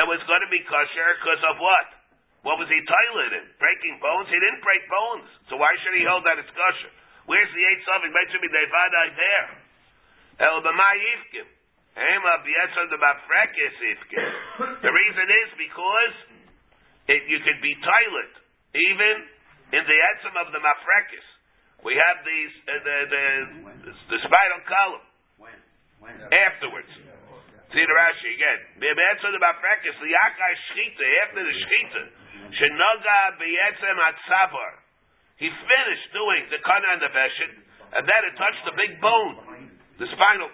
It 0.00 0.06
was 0.08 0.20
going 0.24 0.40
to 0.40 0.48
be 0.48 0.64
kosher 0.64 1.08
because 1.20 1.44
of 1.52 1.60
what? 1.60 1.86
What 2.44 2.56
was 2.60 2.68
he 2.68 2.80
toilet 2.84 3.36
in? 3.36 3.44
Breaking 3.60 4.00
bones? 4.00 4.28
He 4.32 4.40
didn't 4.40 4.64
break 4.64 4.84
bones. 4.88 5.28
So 5.52 5.60
why 5.60 5.72
should 5.84 5.96
he 5.96 6.04
hold 6.08 6.24
that 6.24 6.40
it's 6.40 6.52
kosher? 6.52 6.92
Where's 7.28 7.48
the 7.52 7.64
eight 7.68 7.80
something? 7.88 8.12
Might 8.12 8.32
be 8.32 8.48
devadai 8.48 9.06
there. 9.16 9.48
El 10.44 10.60
b'mai 10.60 10.96
yifkim. 11.00 11.48
The. 11.94 12.02
The 14.82 14.92
reason 14.92 15.26
is 15.30 15.48
because 15.54 16.14
it, 17.06 17.22
you 17.30 17.38
could 17.46 17.62
be 17.62 17.70
toilet 17.78 18.34
even 18.74 19.14
in 19.78 19.82
the 19.86 19.98
etzim 20.10 20.34
of 20.42 20.50
the 20.50 20.58
mafrekis. 20.58 21.22
We 21.86 21.94
have 21.94 22.18
these 22.26 22.50
uh, 22.66 22.82
the, 22.82 22.96
the 23.12 23.24
the 24.10 24.18
spinal 24.26 24.62
column 24.66 25.06
afterwards. 26.32 26.88
See 27.74 27.82
the 27.82 27.90
Rashi 27.94 28.30
again. 28.38 28.60
B'yetzon 28.82 29.30
the 29.34 29.42
mafrekis 29.42 29.98
liyakai 30.02 30.52
shchita 30.70 31.06
after 31.26 31.42
the 31.46 31.54
shchita. 31.54 32.02
Shenoga 32.58 33.38
b'yetzem 33.38 33.98
atzavar. 34.02 34.72
He 35.36 35.50
finished 35.50 36.08
doing 36.14 36.46
the 36.50 36.58
kana 36.62 36.86
and 36.94 37.02
the 37.02 37.10
veshet, 37.10 37.52
and 37.98 38.06
then 38.06 38.20
it 38.30 38.34
touched 38.38 38.62
the 38.66 38.72
big 38.78 39.00
bone, 39.02 39.34
the 39.98 40.06
spinal. 40.14 40.50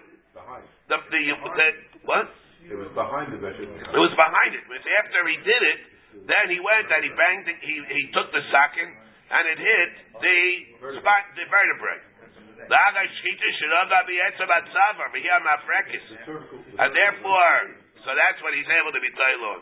The 0.91 0.97
the, 1.07 1.21
the 1.31 1.67
what? 2.03 2.27
It 2.67 2.77
was 2.77 2.91
behind 2.93 3.31
the. 3.31 3.39
It 3.39 4.01
was 4.01 4.13
behind 4.13 4.51
it. 4.53 4.63
After 4.67 5.21
he 5.25 5.37
did 5.41 5.63
it, 5.63 5.79
then 6.27 6.45
he 6.51 6.59
went 6.59 6.91
and 6.91 7.01
he 7.07 7.11
banged 7.15 7.47
it, 7.47 7.57
he, 7.63 7.75
he 7.87 8.03
took 8.11 8.29
the 8.35 8.43
socket 8.51 8.91
and 9.31 9.43
it 9.47 9.59
hit 9.63 9.91
the 10.19 10.39
spot, 10.99 11.23
the 11.39 11.47
vertebrae. 11.47 12.01
The 12.61 12.77
Aga 12.77 13.01
Shchita 13.09 13.47
Shiraga 13.57 13.99
B'Yetzem 14.05 14.51
Atzavar 14.51 15.07
B'Yam 15.09 15.43
Afrekis. 15.49 16.05
And 16.77 16.91
therefore, 16.93 17.57
so 18.05 18.09
that's 18.13 18.39
what 18.45 18.53
he's 18.53 18.69
able 18.69 18.93
to 18.93 19.01
be 19.01 19.09
Tailon. 19.17 19.61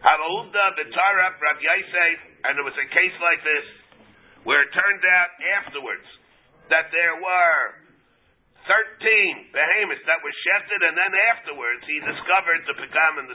Havahuda 0.00 0.64
B'Tara 0.80 1.28
Rav 1.36 1.58
Yosef, 1.60 2.18
and 2.46 2.56
there 2.56 2.64
was 2.64 2.78
a 2.78 2.88
case 2.88 3.16
like 3.20 3.42
this, 3.44 3.66
where 4.48 4.64
it 4.64 4.72
turned 4.72 5.04
out 5.04 5.30
afterwards 5.60 6.08
that 6.72 6.88
there 6.94 7.20
were 7.20 7.79
13 8.70 9.50
behemoths 9.50 10.06
that 10.06 10.22
were 10.22 10.36
shefted, 10.46 10.78
and 10.86 10.94
then 10.94 11.10
afterwards 11.34 11.82
he 11.90 11.98
discovered 11.98 12.62
the 12.70 12.78
Pagam 12.78 13.18
and 13.18 13.26
the 13.26 13.34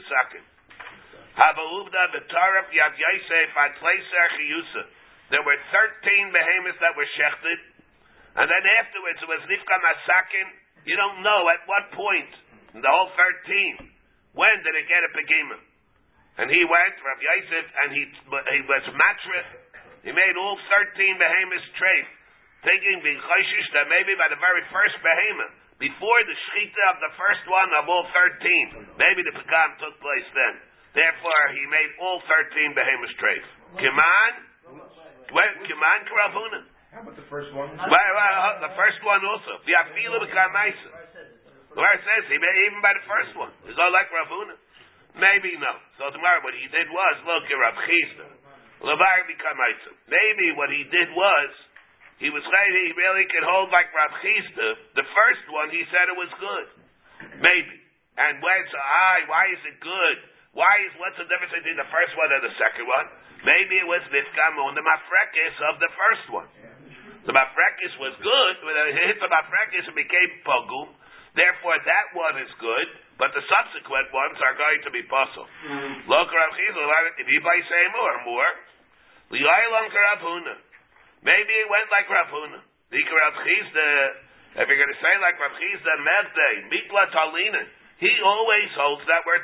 Chiyusa. 4.39 4.83
There 5.35 5.43
were 5.43 5.59
13 5.75 6.31
behemoths 6.31 6.79
that 6.79 6.95
were 6.95 7.09
shechted, 7.19 7.59
and 8.39 8.47
then 8.47 8.63
afterwards 8.79 9.19
it 9.19 9.27
was 9.27 9.43
Nifka 9.51 9.75
Masakin. 9.83 10.47
You 10.87 10.95
don't 10.95 11.19
know 11.19 11.51
at 11.51 11.67
what 11.67 11.91
point 11.91 12.31
in 12.71 12.79
the 12.79 12.87
whole 12.87 13.11
13, 13.11 14.39
when 14.39 14.55
did 14.63 14.75
it 14.79 14.87
get 14.87 15.03
a 15.03 15.11
Pagimah? 15.11 15.59
And 16.39 16.47
he 16.47 16.63
went, 16.63 16.95
Rav 17.03 17.19
Yosef, 17.19 17.65
and 17.83 17.89
he, 17.91 18.03
he 18.07 18.61
was 18.67 18.83
matrith. 18.91 19.51
He 20.07 20.11
made 20.15 20.35
all 20.39 20.55
13 20.55 21.19
behemoths 21.19 21.67
treif, 21.75 22.07
thinking 22.65 22.97
being 23.05 23.21
chayshish 23.21 23.69
that 23.77 23.85
maybe 23.87 24.17
by 24.17 24.27
the 24.27 24.41
very 24.41 24.65
first 24.73 24.97
behemoth, 24.99 25.53
before 25.77 26.19
the 26.25 26.35
shechita 26.49 26.83
of 26.95 26.97
the 27.03 27.11
first 27.19 27.43
one 27.45 27.69
of 27.77 27.85
all 27.85 28.07
13, 28.09 28.97
maybe 28.97 29.21
the 29.21 29.35
pagam 29.37 29.69
took 29.79 29.95
place 30.01 30.27
then. 30.33 30.55
Therefore, 30.95 31.43
he 31.51 31.63
made 31.67 31.91
all 31.99 32.23
13 32.23 32.71
behemoths 32.71 33.15
treif. 33.19 33.45
Kiman, 33.75 34.33
well, 35.35 35.51
Kiman 35.67 35.99
Karavuna. 36.07 36.61
How 36.95 37.03
about 37.03 37.19
the 37.19 37.27
first 37.27 37.51
one? 37.51 37.75
Well, 37.75 37.91
well, 37.91 38.35
uh, 38.39 38.63
the 38.63 38.73
first 38.79 39.03
one 39.03 39.19
also. 39.19 39.59
The 39.67 39.75
Afilu 39.75 40.15
B'Kamaisa. 40.23 40.95
Where 41.75 41.91
it 41.91 41.99
says, 42.07 42.23
he 42.31 42.39
made 42.39 42.57
even 42.71 42.79
by 42.79 42.95
the 42.95 43.03
first 43.03 43.35
one. 43.35 43.51
Is 43.67 43.75
all 43.75 43.91
like 43.91 44.07
Ravuna? 44.07 44.55
Maybe 45.19 45.59
no. 45.59 45.75
So 45.99 46.07
tomorrow 46.15 46.39
what 46.39 46.55
he 46.55 46.71
did 46.71 46.87
was, 46.87 47.15
look, 47.27 47.43
at 47.51 47.59
Rav 47.59 47.75
B'Kamaisa. 49.27 49.91
Maybe 50.07 50.55
what 50.55 50.71
he 50.71 50.87
did 50.87 51.11
was, 51.11 51.51
he 52.19 52.31
was 52.31 52.43
saying 52.43 52.71
he 52.71 52.95
really 52.95 53.27
could 53.27 53.43
hold 53.43 53.71
like 53.75 53.91
Rav 53.91 54.11
Chisda. 54.23 54.69
The 54.95 55.03
first 55.03 55.45
one, 55.51 55.67
he 55.67 55.83
said 55.91 56.07
it 56.07 56.15
was 56.15 56.31
good. 56.39 56.67
Maybe. 57.43 57.75
And 58.15 58.39
when, 58.39 58.61
so, 58.71 58.79
I, 58.79 59.27
why 59.27 59.43
is 59.51 59.59
it 59.67 59.77
good? 59.83 60.17
Why 60.55 60.71
is, 60.87 60.95
what's 61.03 61.19
the 61.19 61.27
difference 61.27 61.51
between 61.51 61.75
the 61.75 61.89
first 61.91 62.15
one 62.15 62.31
and 62.31 62.39
the 62.39 62.55
second 62.55 62.87
one? 62.87 63.07
Maybe 63.43 63.75
it 63.83 63.87
was 63.87 63.99
Nifkam 64.07 64.55
on 64.63 64.71
the 64.71 64.85
Mafrekis 64.87 65.55
of 65.67 65.75
the 65.83 65.91
first 65.91 66.25
one. 66.31 66.47
The 67.27 67.35
Mafrekis 67.35 67.93
was 67.99 68.15
good, 68.23 68.55
when 68.63 68.75
it 68.95 68.95
hit 69.11 69.19
the 69.19 69.27
Mafrekis, 69.27 69.91
it 69.91 69.95
became 69.99 70.31
Pogum. 70.47 70.95
Therefore, 71.35 71.75
that 71.75 72.07
one 72.15 72.39
is 72.39 72.47
good, 72.63 72.87
but 73.19 73.35
the 73.35 73.43
subsequent 73.43 74.07
ones 74.15 74.39
are 74.39 74.55
going 74.55 74.79
to 74.87 74.91
be 74.95 75.03
puzzle. 75.03 75.43
Mm. 75.67 76.07
Look, 76.07 76.31
Rav 76.31 76.51
Chisda, 76.55 76.83
if 77.19 77.27
you 77.27 77.43
buy 77.43 77.59
same 77.59 77.93
or 77.99 78.15
more, 78.23 78.51
Li'aylam 79.35 79.85
Rav 79.91 80.19
Huna. 80.23 80.55
Maybe 81.25 81.53
it 81.57 81.67
went 81.73 81.89
like 81.89 82.05
Rav 82.05 82.29
Huna. 82.29 82.61
If 82.93 83.01
you're 84.69 84.77
going 84.77 84.93
to 84.93 85.01
say 85.01 85.13
like 85.19 85.41
Rav 85.41 85.57
Chisda, 85.57 85.93
Mevde, 86.05 86.49
Mikla 86.69 87.03
Talina, 87.11 87.65
he 87.97 88.13
always 88.21 88.69
holds 88.77 89.01
that 89.09 89.25
we're. 89.25 89.41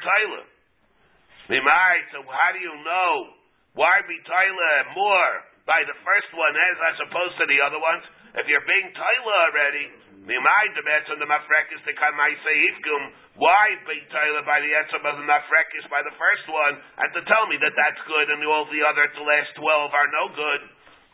Mimai, 1.51 1.93
so 2.15 2.23
how 2.23 2.51
do 2.55 2.61
you 2.63 2.71
know 2.85 3.35
why 3.73 3.99
be 4.07 4.15
Tyler 4.23 4.93
more 4.95 5.33
by 5.67 5.83
the 5.83 5.97
first 6.05 6.31
one 6.31 6.55
as 6.55 6.77
as 6.93 6.97
opposed 7.09 7.35
to 7.43 7.45
the 7.49 7.59
other 7.59 7.81
ones? 7.81 8.07
If 8.39 8.47
you're 8.47 8.63
being 8.63 8.87
Tyler 8.95 9.37
already, 9.51 9.91
Mimai 10.23 10.63
debats 10.77 11.11
on 11.11 11.19
the 11.19 11.27
Mafrekis 11.27 11.81
to 11.83 11.93
come 11.97 12.15
I 12.21 12.31
say 12.45 12.55
Ifgum, 12.71 13.03
why 13.41 13.73
be 13.89 13.99
Tyler 14.13 14.45
by 14.47 14.63
the 14.63 14.71
answer 14.71 15.01
of 15.01 15.17
the 15.17 15.27
Mafrekis 15.27 15.89
by 15.91 16.05
the 16.05 16.15
first 16.15 16.45
one, 16.47 16.77
and 17.03 17.09
to 17.19 17.21
tell 17.25 17.49
me 17.49 17.57
that 17.57 17.73
that's 17.75 17.99
good 18.07 18.31
and 18.31 18.39
all 18.47 18.69
the 18.69 18.85
other 18.85 19.09
the 19.11 19.25
last 19.25 19.51
twelve 19.57 19.91
are 19.91 20.09
no 20.13 20.29
good. 20.31 20.61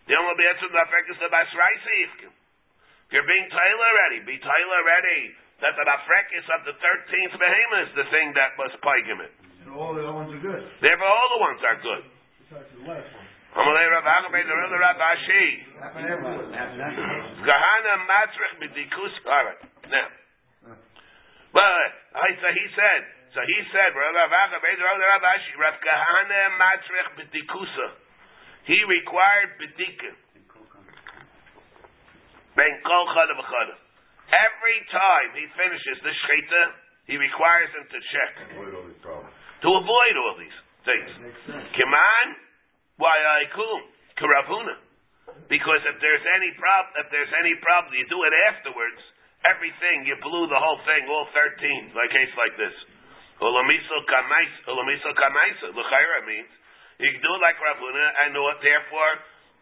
The 0.07 0.15
only 0.15 0.39
answer 0.47 0.71
the 0.71 0.79
Mafrekis 0.79 1.19
the 1.19 1.27
Basrai 1.27 1.73
Ifgum. 2.07 2.31
If 2.31 3.11
you're 3.11 3.27
being 3.27 3.47
Tyler 3.51 3.87
already, 3.91 4.23
be 4.23 4.39
Tyler 4.39 4.79
already 4.79 5.35
that 5.59 5.75
the 5.75 5.83
Mafrekis 5.83 6.47
of 6.55 6.63
the 6.63 6.75
thirteenth 6.79 7.35
behemoth 7.35 7.91
is 7.91 7.95
the 7.99 8.07
thing 8.07 8.31
that 8.39 8.55
was 8.55 8.71
plaguing 8.79 9.19
it. 9.19 9.35
And 9.67 9.75
all 9.75 9.91
the 9.91 10.07
other 10.07 10.15
ones 10.15 10.31
are 10.31 10.39
good. 10.39 10.63
Therefore, 10.79 11.11
all 11.11 11.29
the 11.35 11.41
ones 11.43 11.59
are 11.59 11.79
good. 11.83 12.03
Besides 12.47 12.71
the 12.71 12.87
last 12.87 13.11
one. 13.11 13.27
Amalei 13.57 13.89
Rav 13.89 14.05
Agabei, 14.05 14.47
the 14.47 14.53
other 14.53 14.79
Rav 14.79 14.95
Ashi. 14.95 15.65
Gahana 17.43 17.93
Matrich 18.07 18.63
B'dikus. 18.63 19.11
All 19.27 19.43
right. 19.43 19.59
Now. 19.91 20.07
But, 21.51 21.89
I, 22.15 22.31
so 22.37 22.47
he 22.53 22.65
said, 22.77 23.01
so 23.33 23.41
he 23.43 23.57
said, 23.73 23.91
Rav 23.91 24.31
Agabei, 24.31 24.71
the 24.77 24.87
other 24.87 25.07
Rav 25.09 25.25
Ashi, 25.35 25.51
Rav 25.57 25.75
Gahana 25.83 26.55
Matrich 26.55 27.11
B'dikusa. 27.17 28.06
He 28.67 28.79
required 28.83 29.55
B'dika. 29.63 30.11
Ben 32.59 32.73
Kol 32.83 33.05
Chada. 33.15 33.75
Every 34.27 34.79
time 34.91 35.29
he 35.39 35.45
finishes 35.55 35.97
the 36.03 36.11
Shechita, 36.11 36.63
he 37.07 37.15
requires 37.15 37.71
him 37.71 37.87
to 37.87 37.99
check. 38.11 38.33
Avoid 38.59 38.75
all 38.75 38.85
these 38.91 38.99
problems. 38.99 39.31
To 39.63 39.69
avoid 39.71 40.15
all 40.19 40.35
these 40.35 40.57
things. 40.83 41.09
Kiman, 41.47 42.27
why 42.99 43.15
I 43.15 43.47
kum 43.55 43.79
karavuna. 44.19 44.75
Because 45.47 45.79
if 45.87 45.95
there's 46.03 46.25
any 46.35 46.51
problem, 46.59 46.91
if 46.99 47.07
there's 47.07 47.31
any 47.39 47.55
problem, 47.63 47.95
you 47.95 48.03
do 48.11 48.19
it 48.27 48.35
afterwards. 48.51 48.99
Everything 49.47 50.03
you 50.03 50.19
blew 50.19 50.49
the 50.51 50.59
whole 50.59 50.81
thing, 50.83 51.07
all 51.07 51.29
thirteen, 51.31 51.93
like 51.95 52.11
case 52.11 52.33
like 52.35 52.57
this. 52.59 52.75
Ulamiso 53.39 53.97
kamaisa, 54.11 54.59
ulamiso 54.67 55.13
kamaisa. 55.13 55.71
L'chayra 55.71 56.25
means 56.25 56.51
you 56.97 57.09
can 57.13 57.21
do 57.21 57.31
it 57.33 57.41
like 57.41 57.57
Ravuna, 57.61 58.05
and 58.25 58.33
therefore, 58.61 59.11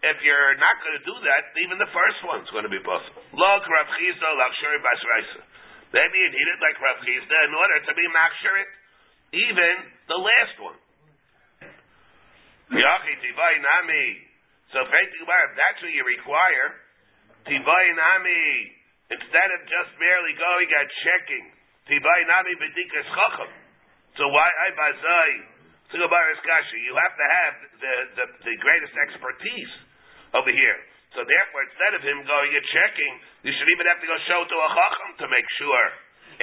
if 0.06 0.18
you're 0.24 0.56
not 0.56 0.76
going 0.84 0.96
to 0.96 1.06
do 1.06 1.16
that, 1.26 1.42
even 1.60 1.76
the 1.80 1.92
first 1.92 2.20
one's 2.24 2.48
going 2.52 2.64
to 2.64 2.72
be 2.72 2.80
possible. 2.84 3.24
Log 3.36 3.64
Rav 3.68 3.88
Chisda, 4.00 4.30
Lakshuri 4.40 4.80
Basraisa. 4.80 5.42
Maybe 5.92 6.16
you 6.20 6.30
need 6.32 6.48
it 6.56 6.60
like 6.60 6.78
Rav 6.80 7.00
Chizda 7.04 7.38
in 7.48 7.54
order 7.56 7.78
to 7.88 7.92
be 7.96 8.06
makshurit, 8.12 8.70
even 9.36 9.74
the 10.08 10.20
last 10.20 10.56
one. 10.64 10.80
Yachi 12.72 13.14
tivai 13.22 13.54
nami. 13.62 14.08
So 14.74 14.82
if 14.82 14.90
that's 14.90 15.80
what 15.80 15.94
you 15.94 16.04
require, 16.04 16.68
tivai 17.46 17.86
nami, 17.96 18.44
instead 19.12 19.50
of 19.54 19.60
just 19.70 19.92
merely 20.02 20.34
going 20.34 20.70
and 20.72 20.90
checking 21.06 21.46
Tibay 21.86 22.22
nami 22.26 22.54
bedikas 22.58 23.06
chacham. 23.14 23.52
So 24.18 24.26
why 24.34 24.50
I 24.50 24.70
bazai? 24.74 25.32
Tzigabaris 25.94 26.42
kasha. 26.42 26.78
You 26.82 26.94
have 26.98 27.14
to 27.14 27.26
have 27.26 27.54
the, 27.78 27.94
the 28.18 28.26
the 28.42 28.56
greatest 28.62 28.96
expertise 29.10 29.72
over 30.34 30.50
here. 30.50 30.80
So 31.14 31.24
therefore, 31.24 31.64
instead 31.64 31.94
of 31.96 32.02
him 32.04 32.28
going 32.28 32.52
and 32.52 32.66
checking, 32.76 33.14
you 33.48 33.52
should 33.56 33.70
even 33.72 33.88
have 33.88 34.04
to 34.04 34.08
go 34.10 34.18
show 34.28 34.42
to 34.44 34.58
a 34.60 34.70
chacham 34.76 35.10
to 35.24 35.26
make 35.32 35.48
sure 35.56 35.86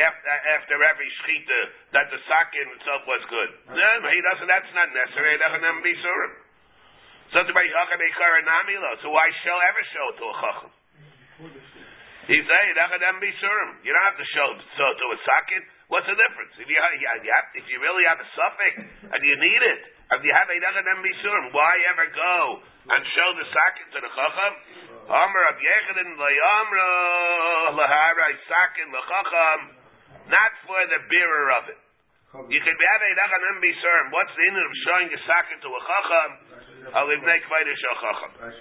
after 0.00 0.32
after 0.56 0.76
every 0.80 1.08
shchita 1.20 1.60
that 1.92 2.08
the 2.08 2.16
sakin 2.24 2.66
itself 2.80 3.04
was 3.04 3.22
good. 3.28 3.50
No, 3.68 4.08
he 4.08 4.20
doesn't. 4.24 4.48
That's 4.48 4.72
not 4.72 4.88
necessary. 4.96 5.36
Doesn't 5.36 5.82
be 5.84 5.94
surim. 6.00 6.32
So 7.32 7.44
So 7.44 9.08
why 9.12 9.26
shall 9.44 9.60
ever 9.60 9.82
show 9.92 10.06
to 10.16 10.24
a 10.24 10.34
chacham? 10.40 10.72
He 12.28 12.38
say 12.38 12.62
be 13.20 13.32
surim. 13.42 13.70
You 13.84 13.90
don't 13.92 14.06
have 14.08 14.20
to 14.20 14.28
show 14.32 14.48
so 14.78 14.84
to 14.96 15.04
a 15.12 15.18
sakin. 15.20 15.62
What's 15.92 16.08
the 16.08 16.16
difference? 16.16 16.56
If 16.56 16.64
you, 16.72 16.78
have, 16.80 16.96
if 17.52 17.68
you 17.68 17.76
really 17.84 18.08
have 18.08 18.16
a 18.16 18.24
suffix 18.32 18.80
and 19.12 19.20
you 19.20 19.36
need 19.36 19.60
it, 19.60 19.80
if 20.08 20.24
you 20.24 20.32
have 20.32 20.48
a 20.48 20.56
be 20.56 21.12
surim, 21.20 21.52
why 21.52 21.72
ever 21.92 22.08
go 22.16 22.64
and 22.64 23.00
show 23.12 23.28
the 23.36 23.44
sakin 23.52 23.86
to 23.92 23.98
the 24.00 24.08
chacham? 24.08 24.52
Amr 25.12 25.42
of 25.52 25.60
Yechidin 25.60 26.16
layamra 26.16 27.76
lahara 27.76 28.28
sakin 28.48 28.88
lachacham, 28.88 29.60
not 30.32 30.52
for 30.64 30.80
the 30.96 31.00
bearer 31.12 31.60
of 31.60 31.64
it. 31.68 31.80
You 32.48 32.60
could 32.64 32.78
be 32.80 32.86
have 32.88 33.02
a 33.04 33.12
dachanem 33.12 33.60
bisurim. 33.60 34.16
What's 34.16 34.32
the 34.32 34.44
end 34.48 34.56
of 34.64 34.72
showing 34.88 35.08
a 35.12 35.20
sakin 35.28 35.60
to 35.60 35.68
a 35.76 35.80
chacham? 35.84 36.30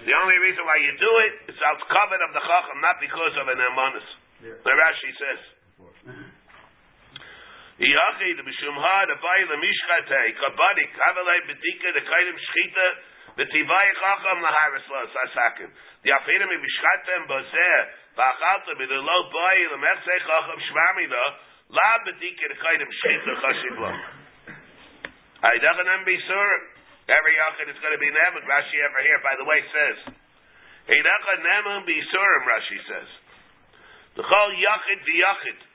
The 0.03 0.15
only 0.19 0.37
reason 0.43 0.67
why 0.67 0.83
you 0.83 0.91
do 0.99 1.11
it 1.31 1.55
is 1.55 1.59
out 1.63 1.79
covered 1.87 2.19
of 2.27 2.35
the 2.35 2.43
chacham, 2.43 2.83
not 2.83 2.99
because 2.99 3.39
of 3.39 3.47
an 3.47 3.55
emonus. 3.55 4.07
The 4.43 4.73
Rashi 4.75 5.11
says. 5.15 5.39
Yachid 7.81 8.37
b'shumha 8.45 8.97
davai 9.09 9.41
lemishchatei 9.49 10.37
kabadi 10.37 10.85
kavalei 10.93 11.41
bedika 11.49 11.89
the 11.97 12.01
kaidim 12.05 12.37
shchita 12.37 12.87
chacham 13.41 13.97
chacham 13.97 14.37
la 21.73 21.97
bedika 22.05 22.53
shchita 22.85 23.25
Every 27.09 27.33
yachid 27.33 27.67
is 27.67 27.81
going 27.81 27.91
to 27.91 27.99
be 27.99 28.07
nemun. 28.13 28.45
Rashi 28.45 28.77
ever 28.77 29.01
here, 29.01 29.19
by 29.25 29.35
the 29.35 29.43
way, 29.43 29.59
says, 29.73 30.13
Heidacha 30.85 31.33
nemun 31.41 31.81
b'isurim, 31.83 32.43
Rashi 32.45 32.77
says. 32.87 33.09
The 34.15 34.23
chol 34.23 34.53
yachid 34.53 35.01
v'yachid. 35.01 35.70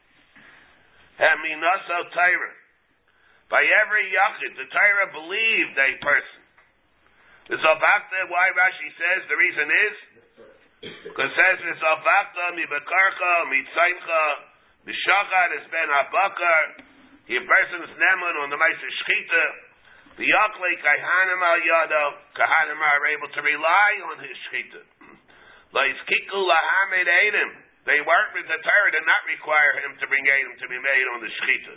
Haminaso 1.17 2.13
Tyra. 2.13 2.53
By 3.49 3.63
every 3.63 4.07
yachid, 4.11 4.53
the 4.59 4.69
Tyra 4.69 5.07
believed 5.15 5.77
a 5.79 5.91
person. 6.03 6.43
The 7.47 7.57
Zalbakta, 7.63 8.27
why 8.27 8.51
Rashi 8.59 8.91
says, 8.99 9.21
the 9.31 9.39
reason 9.39 9.67
is, 9.71 9.97
because 11.07 11.31
says, 11.31 11.59
Zalbakta 11.63 12.59
mibekarcha, 12.59 13.33
mitzaimcha, 13.49 14.25
mishachad 14.83 15.51
is 15.63 15.67
ben 15.71 15.89
habakar, 15.89 16.83
a 17.27 17.39
person's 17.43 17.93
nemun 17.99 18.35
on 18.43 18.51
the 18.51 18.59
Maisa 18.59 18.87
Shechita, 18.87 19.47
the 20.17 20.25
Yakle 20.25 20.71
Kahanim 20.81 21.41
al 21.45 21.61
Yado, 21.61 22.05
Kahanim 22.35 22.81
are 22.81 23.07
able 23.15 23.29
to 23.31 23.41
rely 23.45 23.93
on 24.11 24.17
his 24.25 24.37
shechita. 24.49 24.81
Kiku 25.77 26.41
Lahamid 26.41 27.05
Adam. 27.05 27.66
They 27.87 28.03
with 28.35 28.51
the 28.51 28.59
Torah 28.67 28.91
did 28.91 29.07
not 29.07 29.23
require 29.31 29.79
him 29.87 29.95
to 30.03 30.05
bring 30.11 30.27
Adam 30.27 30.59
to 30.59 30.67
be 30.67 30.75
made 30.75 31.07
on 31.15 31.23
the 31.23 31.31
shechita. 31.31 31.75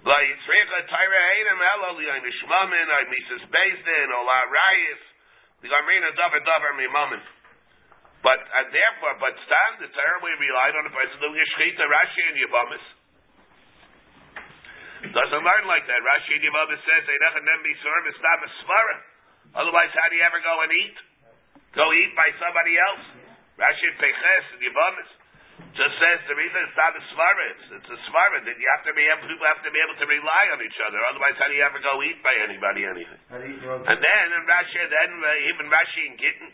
Layitzricha 0.00 0.78
Torah 0.88 1.24
Adam 1.36 1.60
Elali 1.60 2.08
Nishmamin, 2.08 2.88
I 2.88 3.02
Mises 3.12 3.44
Bezdin, 3.52 4.08
Ola 4.16 4.38
Rayis, 4.48 5.02
the 5.60 5.68
Gamrina 5.68 6.16
Dover 6.16 6.40
Dover 6.40 6.72
Mimamin. 6.80 7.22
But 8.24 8.40
uh, 8.40 8.64
therefore, 8.72 9.20
but 9.20 9.36
stand 9.44 9.84
the 9.84 9.92
Torah 9.92 10.24
we 10.24 10.32
relied 10.40 10.72
on 10.72 10.88
the 10.88 10.94
person 10.96 11.20
doing 11.20 11.36
a 11.36 11.46
shechita, 11.52 11.84
Rashi 11.84 12.22
and 12.32 12.36
Yavamis. 12.48 12.86
Doesn't 15.12 15.44
learn 15.44 15.64
like 15.68 15.84
that. 15.84 16.00
Rashi 16.00 16.40
Yevamah 16.40 16.80
says, 16.80 17.02
they 17.04 17.18
do 17.20 17.28
them 17.44 17.60
be 17.60 17.74
smara. 17.76 18.96
Otherwise, 19.52 19.92
how 19.92 20.06
do 20.08 20.16
you 20.16 20.24
ever 20.24 20.40
go 20.40 20.54
and 20.64 20.72
eat? 20.72 20.96
Go 21.76 21.84
eat 21.92 22.16
by 22.16 22.32
somebody 22.40 22.72
else? 22.80 23.04
Rashi 23.60 23.88
Peches 24.00 24.44
and 24.56 24.64
Yevamah 24.64 25.21
just 25.72 25.94
says 25.96 26.18
the 26.28 26.36
reason 26.36 26.58
it's 26.68 26.76
not 26.76 26.92
a 26.92 27.02
svara, 27.14 27.44
it's, 27.54 27.66
it's 27.80 27.90
a 27.90 28.00
svara 28.10 28.38
that 28.44 28.56
you 28.58 28.68
have 28.76 28.84
to 28.84 28.92
be 28.92 29.04
able, 29.08 29.24
people 29.24 29.48
have 29.48 29.64
to 29.64 29.72
be 29.72 29.80
able 29.80 29.96
to 29.96 30.06
rely 30.06 30.44
on 30.52 30.60
each 30.60 30.78
other. 30.84 31.00
Otherwise, 31.08 31.36
how 31.40 31.48
do 31.48 31.54
you 31.56 31.64
ever 31.64 31.80
go 31.80 31.96
eat 32.04 32.20
by 32.20 32.34
anybody 32.44 32.84
anything? 32.84 33.20
And 33.88 33.98
then 33.98 34.26
in 34.36 34.42
Rashi, 34.44 34.78
then 34.84 35.10
uh, 35.16 35.50
even 35.54 35.64
Rashi 35.72 36.02
and 36.12 36.16
Gittin, 36.20 36.50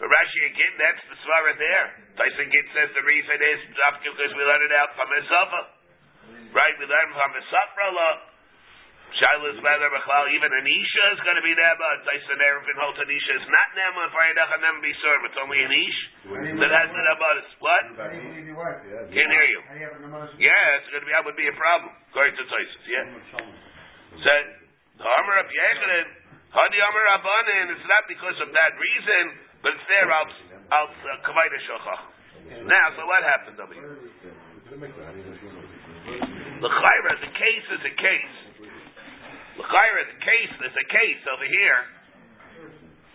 for 0.00 0.10
Rashi 0.10 0.40
and 0.50 0.54
Gittin, 0.58 0.78
that's 0.80 1.04
the 1.06 1.16
svara 1.22 1.52
there. 1.60 1.86
Tyson 2.18 2.48
Gittin 2.50 2.72
says 2.74 2.90
the 2.96 3.06
reason 3.06 3.36
is 3.38 3.60
because 3.70 4.32
we 4.34 4.42
let 4.42 4.60
it 4.64 4.72
out 4.74 4.90
from 4.98 5.08
Ezava. 5.12 5.62
Right? 6.52 6.74
We 6.76 6.84
learn 6.84 7.08
from 7.16 7.30
the 7.32 7.44
Safra 7.48 7.88
law. 7.96 8.31
Shilas 9.12 9.58
whether 9.60 9.88
even 10.32 10.50
an 10.52 10.66
Isha 10.66 11.04
is 11.12 11.20
going 11.20 11.36
to 11.36 11.44
be 11.44 11.52
there, 11.52 11.76
but 11.76 12.04
Tyson 12.08 12.40
Erevin 12.40 12.76
holds 12.80 12.98
an 13.00 13.10
is 13.12 13.44
not 13.48 13.68
Nema 13.76 14.08
for 14.08 14.20
Eidach 14.24 14.50
and 14.56 14.80
be 14.80 14.92
served. 15.04 15.28
It's 15.28 15.40
only 15.40 15.60
an 15.60 15.72
Ish 15.72 15.98
that 16.60 16.72
has 16.72 16.88
the 16.92 17.02
Nabbatis. 17.04 17.48
What? 17.60 17.84
Can't 19.12 19.32
hear 19.32 19.48
you. 19.48 19.60
Yeah, 20.40 20.76
it's 20.80 20.88
going 20.88 21.04
to 21.04 21.08
be, 21.08 21.12
that 21.12 21.24
would 21.28 21.36
be 21.36 21.48
a 21.48 21.56
problem, 21.56 21.92
according 22.08 22.36
to 22.40 22.44
Tyson. 22.48 22.80
Yeah. 22.88 23.04
So, 24.16 24.32
the 25.00 25.08
Amr 25.08 25.34
of 25.40 25.48
Yechanan, 25.48 26.06
Hadi 26.52 26.78
Amr 26.80 27.04
Abanin, 27.16 27.66
it's 27.76 27.88
not 27.88 28.04
because 28.08 28.36
of 28.40 28.48
that 28.52 28.72
reason, 28.76 29.24
but 29.64 29.72
it's 29.76 29.88
there 29.88 30.08
out, 30.12 30.32
out, 30.72 30.92
uh, 30.92 31.20
Kavaita 31.24 31.58
Shachach. 31.68 32.02
Now, 32.64 32.86
so 32.96 33.06
what 33.06 33.22
happened 33.24 33.56
over 33.60 33.72
here? 33.72 33.96
L'chaira, 36.62 37.12
the 37.20 37.32
case 37.34 37.66
is 37.76 37.82
a 37.86 37.94
case. 37.96 38.36
L'chaira, 39.58 40.02
the 40.08 40.20
case 40.24 40.50
there's 40.60 40.78
a 40.80 40.88
case 40.88 41.22
over 41.28 41.44
here 41.44 41.80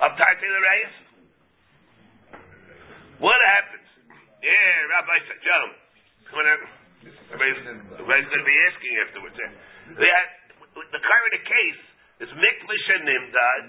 of 0.05 0.09
Tarti 0.13 0.45
Reis. 0.45 0.93
What 3.17 3.39
happens? 3.57 3.89
Yeah, 4.45 4.93
Rabbi 4.93 5.17
said, 5.25 5.39
Joe, 5.41 5.65
everybody's, 7.33 7.61
everybody's 7.97 8.29
going 8.29 8.43
to 8.45 8.49
be 8.49 8.59
asking 8.69 8.93
afterwards. 9.01 9.37
That, 9.97 10.27
the 10.77 11.01
current 11.01 11.41
case 11.41 11.81
is 12.21 12.29
Miklish 12.37 12.87
and 12.93 13.03
Nimdad, 13.09 13.63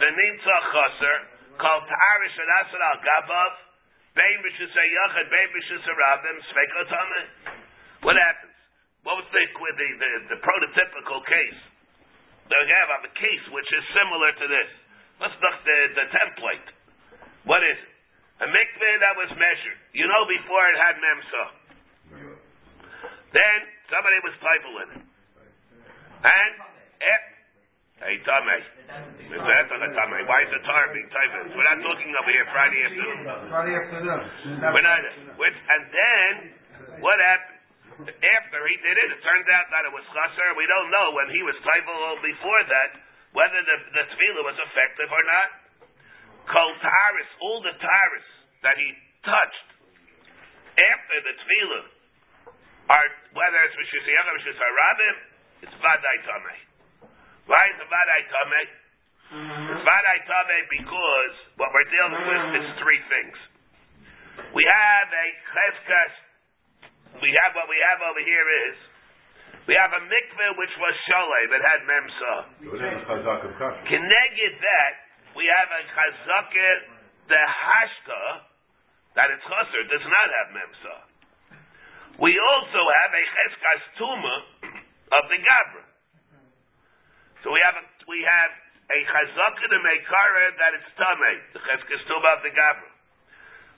the 0.00 0.08
Nimtza 0.08 0.56
Chaser, 0.72 1.16
called 1.60 1.84
Ta'arish 1.84 2.36
and 2.40 2.50
Asad 2.64 2.80
al 2.80 2.98
Gabav, 3.04 3.52
Bein 4.16 4.38
B'Shus 4.40 4.72
Yachad, 4.72 5.26
Bein 5.28 5.48
B'Shus 5.52 5.84
Rabim, 5.84 6.36
Svekotame. 6.48 7.22
What 8.08 8.16
happens? 8.16 8.56
What 9.04 9.20
was 9.20 9.28
the, 9.36 9.44
the, 9.44 9.88
the, 10.00 10.10
the 10.32 10.38
prototypical 10.40 11.20
case? 11.28 11.60
We 12.44 12.70
have 12.70 13.04
a 13.04 13.12
case 13.16 13.44
which 13.50 13.70
is 13.72 13.84
similar 13.96 14.30
to 14.36 14.46
this. 14.48 14.70
Let's 15.20 15.36
look 15.40 15.56
the, 15.64 15.78
the 15.96 16.06
template. 16.12 16.66
What 17.48 17.62
is 17.64 17.78
it? 17.78 17.92
A 18.44 18.46
mikveh 18.50 18.94
that 18.98 19.14
was 19.14 19.30
measured. 19.38 19.78
You 19.94 20.10
know 20.10 20.22
before 20.26 20.64
it 20.74 20.78
had 20.82 20.94
memsa. 20.98 21.44
Then 23.30 23.58
somebody 23.88 24.18
was 24.26 24.34
typing 24.42 24.74
in 24.74 24.88
it. 24.98 25.02
And 26.24 26.52
eh, 26.98 27.20
Hey, 28.02 28.18
Tomei. 28.26 28.60
Why 30.26 30.38
is 30.42 30.50
the 30.50 30.60
tar 30.66 30.90
being 30.92 31.08
typed? 31.14 31.56
We're 31.56 31.62
not 31.62 31.78
talking 31.78 32.10
over 32.10 32.30
here 32.34 32.46
Friday 32.50 32.80
afternoon. 32.84 33.18
Friday 33.48 33.74
afternoon. 33.78 34.20
We're 34.60 34.82
not. 34.82 35.00
And 35.38 35.82
then, 35.94 36.32
what 37.00 37.16
happened? 37.22 37.53
After 38.02 38.60
he 38.66 38.76
did 38.82 38.96
it, 38.98 39.08
it 39.14 39.20
turned 39.22 39.48
out 39.54 39.70
that 39.70 39.86
it 39.86 39.92
was 39.94 40.02
chaser. 40.10 40.50
We 40.58 40.66
don't 40.66 40.90
know 40.90 41.14
when 41.14 41.28
he 41.30 41.40
was 41.46 41.54
typal 41.62 42.18
before 42.22 42.62
that 42.66 42.90
whether 43.34 43.60
the, 43.66 43.76
the 43.90 44.04
tefillah 44.14 44.44
was 44.46 44.58
effective 44.62 45.10
or 45.10 45.24
not. 45.26 45.48
Kol 46.46 46.70
taris, 46.78 47.30
all 47.42 47.60
the 47.62 47.74
taris 47.78 48.28
that 48.62 48.78
he 48.78 48.88
touched 49.26 49.68
after 50.74 51.16
the 51.22 51.34
tefillah 51.38 51.84
are 52.94 53.08
whether 53.34 53.60
it's 53.66 53.76
rishus 53.78 54.06
yachar, 54.06 54.34
rishus 54.38 54.58
it's 55.64 55.76
vaday 55.80 56.18
tamei. 56.28 56.58
Why 57.46 57.62
is 57.72 57.76
it 57.80 57.88
vaday 57.88 58.22
tamei? 58.28 58.66
Mm-hmm. 59.34 59.66
It's 59.72 59.84
vaday 59.86 60.18
tamei 60.28 60.60
because 60.68 61.34
what 61.56 61.70
we're 61.72 61.90
dealing 61.90 62.22
with 62.26 62.44
is 62.58 62.66
three 62.82 63.02
things. 63.08 63.36
We 64.52 64.62
have 64.66 65.08
a 65.10 65.26
cheskas 65.54 66.23
we 67.22 67.30
have 67.30 67.52
what 67.54 67.68
we 67.70 67.78
have 67.78 68.00
over 68.10 68.22
here 68.22 68.48
is 68.70 68.76
we 69.64 69.74
have 69.78 69.92
a 69.96 70.02
mikveh 70.04 70.50
which 70.60 70.74
was 70.76 70.94
sholem, 71.08 71.48
it 71.54 71.64
had 71.64 71.80
memsa. 71.88 72.34
Connected 73.88 74.52
that, 74.60 74.92
we 75.32 75.44
have 75.48 75.68
a 75.72 75.82
chazakah, 75.88 76.74
the 77.32 77.42
hashka, 77.42 78.22
that 79.16 79.30
it's 79.32 79.46
chaser, 79.46 79.82
does 79.88 80.04
not 80.04 80.28
have 80.36 80.48
memsa. 80.52 80.96
We 82.20 82.36
also 82.36 82.80
have 82.82 83.12
a 83.14 83.24
cheskas 83.24 83.82
tuma 83.98 84.36
of 85.16 85.24
the 85.32 85.38
gabra. 85.40 85.84
So 87.42 87.50
we 87.50 87.60
have 87.64 87.76
a, 87.80 87.84
we 88.06 88.20
have 88.20 88.52
a 88.90 88.98
chazaka 89.00 89.64
de 89.70 89.78
meikara 89.80 90.44
that 90.60 90.72
it's 90.76 90.90
tame, 90.94 91.32
the 91.56 91.60
cheskas 91.64 92.02
tuma 92.06 92.28
of 92.36 92.42
the 92.44 92.52
gabra. 92.52 92.93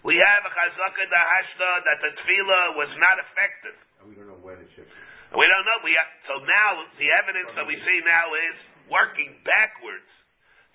We 0.07 0.15
have 0.23 0.47
a 0.47 0.53
chazaka 0.55 1.03
de 1.03 1.19
hashta 1.19 1.71
that 1.83 1.99
the 1.99 2.11
tefillah 2.15 2.79
was 2.79 2.91
not 3.03 3.19
effective. 3.19 3.75
We 4.07 4.15
don't 4.15 4.31
know 4.31 4.39
when 4.39 4.63
it 4.63 4.71
shifted. 4.71 4.95
We 5.35 5.43
don't 5.51 5.67
know. 5.67 5.83
We 5.83 5.99
have, 5.99 6.11
so 6.31 6.39
now 6.47 6.71
the 6.95 7.11
evidence 7.27 7.51
that 7.59 7.67
we 7.67 7.75
see 7.75 7.99
now 8.07 8.31
is 8.39 8.57
working 8.87 9.35
backwards. 9.43 10.07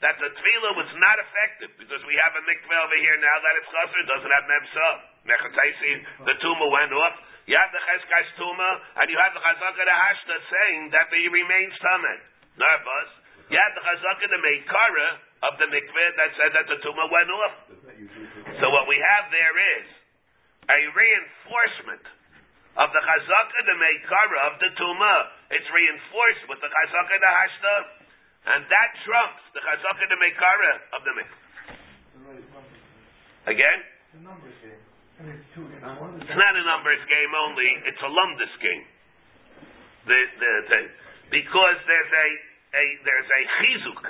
That 0.04 0.20
the 0.20 0.36
tefillah 0.36 0.76
was 0.76 0.92
not 1.00 1.16
effective 1.24 1.72
because 1.80 2.04
we 2.04 2.20
have 2.28 2.36
a 2.36 2.44
mikveh 2.44 2.76
over 2.76 3.00
here 3.00 3.16
now 3.24 3.38
that 3.40 3.54
it's 3.56 3.72
chaser 3.72 4.04
doesn't 4.12 4.34
have 4.36 4.46
memsa. 4.52 4.90
Mechataisi, 5.24 6.28
the 6.28 6.36
tuma 6.44 6.68
went 6.68 6.92
off. 6.92 7.16
You 7.48 7.56
have 7.56 7.72
the 7.72 7.80
cheskais 7.88 8.36
tuma 8.36 8.70
and 9.00 9.08
you 9.08 9.16
have 9.16 9.32
the 9.32 9.40
chazaka 9.40 9.80
de 9.80 9.96
hashta 9.96 10.36
saying 10.44 10.82
that 10.92 11.08
he 11.08 11.32
remains 11.32 11.72
tameh. 11.80 12.20
Nervous. 12.60 13.10
You 13.48 13.56
have 13.56 13.80
the 13.80 13.84
chazaka 13.96 14.28
de 14.28 14.40
meikara 14.44 15.31
of 15.42 15.58
the 15.58 15.68
mikveh 15.70 16.10
that 16.22 16.30
said 16.38 16.52
that 16.54 16.66
the 16.70 16.78
tuma 16.86 17.06
went 17.10 17.30
off. 17.34 17.56
So 18.62 18.70
what 18.70 18.86
we 18.86 18.98
have 19.02 19.26
there 19.34 19.56
is 19.82 19.88
a 20.70 20.80
reinforcement 20.94 22.06
of 22.78 22.88
the 22.94 23.02
chazaka 23.02 23.60
the 23.66 23.78
meikara 23.78 24.40
of 24.48 24.54
the 24.62 24.70
tuma. 24.78 25.16
It's 25.50 25.68
reinforced 25.74 26.44
with 26.48 26.60
the 26.62 26.70
chazaka 26.70 27.16
the 27.18 27.32
hashta, 27.34 27.76
and 28.56 28.62
that 28.70 28.90
trumps 29.04 29.44
the 29.58 29.62
chazaka 29.66 30.04
the 30.08 30.20
meikara 30.22 30.74
of 30.94 31.02
the 31.04 31.14
mikvah. 31.18 31.40
Again, 33.50 33.80
The 34.14 34.22
numbers 34.22 34.54
game. 34.62 34.78
I 35.18 35.22
mean, 35.26 35.42
two 35.58 35.66
in 35.66 35.82
one. 35.82 36.22
it's 36.22 36.38
not 36.38 36.54
a 36.54 36.64
numbers 36.66 37.02
game 37.10 37.32
only; 37.34 37.70
it's 37.90 38.02
a 38.06 38.12
lumdus 38.14 38.54
game. 38.62 38.86
The, 40.06 40.18
the, 40.18 40.52
the, 40.70 40.80
because 41.30 41.78
there's 41.90 42.14
a, 42.14 42.28
a 42.78 42.84
there's 43.06 43.30
a 43.30 43.42
chizuk 43.58 44.02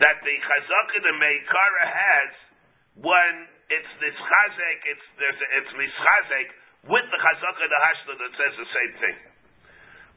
that 0.00 0.16
the 0.24 0.34
chazaka 0.40 0.96
the 1.04 1.14
meikara 1.20 1.84
has 1.84 2.30
when 3.00 3.32
it's 3.70 3.92
this 4.02 4.16
chazek, 4.16 4.78
it's 4.88 5.06
there's 5.20 5.40
it's 5.60 5.72
mischazek 5.76 6.48
with 6.88 7.06
the 7.12 7.20
chazaka 7.20 7.64
the 7.68 7.80
hashla 7.84 8.12
that 8.18 8.32
says 8.34 8.52
the 8.56 8.70
same 8.72 8.92
thing. 8.98 9.16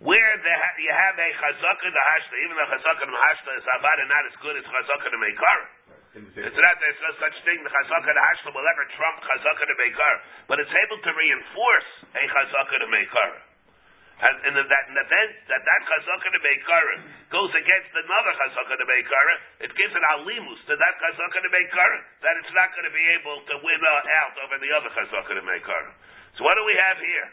Where 0.04 0.36
the, 0.42 0.54
you 0.84 0.92
have 0.92 1.16
a 1.16 1.30
chazaka 1.38 1.88
the 1.88 2.04
hashla, 2.16 2.36
even 2.48 2.56
the 2.58 2.68
chazaka 2.76 3.04
the 3.08 3.14
hashla 3.14 3.52
is 3.60 3.66
avada 3.78 4.04
not 4.08 4.24
as 4.26 4.36
good 4.40 4.56
as 4.58 4.66
chazaka 4.66 5.08
the 5.12 5.20
meikara. 5.20 5.66
It's 6.14 6.60
not 6.60 6.76
there's 6.80 7.02
no 7.04 7.12
such 7.20 7.38
thing. 7.44 7.60
The 7.62 7.72
chazaka 7.72 8.10
the 8.10 8.24
hashla 8.24 8.50
will 8.56 8.68
ever 8.68 8.86
trump 8.96 9.20
chazaka 9.22 9.64
the 9.68 9.78
meikara, 9.84 10.18
but 10.48 10.64
it's 10.64 10.76
able 10.88 11.00
to 11.04 11.12
reinforce 11.12 11.92
a 12.16 12.24
chazaka 12.24 12.76
the 12.80 12.90
meikara. 12.90 13.53
And, 14.14 14.36
and 14.46 14.54
that, 14.56 14.86
that, 14.94 15.08
then, 15.10 15.28
that 15.50 15.62
that 15.66 15.82
chazaka 15.90 16.28
the 16.38 16.42
meikara 16.46 16.96
goes 17.34 17.50
against 17.58 17.92
another 17.98 18.32
chazaka 18.38 18.78
the 18.78 18.86
meikara, 18.86 19.36
it 19.66 19.72
gives 19.74 19.94
an 19.98 20.06
alimus 20.06 20.60
to 20.70 20.78
that 20.78 20.96
chazaka 21.02 21.38
the 21.42 21.50
meikara 21.50 21.98
that 22.22 22.34
it's 22.38 22.54
not 22.54 22.70
going 22.78 22.86
to 22.86 22.94
be 22.94 23.06
able 23.18 23.42
to 23.42 23.56
win 23.66 23.82
uh, 23.82 24.18
out 24.22 24.38
over 24.46 24.62
the 24.62 24.70
other 24.70 24.94
chazaka 24.94 25.34
the 25.34 25.42
meikara. 25.42 25.92
So 26.38 26.46
what 26.46 26.56
do 26.56 26.64
we 26.64 26.78
have 26.78 27.02
here? 27.02 27.30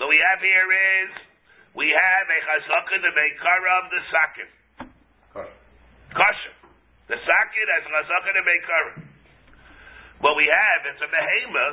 So 0.00 0.08
we 0.08 0.16
have 0.16 0.40
here 0.40 0.68
is 0.72 1.10
we 1.76 1.92
have 1.92 2.26
a 2.32 2.38
chazaka 2.48 2.96
the 3.04 3.12
meikara 3.12 3.70
of 3.84 3.84
the 3.92 4.00
sakin. 4.08 4.48
Kosher. 6.16 6.54
The 7.12 7.18
sakin 7.20 7.66
has 7.76 7.84
chazaka 7.86 8.30
the 8.34 8.44
meikara. 8.48 8.92
What 10.24 10.36
we 10.36 10.48
have 10.48 10.80
is 10.88 10.98
a 11.00 11.08
behema 11.12 11.66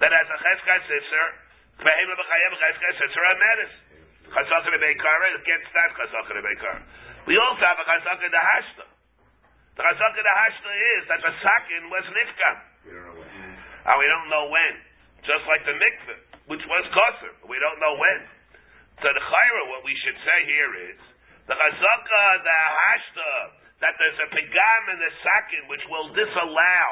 that 0.00 0.12
has 0.12 0.28
a 0.28 0.38
cheskas 0.40 0.82
sister. 0.88 1.26
Behema 1.78 2.14
b'chayev 2.18 2.52
cheskas 2.58 2.94
sister 2.98 3.22
on 3.22 3.38
medis. 3.38 3.74
Chazaka 4.34 4.68
the 4.74 4.78
meikara 4.82 5.28
against 5.38 5.70
that 5.72 5.90
chazaka 5.94 6.32
the 6.34 6.42
meikara. 6.42 6.82
We 7.26 7.38
also 7.38 7.62
have 7.62 7.78
a 7.78 7.86
chazaka 7.86 8.26
the 8.26 8.42
hashta. 8.42 8.86
The 9.78 9.82
chazaka 9.86 10.20
the 10.20 10.34
hashta 10.42 10.70
is 10.74 11.02
that 11.06 11.20
the 11.22 11.32
sakin 11.38 11.82
was 11.86 12.04
nifka. 12.10 12.50
We 12.82 12.90
don't 12.90 13.06
know 13.06 13.16
when. 13.22 13.54
And 13.86 13.94
we 13.94 14.06
don't 14.10 14.28
know 14.28 14.46
when. 14.50 14.74
Just 15.22 15.44
like 15.46 15.62
the 15.70 15.76
mikveh, 15.78 16.50
which 16.50 16.64
was 16.66 16.84
kosher. 16.90 17.34
We 17.46 17.62
don't 17.62 17.78
know 17.78 17.94
when. 17.94 18.20
So 18.98 19.14
the 19.14 19.22
chayra, 19.22 19.62
what 19.70 19.86
we 19.86 19.94
should 20.02 20.18
say 20.26 20.38
here 20.50 20.72
is, 20.90 20.98
the 21.46 21.54
chazaka, 21.54 22.22
the 22.42 22.58
hashta, 22.74 23.32
that 23.86 23.94
there's 23.94 24.18
a 24.18 24.28
pigam 24.34 24.82
in 24.90 24.98
the 24.98 25.12
sakin 25.22 25.62
which 25.70 25.86
will 25.86 26.10
disallow 26.10 26.86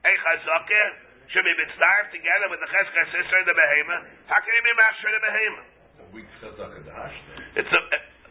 a 0.00 0.12
chazaka, 0.16 1.07
should 1.32 1.44
be 1.44 1.54
mitzvah 1.56 2.08
together 2.12 2.46
with 2.48 2.60
the 2.64 2.70
cheskar 2.72 3.04
sister 3.12 3.36
and 3.40 3.48
the 3.48 3.56
behema. 3.56 3.96
How 4.28 4.40
can 4.40 4.52
he 4.52 4.60
be 4.64 4.74
master 4.76 5.08
of 5.08 5.14
the 5.16 5.24
behema? 5.28 5.64
weak 6.12 6.28
chazaka 6.40 6.80
the 6.84 6.92
hashta. 6.92 7.32
It's 7.56 7.72
a, 7.72 7.80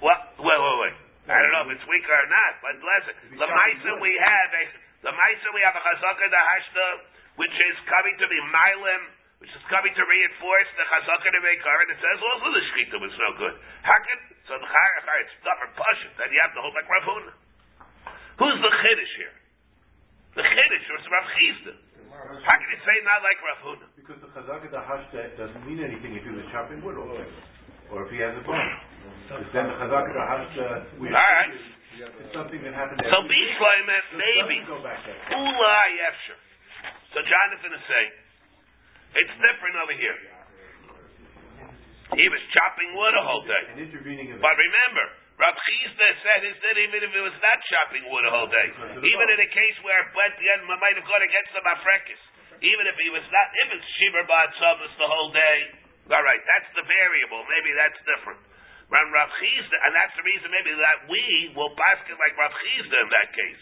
what, 0.01 0.37
wait, 0.37 0.59
wait, 0.59 0.77
wait. 0.81 0.95
I 1.27 1.35
don't 1.43 1.51
know 1.51 1.63
if 1.67 1.75
it's 1.75 1.87
weaker 1.91 2.15
or 2.15 2.29
not, 2.31 2.53
but 2.63 2.79
listen, 2.79 3.35
the 3.35 3.47
Maisa 3.47 3.91
we 3.99 4.13
have, 4.15 4.51
a, 4.55 4.63
the 5.03 5.11
Maisa 5.11 5.47
we 5.51 5.61
have 5.67 5.75
a 5.75 5.83
chazaka 5.83 6.25
the 6.31 6.41
hashta, 6.41 6.85
which 7.35 7.53
is 7.53 7.75
coming 7.91 8.15
to 8.17 8.27
be 8.31 8.39
milim, 8.39 9.03
which 9.43 9.51
is 9.51 9.63
coming 9.67 9.91
to 9.91 10.03
reinforce 10.07 10.69
the 10.79 10.85
chazaka 10.87 11.27
the 11.29 11.41
meikar, 11.43 11.77
and 11.83 11.89
it 11.91 11.99
says 11.99 12.17
also 12.23 12.47
the 12.55 12.63
shkita 12.71 12.97
was 13.03 13.13
no 13.19 13.29
good. 13.35 13.55
How 13.83 13.99
can, 14.07 14.19
so 14.47 14.55
the 14.55 14.69
chayachar, 14.71 15.15
it's 15.27 15.33
stubborn 15.43 15.71
pashut, 15.75 16.13
that 16.17 16.31
you 16.31 16.39
have 16.41 16.55
to 16.55 16.61
hold 16.63 16.73
like 16.73 16.87
Rav 16.87 17.05
Huna. 17.05 17.33
Who's 18.39 18.57
the 18.63 18.71
chiddush 18.71 19.13
here? 19.19 19.35
The 20.39 20.45
chiddush 20.45 20.87
was 20.95 21.03
Rav 21.11 21.27
Chisda. 21.35 21.73
How 22.17 22.55
can 22.57 22.69
you 22.73 22.79
say 22.81 22.95
not 23.05 23.21
like 23.21 23.37
Rav 23.45 23.59
Huna? 23.61 23.87
Because 23.93 24.17
the 24.23 24.29
chazaka 24.33 24.67
the 24.73 24.81
hashta 24.81 25.21
doesn't 25.37 25.63
mean 25.69 25.79
anything 25.85 26.17
if 26.17 26.23
he 26.25 26.31
was 26.33 26.45
chopping 26.49 26.81
wood 26.81 26.97
all 26.97 27.13
day. 27.13 27.29
Or 27.93 28.03
if 28.03 28.09
he 28.11 28.17
has 28.19 28.33
a 28.35 28.43
bone. 28.43 28.57
Because 29.29 29.47
then 29.53 29.69
the 29.69 29.75
chazaka 29.77 30.09
the 30.11 30.25
hashta, 30.25 30.65
we 30.99 31.07
All 31.13 31.15
right. 31.15 31.53
it's 31.53 32.33
something 32.33 32.61
that 32.65 32.73
happened 32.73 32.99
So 33.07 33.21
be 33.27 33.37
the- 33.37 33.53
Shloimeh, 33.57 34.03
maybe. 34.17 34.55
doesn't 34.65 34.73
go 34.75 34.79
back 34.83 34.99
that 35.05 35.17
far. 35.29 35.37
Ula 35.39 35.77
Yefsher. 36.01 36.37
So 37.13 37.17
Jonathan 37.21 37.71
is 37.77 37.83
saying, 37.87 38.11
it's 39.21 39.33
different 39.39 39.75
over 39.81 39.93
here. 39.95 40.17
He 42.15 42.25
was 42.31 42.39
chopping 42.55 42.95
wood 42.95 43.13
a 43.19 43.23
whole 43.23 43.43
day. 43.43 43.63
An 43.75 43.79
intervening 43.83 44.27
event. 44.31 44.41
But 44.41 44.55
remember, 44.55 45.05
Rav 45.37 45.53
Chisda 45.53 46.07
said 46.25 46.41
his 46.49 46.57
that 46.65 46.77
even 46.81 47.05
if 47.05 47.13
it 47.13 47.21
was 47.21 47.37
not 47.37 47.57
chopping 47.69 48.09
wood 48.09 48.25
a 48.25 48.33
whole 48.33 48.49
day, 48.49 48.67
even 49.05 49.25
in 49.29 49.37
a 49.37 49.49
case 49.53 49.77
where 49.85 50.01
it 50.01 50.09
went 50.17 50.33
the 50.41 50.49
end 50.49 50.65
might 50.65 50.97
have 50.97 51.05
gone 51.05 51.21
against 51.21 51.53
the 51.53 51.61
Mafrekis, 51.61 52.21
even 52.65 52.89
if 52.89 52.97
he 52.97 53.13
was 53.13 53.21
not, 53.29 53.47
if 53.53 53.67
it's 53.77 53.85
Shiver 54.01 54.25
Bad 54.25 54.49
the 54.49 55.05
whole 55.05 55.29
day, 55.29 55.57
all 56.09 56.25
right, 56.25 56.41
that's 56.41 56.69
the 56.73 56.81
variable. 56.89 57.45
Maybe 57.53 57.69
that's 57.77 58.01
different. 58.01 58.41
Rav 58.89 59.29
Chisda, 59.37 59.77
and 59.85 59.91
that's 59.93 60.15
the 60.17 60.25
reason 60.25 60.47
maybe 60.49 60.73
that 60.73 61.05
we 61.11 61.53
will 61.53 61.75
basket 61.77 62.17
like 62.17 62.33
Rav 62.33 62.49
Chisda 62.57 62.97
in 62.97 63.09
that 63.13 63.29
case. 63.35 63.61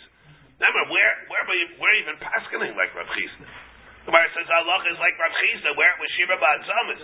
Remember, 0.55 0.95
where 0.95 1.13
where 1.27 1.45
we 1.51 1.57
we're 1.75 1.97
even 1.99 2.15
paskening 2.23 2.71
like 2.79 2.95
Rav 2.95 3.09
Chisda. 3.11 3.43
Where 4.05 4.21
it 4.21 4.31
says 4.37 4.47
Allah 4.47 4.79
is 4.87 4.95
like 5.01 5.17
Rav 5.19 5.33
Chisda, 5.33 5.75
where 5.75 5.91
it 5.91 5.99
was 5.99 6.09
Shiva 6.15 6.37
Bad 6.39 6.59
Zamas. 6.63 7.03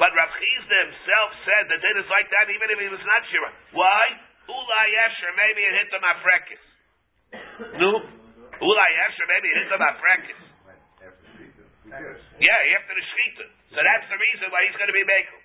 But 0.00 0.16
Rav 0.16 0.32
Chisda 0.32 0.76
himself 0.88 1.28
said 1.44 1.64
that 1.68 1.80
it 1.84 1.96
is 2.00 2.08
like 2.08 2.24
that 2.32 2.48
even 2.48 2.72
if 2.72 2.78
he 2.80 2.88
was 2.88 3.04
not 3.04 3.20
Shiva. 3.28 3.52
Why? 3.76 4.04
Ulai 4.48 4.86
Yesher, 4.96 5.30
maybe 5.36 5.60
it 5.60 5.74
hit 5.76 5.88
the 5.92 6.00
Mafrekis. 6.00 6.64
No? 7.76 8.00
Ulai 8.64 8.90
Yesher, 8.96 9.26
maybe 9.28 9.52
it 9.52 9.56
hit 9.60 9.68
the 9.68 9.76
Mafrekis. 9.76 10.40
Yeah, 12.40 12.76
after 12.80 12.96
the 12.96 13.04
Shechita. 13.04 13.44
So 13.76 13.78
that's 13.84 14.08
the 14.08 14.16
reason 14.16 14.48
why 14.48 14.64
he's 14.64 14.78
going 14.80 14.88
to 14.88 14.96
be 14.96 15.04
Mekel. 15.04 15.40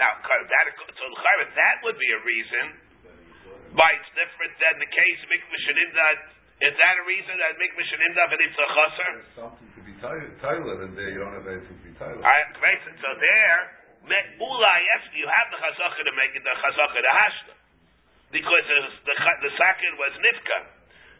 Now, 0.00 0.16
that, 0.16 0.64
so 0.80 1.04
that 1.44 1.76
would 1.84 1.98
be 2.00 2.08
a 2.08 2.20
reason 2.24 2.64
why 3.76 4.00
it's 4.00 4.10
different 4.16 4.54
than 4.64 4.80
the 4.80 4.88
case 4.88 5.20
Mikvah. 5.28 5.60
Is 6.64 6.72
that 6.72 6.94
a 6.96 7.04
reason 7.04 7.34
that 7.36 7.60
Mikvah 7.60 7.84
Shenindat 7.84 8.32
and 8.32 8.40
it's 8.48 8.56
a 8.56 8.66
chaser? 8.72 9.12
To 9.84 9.92
be 9.92 10.00
Tyler, 10.00 10.80
and 10.80 10.96
there 10.96 11.12
you 11.12 11.20
don't 11.20 11.36
have 11.36 11.44
anything 11.44 11.76
to 11.76 11.84
be 11.84 11.92
Tyler. 12.00 12.16
All 12.16 12.24
right, 12.24 12.48
great. 12.56 12.80
So 13.04 13.08
there, 13.20 13.56
me- 14.08 14.30
Ula, 14.40 14.72
you 15.12 15.28
have 15.28 15.52
the 15.52 15.60
chazaka 15.60 16.00
to 16.08 16.12
make 16.16 16.32
it 16.32 16.40
the 16.40 16.56
chazaka 16.56 17.04
the 17.04 17.12
hashta. 17.12 17.52
Because 18.32 18.64
the, 18.64 18.78
the, 19.04 19.14
cha- 19.20 19.40
the 19.44 19.52
sakin 19.52 19.92
was 20.00 20.12
nifka. 20.24 20.58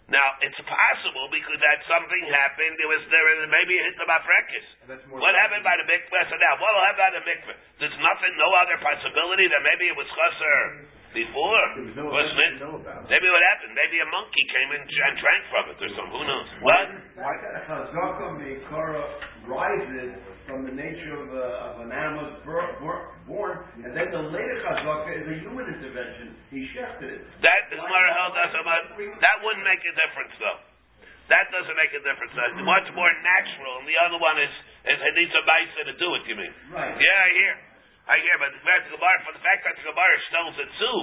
Now, 0.09 0.41
it's 0.41 0.57
possible 0.65 1.29
because 1.29 1.61
that 1.61 1.85
something 1.85 2.25
happened, 2.33 2.81
there 2.81 2.89
was, 2.89 3.05
there 3.12 3.25
maybe 3.53 3.77
it 3.77 3.85
hit 3.85 3.97
the 4.01 4.09
mafrekis. 4.09 4.67
What 5.12 5.37
happened 5.37 5.65
by 5.65 5.77
the 5.77 5.85
mikveh? 5.85 6.25
So 6.33 6.37
now, 6.41 6.57
what 6.57 6.73
will 6.73 6.85
happen 6.89 7.05
by 7.05 7.12
the 7.21 7.25
mikveh? 7.25 7.57
There's 7.85 7.99
nothing, 8.01 8.33
no 8.41 8.49
other 8.65 8.81
possibility 8.81 9.45
that 9.53 9.61
maybe 9.61 9.93
it 9.93 9.97
was 9.97 10.09
chaser 10.09 10.89
before, 11.15 11.62
was 11.79 11.95
no 11.95 12.11
wasn't 12.11 12.37
it? 12.37 12.53
to 12.59 12.62
know 12.67 12.75
about. 12.83 13.07
Maybe 13.07 13.27
what 13.31 13.43
happened? 13.55 13.73
Maybe 13.73 13.97
a 14.03 14.09
monkey 14.11 14.45
came 14.51 14.69
in 14.75 14.83
and 14.83 15.15
drank 15.23 15.43
from 15.49 15.65
it 15.71 15.79
or 15.79 15.91
something. 15.95 16.19
Who 16.19 16.27
knows? 16.27 16.49
What? 16.61 16.87
Why 17.17 17.33
Chazaka 17.71 18.35
Meikara 18.37 19.03
rises 19.47 20.19
from 20.51 20.69
the 20.69 20.75
nature 20.75 21.15
of, 21.15 21.31
a, 21.33 21.47
of 21.73 21.75
an 21.87 21.95
animal 21.95 22.43
born, 22.45 23.57
and 23.81 23.95
then 23.95 24.11
the 24.11 24.23
later 24.29 24.59
Chazaka 24.67 25.11
is 25.15 25.27
a 25.31 25.37
human 25.47 25.71
intervention. 25.71 26.37
He 26.51 26.67
shefted 26.75 27.09
it. 27.09 27.23
That 27.41 27.71
is 27.71 27.81
Mara 27.81 28.11
held 28.12 28.35
us 28.35 28.53
about. 28.59 28.83
That 28.99 29.37
wouldn't 29.41 29.65
make 29.65 29.81
a 29.81 29.95
difference, 29.95 30.35
though. 30.43 30.61
That 31.33 31.49
doesn't 31.49 31.79
make 31.81 31.95
a 31.97 32.03
difference. 32.05 32.37
That's 32.37 32.53
mm-hmm. 32.53 32.69
much 32.69 32.85
more 32.93 33.09
natural, 33.25 33.81
and 33.81 33.89
the 33.89 33.97
other 33.97 34.21
one 34.21 34.37
is 34.45 34.53
needs 35.17 35.33
a 35.33 35.43
Maisa 35.49 35.81
to 35.89 35.95
do 35.97 36.09
it, 36.21 36.23
you 36.29 36.37
mean? 36.37 36.53
Right. 36.69 36.93
Yeah, 37.01 37.25
I 37.25 37.31
hear. 37.33 37.55
I 38.05 38.20
hear, 38.20 38.36
but 38.36 38.52
the 38.52 38.61
fact 38.61 38.84
the 38.92 39.00
Gemara, 39.00 39.16
for 39.24 39.32
the 39.32 39.40
fact 39.40 39.64
that 39.64 39.80
the 39.80 39.88
Gemara 39.88 40.16
stills 40.28 40.57
it 40.61 40.70
too, 40.76 40.98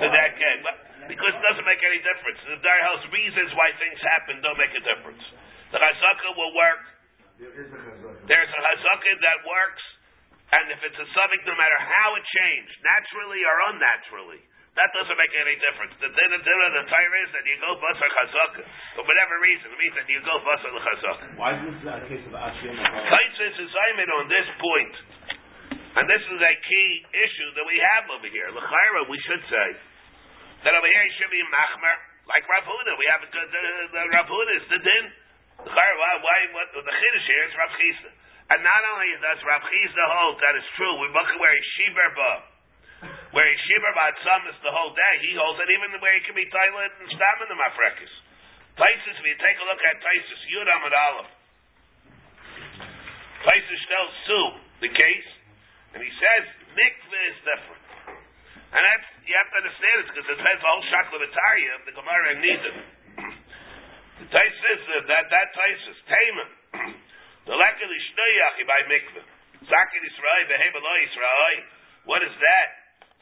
to 0.00 0.06
that 0.08 0.32
game, 0.40 0.62
because 1.04 1.32
it 1.36 1.42
doesn't 1.44 1.68
make 1.68 1.82
any 1.84 2.00
difference. 2.00 2.40
The 2.48 2.56
Dar 2.64 2.80
House 2.88 3.04
reasons 3.12 3.52
why 3.52 3.68
things 3.76 4.00
happen 4.16 4.40
don't 4.40 4.56
make 4.56 4.72
a 4.72 4.80
difference. 4.80 5.20
The 5.72 5.76
Chazaka 5.76 6.32
will 6.40 6.52
work. 6.56 6.82
There 7.36 7.52
is 7.52 7.68
a 7.68 7.78
chazaka. 7.78 8.24
There's 8.24 8.48
a 8.48 8.60
Chazaka 8.64 9.12
that 9.28 9.38
works, 9.44 9.84
and 10.56 10.64
if 10.72 10.80
it's 10.88 10.96
a 10.96 11.08
suffix, 11.12 11.44
no 11.44 11.52
matter 11.52 11.78
how 11.84 12.16
it 12.16 12.24
changed, 12.24 12.74
naturally 12.80 13.44
or 13.44 13.56
unnaturally, 13.68 14.40
that 14.74 14.88
doesn't 14.96 15.18
make 15.20 15.34
any 15.36 15.58
difference. 15.60 15.92
The 16.00 16.08
din 16.08 16.30
of 16.32 16.42
the 16.48 16.84
Torah 16.88 17.20
is 17.26 17.30
that 17.36 17.44
you 17.44 17.60
go 17.60 17.76
basar 17.82 18.08
Chazaka. 18.08 18.62
For 18.96 19.04
whatever 19.04 19.36
reason, 19.44 19.68
it 19.74 19.78
means 19.78 19.94
that 20.00 20.08
you 20.08 20.22
go 20.24 20.34
basar 20.40 20.70
Chazaka. 20.72 21.24
Why 21.36 21.60
is 21.60 21.76
this 21.76 21.84
a 21.84 22.08
case 22.08 22.24
of 22.24 22.32
Ashim? 22.32 22.72
Taisus 22.72 23.54
is 23.58 23.68
Simon 23.68 24.08
on 24.16 24.24
this 24.32 24.48
point, 24.56 24.94
and 25.96 26.04
this 26.04 26.20
is 26.20 26.40
a 26.40 26.54
key 26.68 26.90
issue 27.12 27.50
that 27.56 27.64
we 27.64 27.76
have 27.80 28.04
over 28.12 28.28
here. 28.28 28.48
L'chaira, 28.52 29.08
we 29.08 29.18
should 29.24 29.44
say 29.48 29.68
that 30.64 30.72
over 30.76 30.88
here 30.88 31.06
should 31.16 31.32
be 31.32 31.40
machmer, 31.48 31.96
like 32.28 32.44
Rav 32.44 32.68
Huna. 32.68 32.92
We 33.00 33.06
have 33.08 33.22
uh, 33.24 33.30
the, 33.32 33.60
the, 33.94 34.02
the 34.04 34.22
Huna 34.28 34.52
is 34.60 34.66
the 34.68 34.80
din. 34.84 35.04
L'chaira, 35.64 35.94
why, 35.96 36.12
why 36.20 36.38
what, 36.52 36.68
the 36.76 36.84
chiddush 36.84 37.26
here 37.26 37.44
is 37.48 37.54
Rav 37.56 37.72
Chisda. 37.80 38.10
And 38.48 38.60
not 38.64 38.82
only 38.92 39.08
does 39.20 39.40
Rav 39.44 39.64
Chisda 39.64 40.04
hold 40.12 40.40
that 40.40 40.54
is 40.56 40.66
true, 40.76 40.92
we're 41.00 41.12
looking 41.12 41.40
where 41.40 41.52
he's 41.52 41.70
shiver 41.76 42.08
where 43.32 43.44
he's 43.44 43.60
shiver 43.68 43.92
ba 43.92 44.08
is 44.48 44.58
the 44.64 44.72
whole 44.72 44.96
day. 44.96 45.14
He 45.20 45.36
holds 45.36 45.60
it 45.60 45.68
even 45.68 46.00
where 46.00 46.14
he 46.16 46.22
can 46.24 46.32
be 46.32 46.48
toilet 46.48 46.92
and 46.96 47.08
stam 47.12 47.36
in 47.44 47.48
the 47.52 47.58
mafrekis. 47.60 48.14
Taisus, 48.78 49.16
if 49.18 49.26
you 49.26 49.36
take 49.42 49.58
a 49.58 49.66
look 49.66 49.82
at 49.82 49.98
Taisus, 50.00 50.40
Yudam 50.54 50.82
and 50.86 50.94
Aleph. 50.94 51.30
Taisus 53.42 53.82
tells 53.90 54.12
Sue 54.26 54.48
the 54.86 54.90
case, 54.94 55.28
and 55.98 56.06
he 56.06 56.14
says 56.14 56.44
mikveh 56.78 57.22
is 57.34 57.38
different. 57.42 57.82
And 58.70 58.82
that's 58.86 59.08
you 59.26 59.34
have 59.34 59.50
to 59.50 59.58
understand 59.66 59.96
it 59.98 60.06
because 60.14 60.28
it 60.30 60.38
says 60.38 60.58
the 60.62 60.68
whole 60.70 60.86
shaklavataria 60.94 61.70
of 61.74 61.82
the 61.90 61.94
Gemara 61.98 62.26
and 62.38 62.38
Nidin. 62.38 62.76
The 64.22 64.26
Taisus 64.30 64.82
uh, 64.94 65.10
that 65.10 65.26
that 65.26 65.48
Taisus 65.58 65.98
Taman 66.06 66.50
the 67.50 67.54
lekel 67.58 67.90
ishnoyachi 67.90 68.62
by 68.62 68.80
mikveh. 68.86 69.26
Zakir 69.66 70.02
Yisrael 70.06 70.46
behem 70.46 70.74
lo 70.78 70.94
Yisrael. 71.02 71.58
What 72.06 72.22
is 72.22 72.30
that? 72.30 72.68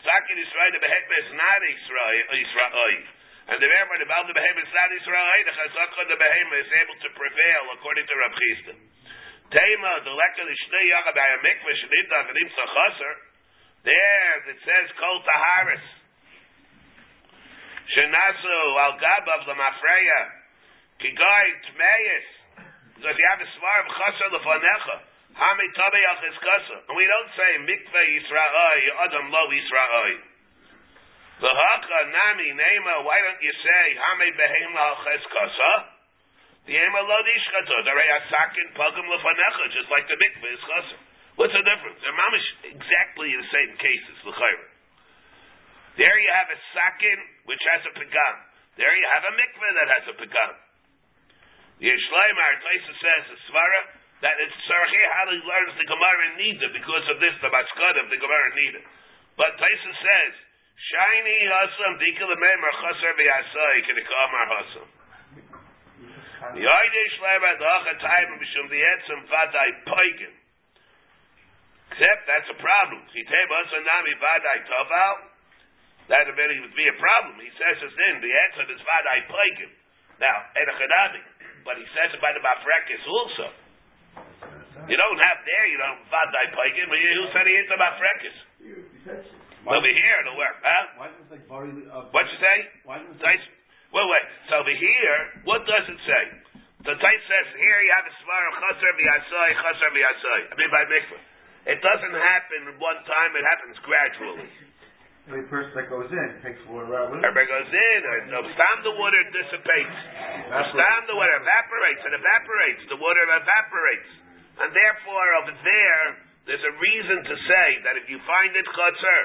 Zakir 0.05 0.37
Yisrael 0.37 0.77
the 0.77 0.83
behem 0.85 1.05
is 1.17 1.33
not. 1.33 1.61
Yisrael. 1.65 3.01
And 3.47 3.63
the 3.63 3.69
Rebbe, 3.73 3.95
the 4.05 4.09
Baal 4.11 4.27
the 4.29 4.37
behem 4.37 4.57
is 4.61 4.69
not 4.77 4.93
Yisrael. 4.93 5.41
The 5.49 5.55
Chazaka 5.65 6.13
the 6.13 6.19
behem 6.21 6.49
is 6.61 6.69
able 6.77 6.97
to 7.01 7.09
prevail 7.17 7.63
according 7.73 8.05
to 8.05 8.15
Rab 8.21 8.37
Chisda. 8.37 8.96
Tema, 9.47 9.93
chaser. 12.67 13.15
There, 13.87 14.35
it 14.51 14.59
says 14.67 14.91
kol 14.99 15.23
taharis. 15.23 15.87
Shenasu 17.95 18.59
al 18.83 18.99
gabav. 18.99 19.47
Kigai. 20.99 21.47
Because 22.97 23.15
you 23.15 23.27
have 23.31 23.39
a 23.39 23.49
svar 23.55 23.79
of 23.85 23.89
chaser 23.95 24.29
lefanecha. 24.35 24.97
Hami 25.39 25.67
tabe 25.79 26.01
al 26.11 26.19
cheskasa. 26.27 26.77
And 26.89 26.97
we 26.97 27.07
don't 27.07 27.31
say 27.39 27.51
mikveh 27.63 28.07
Yisrael, 28.19 28.83
adam 29.05 29.31
lo 29.31 29.47
Yisrael. 29.55 30.19
The 31.39 31.53
haka 31.53 31.99
nami 32.11 32.51
nema, 32.57 33.05
why 33.05 33.21
don't 33.23 33.43
you 33.45 33.53
say 33.53 33.95
hami 33.95 34.35
behem 34.35 34.75
al 34.75 34.97
cheskasa? 35.07 35.96
The 36.67 36.75
ema 36.75 37.01
lo 37.07 37.19
dishkata. 37.23 37.77
The 37.87 37.95
rei 37.95 38.11
asakin 38.19 38.67
pagam 38.75 39.07
lefanecha, 39.07 39.65
just 39.71 39.89
like 39.91 40.11
the 40.11 40.19
mikveh 40.19 40.51
is 40.51 40.63
chaser. 40.67 40.99
What's 41.39 41.55
the 41.55 41.63
difference? 41.63 42.03
They're 42.03 42.17
mamish 42.17 42.49
exactly 42.75 43.31
the 43.31 43.49
same 43.55 43.73
cases, 43.79 44.17
l'chayra. 44.27 44.67
There 45.97 46.17
you 46.19 46.31
have 46.33 46.51
a 46.51 46.59
sakin 46.75 47.19
which 47.47 47.63
has 47.73 47.87
a 47.87 47.93
pagam. 47.95 48.37
There 48.77 48.91
you 48.91 49.07
have 49.15 49.25
a 49.31 49.33
mikveh 49.39 49.73
that 49.79 49.89
has 49.95 50.05
a 50.11 50.15
pagam. 50.19 50.53
Yeshleimar 51.77 52.53
Taisa 52.65 52.93
says 52.99 53.23
the 53.31 53.39
svara 53.47 53.83
that 54.25 54.37
it's 54.41 54.57
Sarchi 54.65 55.01
how 55.13 55.29
he 55.29 55.39
learns 55.45 55.77
the 55.77 55.85
Gemara 55.85 56.27
Nida 56.41 56.73
because 56.73 57.05
of 57.13 57.21
this 57.21 57.37
the 57.45 57.53
maskad 57.53 58.01
of 58.01 58.09
the 58.09 58.17
Gemara 58.17 58.49
Nida. 58.57 58.81
But 59.37 59.61
Taisa 59.61 59.93
says 59.93 60.33
shiny 60.75 61.37
hasam 61.53 62.01
dikal 62.01 62.33
memer 62.33 62.73
chaser 62.81 63.13
v'yasai 63.13 63.77
k'nikamar 63.87 64.47
hasam. 64.57 64.89
Yoyde 66.37 67.03
Shleimar 67.17 67.57
dacha 67.57 67.95
time 67.97 68.37
mishum 68.37 68.69
v'yetzim 68.69 69.25
vaday 69.25 69.71
poigim. 69.89 70.35
Except 71.91 72.23
that's 72.29 72.49
a 72.53 72.59
problem. 72.61 73.01
Chitei 73.09 73.45
nami 73.49 74.13
vaday 74.21 74.59
toval. 74.69 75.17
That 76.13 76.29
would 76.29 76.37
be 76.37 76.87
a 76.87 76.97
problem. 77.01 77.41
He 77.41 77.51
says 77.57 77.81
it's 77.81 77.97
in 77.97 78.21
the 78.21 78.31
answer 78.31 78.69
is 78.69 78.81
vaday 78.85 79.21
poigim. 79.33 79.73
Now, 80.21 80.37
Edachadabi, 80.61 81.25
but 81.65 81.81
he 81.81 81.87
says 81.97 82.13
it 82.13 82.21
by 82.21 82.33
the 82.37 82.41
Mafrekis 82.45 83.05
also. 83.09 83.47
You 84.89 84.97
don't 84.97 85.21
have 85.21 85.39
there, 85.45 85.67
you 85.73 85.81
don't 85.81 86.05
vaday 86.13 86.47
poigim, 86.53 86.87
but 86.93 87.01
who 87.01 87.25
said 87.33 87.49
he 87.49 87.55
hit 87.57 87.69
the 87.73 87.81
Mafrekis? 87.81 88.37
Over 89.67 89.89
here 89.89 90.17
it'll 90.21 90.39
work, 90.39 90.57
huh? 90.63 90.85
Why 91.01 91.09
does 91.11 91.27
it 91.27 91.29
say 91.33 91.41
bari? 91.49 91.73
Uh, 91.91 92.13
What'd 92.15 92.29
you 92.31 92.39
say? 92.39 92.57
Why 92.85 93.03
does 93.03 93.11
it 93.11 93.25
say? 93.25 93.35
Tais- 93.97 94.05
Wait, 94.05 94.09
wait. 94.13 94.27
So 94.53 94.61
over 94.61 94.77
here, 94.77 95.17
what 95.49 95.65
does 95.65 95.89
it 95.89 96.01
say? 96.05 96.25
The 96.85 96.95
Tais 97.01 97.23
says 97.27 97.47
here 97.57 97.79
you 97.81 97.93
have 97.97 98.07
a 98.07 98.15
svar 98.21 98.43
of 98.47 98.55
chaser 98.61 98.93
v'yasai, 98.93 99.49
chaser 99.57 99.91
v'yasai. 99.97 100.41
I 100.53 100.55
mean 100.61 100.71
by 100.71 100.85
mikvah. 100.85 101.21
It 101.67 101.81
doesn't 101.83 102.15
happen 102.15 102.61
one 102.79 103.01
time; 103.09 103.31
it 103.35 103.43
happens 103.43 103.75
gradually. 103.83 104.47
Every 105.27 105.43
person 105.51 105.75
that 105.75 105.91
goes 105.91 106.07
in 106.07 106.29
takes 106.47 106.63
water 106.71 106.95
out 106.95 107.11
with 107.11 107.19
it. 107.19 107.27
Everybody 107.27 107.51
goes 107.51 107.67
in, 107.75 108.01
or 108.07 108.17
no, 108.31 108.47
stam 108.55 108.77
the 108.87 108.95
water 108.95 109.19
dissipates. 109.35 109.99
The 110.47 110.63
stam 110.71 111.01
the 111.11 111.17
water 111.19 111.35
evaporates, 111.43 112.03
it 112.07 112.15
evaporates. 112.15 112.83
The 112.87 113.01
water 113.03 113.25
evaporates, 113.27 114.11
and 114.63 114.71
therefore 114.71 115.27
over 115.43 115.51
there, 115.67 116.05
there's 116.47 116.63
a 116.63 116.75
reason 116.79 117.19
to 117.27 117.35
say 117.35 117.69
that 117.91 117.99
if 117.99 118.07
you 118.07 118.23
find 118.23 118.55
it 118.55 118.63
chaser, 118.71 119.21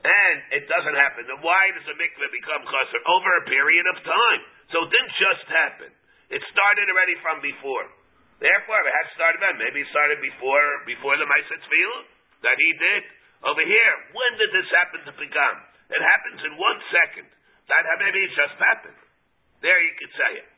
and 0.00 0.36
it 0.56 0.64
doesn't 0.70 0.96
happen, 0.96 1.28
then 1.28 1.40
why 1.44 1.68
does 1.76 1.84
the 1.84 1.96
mikveh 1.98 2.30
become 2.32 2.62
chaser 2.64 3.00
over 3.04 3.30
a 3.36 3.44
period 3.44 3.86
of 3.92 3.96
time? 4.06 4.42
So 4.72 4.86
it 4.86 4.90
didn't 4.90 5.14
just 5.20 5.46
happen. 5.52 5.90
It 6.32 6.40
started 6.48 6.88
already 6.88 7.16
from 7.20 7.44
before. 7.44 7.86
Therefore, 8.40 8.80
it 8.82 8.94
has 8.96 9.08
started 9.14 9.38
then. 9.38 9.60
Maybe 9.60 9.84
it 9.84 9.90
started 9.94 10.18
before 10.18 10.66
before 10.88 11.14
the 11.14 11.28
Tzvila 11.28 11.98
that 12.42 12.56
he 12.58 12.70
did. 12.74 13.02
Over 13.42 13.62
here, 13.62 13.94
when 14.14 14.32
did 14.38 14.50
this 14.50 14.70
happen 14.74 15.00
to 15.06 15.12
begin? 15.14 15.56
It 15.92 16.02
happens 16.02 16.40
in 16.46 16.58
one 16.58 16.78
second. 16.90 17.28
That 17.70 17.86
maybe 18.02 18.26
it 18.26 18.32
just 18.34 18.58
happened. 18.58 18.98
There 19.62 19.78
you 19.78 19.94
could 19.94 20.14
say 20.18 20.32
it. 20.42 20.48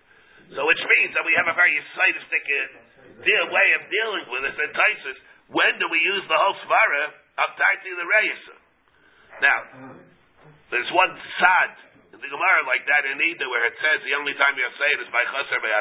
So 0.57 0.65
which 0.65 0.81
means 0.81 1.13
that 1.17 1.25
we 1.25 1.37
have 1.37 1.49
a 1.49 1.57
very 1.57 1.77
scientific 1.97 2.45
uh, 2.45 3.21
deal, 3.25 3.45
way 3.53 3.69
of 3.77 3.83
dealing 3.89 4.25
with 4.33 4.43
this 4.49 4.57
entices. 4.57 5.19
When 5.53 5.77
do 5.77 5.89
we 5.89 6.01
use 6.01 6.25
the 6.25 6.37
whole 6.37 6.57
svara 6.65 7.05
of 7.45 7.49
Taiti 7.57 7.93
the 7.93 8.05
Reyesa? 8.05 8.57
Now, 9.43 9.59
there's 10.71 10.91
one 10.95 11.13
sad 11.41 11.71
in 12.15 12.19
the 12.23 12.31
Gemara 12.31 12.61
like 12.67 12.87
that 12.87 13.03
in 13.07 13.19
Ida 13.19 13.47
where 13.51 13.65
it 13.67 13.77
says 13.83 14.03
the 14.07 14.15
only 14.15 14.35
time 14.39 14.55
you 14.55 14.67
say 14.79 14.89
it 14.95 15.01
is 15.03 15.11
by 15.11 15.23
Chaser 15.27 15.61
by 15.63 15.73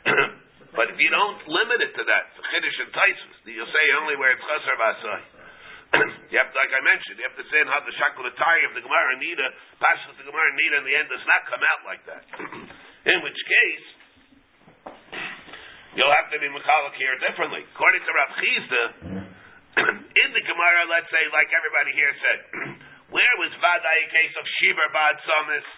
But 0.78 0.86
if 0.94 0.98
you 1.02 1.10
don't 1.10 1.42
limit 1.50 1.82
it 1.82 1.92
to 1.98 2.04
that, 2.06 2.30
for 2.38 2.46
Chiddush 2.46 2.78
and 2.78 2.90
Taisus, 2.94 3.34
you'll 3.50 3.66
say 3.74 3.84
only 3.98 4.14
where 4.14 4.30
it's 4.34 4.42
Chaser 4.42 4.76
by 4.78 4.92
you 6.30 6.38
have 6.38 6.50
to, 6.54 6.54
like 6.54 6.70
I 6.70 6.82
mentioned, 6.86 7.18
you 7.18 7.26
have 7.26 7.34
to 7.34 7.46
say 7.50 7.58
in 7.58 7.66
how 7.66 7.82
the 7.82 7.90
Shakulatai 7.98 8.56
of 8.70 8.78
the 8.78 8.82
Gemara 8.86 9.18
Nida, 9.18 9.46
passes 9.82 10.14
the 10.22 10.26
Gemara 10.30 10.54
Nida 10.54 10.76
in 10.78 10.86
the 10.86 10.94
end 10.94 11.10
does 11.10 11.26
not 11.26 11.42
come 11.50 11.62
out 11.66 11.82
like 11.82 12.02
that. 12.06 12.22
in 13.10 13.18
which 13.26 13.40
case, 13.42 13.86
you'll 15.98 16.14
have 16.14 16.30
to 16.30 16.38
be 16.38 16.46
Mechalik 16.46 16.94
here 16.94 17.18
differently. 17.18 17.66
According 17.74 18.02
to 18.06 18.10
Rav 18.14 18.30
Chisda, 18.38 18.82
in 19.88 20.28
the 20.36 20.44
Gemara, 20.44 20.80
let's 20.90 21.08
say, 21.08 21.22
like 21.32 21.48
everybody 21.52 21.92
here 21.96 22.14
said, 22.20 22.38
where 23.14 23.34
was 23.40 23.50
Vadai 23.58 23.96
a 24.04 24.08
case 24.12 24.34
of 24.36 24.44
Shiver 24.60 24.88
Bad 24.92 25.16
Samis? 25.24 25.68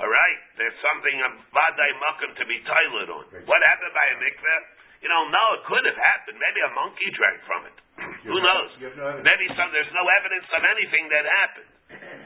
Alright, 0.00 0.40
there's 0.56 0.76
something 0.80 1.16
of 1.28 1.32
Vadai 1.52 1.90
Makam 2.00 2.32
to 2.40 2.44
be 2.48 2.58
toilet 2.64 3.08
on. 3.12 3.24
What 3.44 3.60
happened 3.60 3.92
by 3.92 4.06
a 4.08 4.16
mikveh? 4.18 4.60
You 5.04 5.10
don't 5.10 5.34
know, 5.34 5.48
it 5.58 5.62
could 5.66 5.84
have 5.84 5.98
happened. 5.98 6.38
Maybe 6.38 6.60
a 6.62 6.70
monkey 6.78 7.10
drank 7.12 7.38
from 7.44 7.66
it. 7.66 7.76
Who 8.22 8.38
knows? 8.38 8.70
No. 8.78 9.18
Maybe 9.20 9.50
some, 9.58 9.68
there's 9.74 9.90
no 9.92 10.06
evidence 10.22 10.46
of 10.54 10.62
anything 10.62 11.10
that 11.10 11.26
happened. 11.26 11.70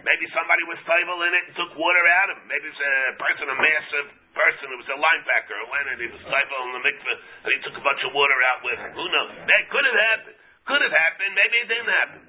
Maybe 0.06 0.30
somebody 0.30 0.62
was 0.70 0.78
stable 0.86 1.18
in 1.26 1.32
it 1.34 1.42
and 1.50 1.54
took 1.58 1.72
water 1.74 2.04
out 2.22 2.28
of 2.30 2.36
him. 2.38 2.46
Maybe 2.46 2.70
it's 2.70 2.78
a 2.78 3.18
person, 3.18 3.50
a 3.50 3.58
massive 3.58 4.06
person 4.36 4.64
who 4.70 4.76
was 4.78 4.88
a 4.92 4.98
linebacker 5.00 5.56
who 5.58 5.66
went 5.72 5.86
and 5.90 5.98
he 5.98 6.08
was 6.12 6.22
stable 6.22 6.58
in 6.68 6.72
the 6.78 6.82
mikveh 6.86 7.16
and 7.16 7.50
he 7.50 7.58
took 7.66 7.74
a 7.74 7.82
bunch 7.82 8.02
of 8.06 8.14
water 8.14 8.38
out 8.54 8.60
with 8.62 8.78
him. 8.78 8.92
Who 8.94 9.06
knows? 9.10 9.34
That 9.42 9.62
could 9.72 9.84
have 9.88 9.98
happened. 10.14 10.38
Could 10.66 10.82
have 10.82 10.94
happened. 10.94 11.32
Maybe 11.38 11.56
it 11.62 11.68
didn't 11.70 11.92
happen. 11.94 12.20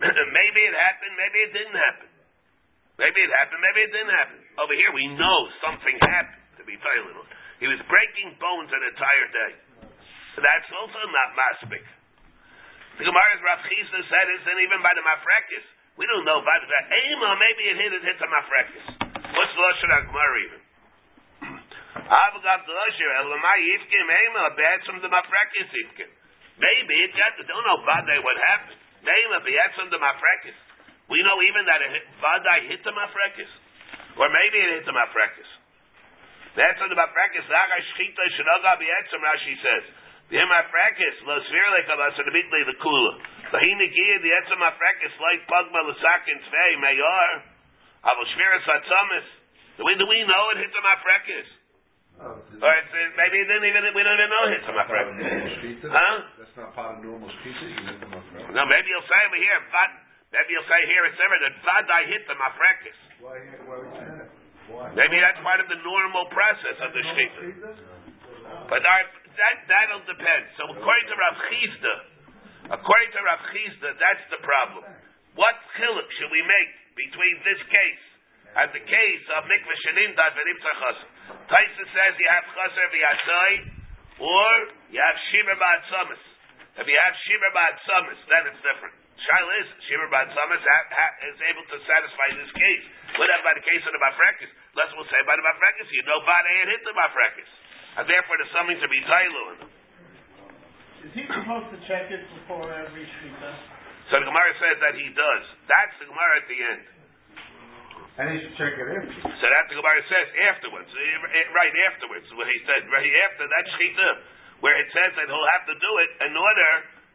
maybe 0.40 0.60
it 0.64 0.76
happened. 0.76 1.14
Maybe 1.16 1.38
it 1.44 1.52
didn't 1.52 1.76
happen. 1.76 2.08
Maybe 2.96 3.20
it 3.20 3.32
happened. 3.36 3.60
Maybe 3.60 3.80
it 3.84 3.92
didn't 3.92 4.16
happen. 4.16 4.38
Over 4.60 4.74
here, 4.76 4.92
we 4.96 5.08
know 5.16 5.38
something 5.60 5.96
happened 6.00 6.40
to 6.56 6.64
be 6.64 6.76
failing 6.80 7.16
on. 7.16 7.28
He 7.60 7.68
was 7.68 7.80
breaking 7.88 8.36
bones 8.40 8.72
an 8.72 8.82
entire 8.84 9.28
day. 9.28 9.52
that's 10.40 10.70
also 10.72 11.00
not 11.12 11.28
maspik. 11.36 11.84
The 12.96 13.04
Gemara's 13.04 13.40
Rav 13.44 13.60
Chisda 13.64 14.00
said 14.08 14.26
it, 14.32 14.44
and 14.44 14.60
even 14.60 14.80
by 14.84 14.92
the 14.96 15.04
mafrekis, 15.04 15.64
we 15.96 16.04
don't 16.08 16.24
know 16.24 16.40
about 16.40 16.60
the 16.64 16.68
Ema, 16.68 17.36
maybe 17.36 17.62
it 17.72 17.76
hit 17.76 17.92
it 17.96 18.04
hit 18.04 18.16
the 18.20 18.28
mafrekis. 18.28 18.84
What's 19.32 19.52
the 19.56 19.62
Lashon 19.64 19.90
HaGemara 19.92 20.36
even? 20.44 20.60
Avagav 22.24 22.60
the 22.68 22.72
Lashon, 22.76 23.08
Elamai 23.24 23.60
Yifkim 23.72 24.08
Ema, 24.08 24.44
bad 24.56 24.78
from 24.84 24.96
the 25.00 25.08
mafrekis 25.08 25.68
Yifkim. 25.72 26.10
Maybe 26.60 26.94
it 27.08 27.16
got, 27.16 27.40
don't 27.40 27.64
know 27.64 27.80
Vadai 27.88 28.20
what 28.20 28.36
happened. 28.36 28.76
Bad 29.00 29.70
from 29.80 29.88
the 29.88 29.96
mafrekis. 29.96 30.58
We 31.08 31.24
know 31.24 31.40
even 31.40 31.64
that 31.64 31.80
it 31.80 31.90
hit, 31.90 32.04
Vadai 32.20 32.68
hit 32.68 32.80
the 32.84 32.92
mafrekis. 32.92 33.48
Or 34.20 34.28
maybe 34.28 34.60
it 34.60 34.70
hit 34.80 34.84
the 34.84 34.92
mafrekis. 34.92 35.50
That's 36.60 36.76
on 36.84 36.92
the 36.92 36.98
mafrekis, 37.00 37.48
Laga 37.48 37.78
Shchita 37.80 38.22
Shinoga 38.36 38.76
B'etzim, 38.76 39.24
Rashi 39.24 39.54
says. 39.64 39.84
The 40.28 40.44
mafrekis, 40.44 41.16
Lo 41.24 41.40
Svirlik, 41.48 41.88
Allah 41.88 42.12
Sadabitli, 42.14 42.60
the 42.68 42.76
Kula. 42.76 43.12
Lahinigia, 43.56 44.20
the 44.20 44.30
etzem 44.30 44.60
mafrekis, 44.60 45.14
like 45.16 45.48
Pugma, 45.48 45.80
Lasakin, 45.88 46.38
Tvei, 46.44 46.72
Mayor, 46.78 47.30
Shviras 48.04 48.66
Hatzamis. 48.68 49.26
Do 49.78 49.88
we, 49.88 49.96
do 49.96 50.06
we 50.06 50.22
know 50.28 50.44
it 50.54 50.58
hit 50.60 50.70
the 50.70 50.82
mafrekis? 50.84 51.59
Oh, 52.20 52.36
Or 52.36 52.72
it's, 52.76 52.92
uh, 52.92 53.00
maybe 53.16 53.40
it 53.40 53.48
didn't 53.48 53.64
even, 53.64 53.80
we 53.96 54.04
don't 54.04 54.12
even 54.20 54.28
know 54.28 54.44
it 54.44 54.52
hit 54.60 54.64
the 54.68 54.76
mafrekis. 54.76 55.88
Huh? 55.88 56.16
That's 56.36 56.52
not 56.60 56.76
part 56.76 57.00
of 57.00 57.04
normal 57.04 57.32
shkita. 57.40 57.64
You 57.64 57.80
hit 57.80 57.96
them 57.96 58.12
up. 58.12 58.24
No, 58.52 58.62
maybe 58.68 58.92
you'll 58.92 59.08
say 59.08 59.20
over 59.24 59.40
here, 59.40 59.56
Vad, 59.72 59.90
maybe 60.28 60.52
you'll 60.52 60.68
say 60.68 60.80
here 60.84 61.02
it's 61.08 61.16
ever 61.16 61.36
that 61.48 61.54
Vadai 61.64 62.02
hit 62.12 62.22
the 62.28 62.36
mafrekis. 62.36 62.98
Why, 63.24 63.40
why 63.64 63.76
would 63.80 63.92
you 63.96 64.04
that? 64.20 64.28
Why? 64.68 64.92
Maybe 64.92 65.16
that's 65.16 65.40
part 65.40 65.64
of 65.64 65.72
the 65.72 65.80
normal 65.80 66.28
process 66.28 66.76
of 66.84 66.92
the 66.92 67.02
shkita. 67.08 67.40
But 68.68 68.84
our, 68.84 69.02
that 69.40 69.56
that'll 69.64 70.04
depend. 70.04 70.42
So 70.60 70.68
according 70.76 71.06
to 71.08 71.16
Rav 71.16 71.36
Chisda, 71.48 71.94
according 72.76 73.10
to 73.16 73.20
Rav 73.24 73.40
Chisda, 73.48 73.88
that's 73.96 74.24
the 74.28 74.40
problem. 74.44 74.84
What 75.40 75.56
chiluk 75.80 76.08
should 76.20 76.28
we 76.28 76.44
make 76.44 76.70
between 77.00 77.34
this 77.48 77.60
case 77.64 78.04
and 78.60 78.68
the 78.76 78.84
case 78.84 79.24
of 79.40 79.48
mikvah 79.48 79.78
shenim 79.88 80.12
dad 80.18 80.36
v'nim 80.36 80.58
tzachas? 80.60 80.98
Taisa 81.50 81.84
says 81.90 82.12
you 82.18 82.30
have 82.30 82.46
chaser 82.54 82.86
v'yatzai 82.90 83.52
or 84.20 84.50
you 84.92 85.00
have 85.00 85.16
shimer 85.32 85.56
ba'atzamis. 85.56 86.22
If 86.78 86.86
you 86.86 86.98
have 87.02 87.14
shimer 87.26 87.50
ba'atzamis, 87.56 88.20
then 88.30 88.42
it's 88.52 88.62
different. 88.62 88.94
Shaila 89.20 89.52
is 89.60 89.68
shimer 89.88 90.08
ba'atzamis 90.08 90.62
ha, 90.62 90.78
ha, 90.94 91.06
is 91.28 91.38
able 91.50 91.64
to 91.68 91.76
satisfy 91.84 92.28
this 92.38 92.52
case. 92.54 92.84
Whatever 93.18 93.42
by 93.42 93.54
the 93.58 93.66
case 93.66 93.82
of 93.84 93.92
the 93.92 94.02
mafrekis, 94.02 94.50
let's 94.78 94.92
we'll 94.94 95.08
say 95.10 95.20
by 95.26 95.34
the 95.34 95.44
mafrekis, 95.44 95.88
you 95.90 96.02
know 96.06 96.20
Bade 96.22 96.52
had 96.64 96.68
hit 96.70 96.82
the 96.86 96.94
mafrekis. 96.94 97.50
And 98.00 98.04
therefore 98.06 98.38
there's 98.38 98.54
something 98.54 98.78
to 98.78 98.88
be 98.88 99.00
tailu 99.02 99.42
in 99.50 99.56
them. 99.66 99.72
Is 101.00 101.12
he 101.16 101.24
supposed 101.24 101.68
to 101.72 101.78
check 101.88 102.12
it 102.12 102.22
before 102.38 102.68
every 102.68 103.08
shkita? 103.08 103.50
So 104.12 104.20
the 104.20 104.26
Gemara 104.28 104.52
says 104.58 104.76
that 104.84 104.94
he 104.98 105.08
does. 105.16 105.44
That's 105.64 105.94
the 105.96 106.06
Gemara 106.10 106.32
at 106.42 106.46
the 106.50 106.58
end. 106.60 106.82
And 108.20 108.36
he 108.36 108.44
should 108.44 108.56
check 108.60 108.76
it 108.76 108.84
in. 108.84 109.02
So 109.24 109.46
that 109.48 109.64
the 109.72 109.80
Gemara 109.80 110.04
says 110.04 110.28
afterwards, 110.52 110.92
eh, 110.92 111.40
eh, 111.40 111.46
right 111.56 111.76
afterwards, 111.88 112.28
where 112.36 112.44
he 112.52 112.60
said, 112.68 112.84
right 112.92 113.14
after 113.24 113.48
that 113.48 113.64
shechita, 113.72 114.10
where 114.60 114.76
it 114.76 114.92
says 114.92 115.16
that 115.16 115.24
he'll 115.24 115.50
have 115.56 115.64
to 115.72 115.76
do 115.80 115.92
it 116.04 116.10
in 116.28 116.36
order 116.36 116.70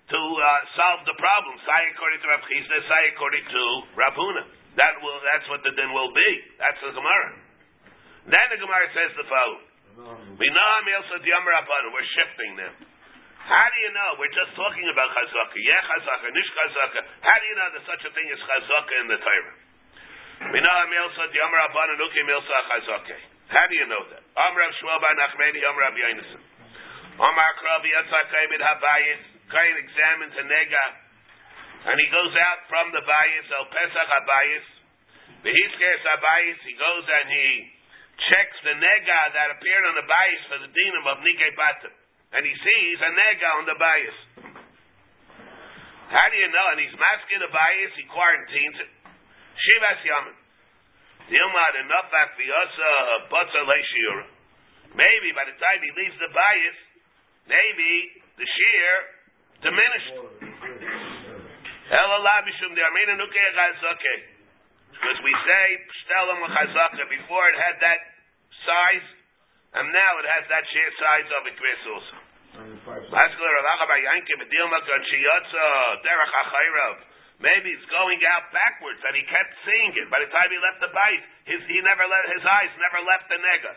to 0.10 0.18
uh, 0.18 0.50
solve 0.74 1.06
the 1.06 1.14
problem. 1.14 1.62
Say 1.62 1.94
according 1.94 2.26
to 2.26 2.28
Rav 2.34 2.42
Chisda, 2.50 2.78
say 2.90 3.02
according 3.14 3.46
to 3.46 3.62
Rav 3.94 4.18
Huna. 4.18 4.44
That 4.82 4.98
will, 5.06 5.22
that's 5.30 5.46
what 5.46 5.62
the 5.62 5.78
din 5.78 5.94
will 5.94 6.10
be. 6.10 6.30
That's 6.58 6.82
the 6.82 6.98
Gemara. 6.98 7.38
Then 8.26 8.46
the 8.50 8.60
Gemara 8.66 8.90
says 8.90 9.14
the 9.14 9.30
following. 9.30 9.70
We 10.42 10.48
know 10.50 10.70
We're 11.94 12.12
shifting 12.18 12.58
them. 12.58 12.74
How 13.46 13.66
do 13.70 13.78
you 13.78 13.94
know? 13.94 14.10
We're 14.18 14.34
just 14.34 14.58
talking 14.58 14.90
about 14.90 15.14
chazaka. 15.14 15.54
Yeah, 15.62 15.80
chazaka, 15.86 16.34
nish 16.34 16.50
chazaka. 16.50 17.00
How 17.22 17.38
do 17.38 17.46
you 17.46 17.56
know 17.62 17.68
there's 17.78 17.88
such 17.94 18.04
a 18.10 18.12
thing 18.18 18.26
as 18.34 18.42
chazaka 18.42 18.94
in 19.06 19.08
the 19.14 19.22
Torah? 19.22 19.56
How 23.56 23.66
do 23.72 23.76
you 23.78 23.88
know 23.88 24.04
that? 24.10 24.22
Amr 24.36 24.62
Shmuel 24.82 25.00
Bar 25.00 25.16
Nachmeni 25.16 25.62
Amr 25.64 25.82
Rabbi 25.86 26.02
Yonason. 26.02 26.42
Amar 27.18 27.52
Krabi 27.62 27.90
Yatzak 27.94 28.28
David 28.34 28.62
Habayis. 28.62 29.22
Kain 29.46 29.76
examines 29.78 30.34
a 30.42 30.46
nega, 30.50 30.86
and 31.86 32.02
he 32.02 32.08
goes 32.10 32.34
out 32.34 32.66
from 32.66 32.90
the 32.98 33.06
bayis 33.06 33.46
El 33.54 33.70
Pesach 33.70 34.10
Habayis. 34.10 34.66
Behiskes 35.46 36.02
Habayis. 36.02 36.58
He 36.66 36.74
goes 36.74 37.06
and 37.06 37.30
he 37.30 37.50
checks 38.26 38.58
the 38.66 38.74
nega 38.74 39.20
that 39.38 39.54
appeared 39.54 39.86
on 39.86 39.96
the 40.02 40.08
bayis 40.10 40.42
for 40.50 40.58
the 40.66 40.70
dinam 40.74 41.06
of 41.14 41.22
Nige 41.22 41.50
Batim, 41.54 41.94
and 42.34 42.42
he 42.42 42.54
sees 42.58 42.98
a 43.06 43.12
nega 43.14 43.50
on 43.62 43.66
the 43.70 43.78
bayis. 43.78 44.18
How 46.10 46.26
do 46.34 46.38
you 46.42 46.50
know? 46.50 46.66
And 46.74 46.82
he's 46.82 46.98
masking 46.98 47.42
the 47.46 47.54
bayis. 47.54 47.92
He 48.02 48.06
quarantines 48.10 48.78
it. 48.82 48.92
Shivas 49.56 50.04
Yamin. 50.04 50.36
Dilmad 51.26 51.74
enough 51.82 52.12
Akviyasa 52.14 52.92
Butza 53.34 53.62
Leishiura. 53.66 54.26
Maybe 54.94 55.32
by 55.34 55.44
the 55.50 55.58
time 55.58 55.80
he 55.82 55.92
leaves 55.98 56.16
the 56.22 56.30
bias, 56.30 56.78
maybe 57.50 58.22
the 58.38 58.46
shear 58.46 58.92
diminished. 59.66 60.16
Because 64.96 65.20
we 65.22 65.34
say 65.44 65.66
Pshtelam 65.86 66.40
Chazaka 66.48 67.04
before 67.10 67.46
it 67.52 67.58
had 67.60 67.76
that 67.84 68.00
size, 68.64 69.08
and 69.76 69.92
now 69.92 70.12
it 70.24 70.28
has 70.30 70.48
that 70.48 70.64
sheer 70.72 70.90
size 70.98 71.28
of 71.36 71.46
a 71.46 71.54
kris 71.60 71.82
also. 71.90 72.16
Maybe 77.44 77.68
it's 77.76 77.90
going 77.92 78.20
out 78.32 78.48
backwards, 78.56 79.04
and 79.04 79.14
he 79.16 79.24
kept 79.28 79.52
seeing 79.68 79.92
it. 79.92 80.08
By 80.08 80.24
the 80.24 80.32
time 80.32 80.48
he 80.48 80.60
left 80.64 80.80
the 80.80 80.92
bite, 80.96 81.24
his 81.52 81.60
he 81.68 81.84
never 81.84 82.08
let 82.08 82.24
his 82.32 82.44
eyes 82.48 82.72
never 82.80 83.04
left 83.04 83.28
the 83.28 83.36
nega. 83.36 83.76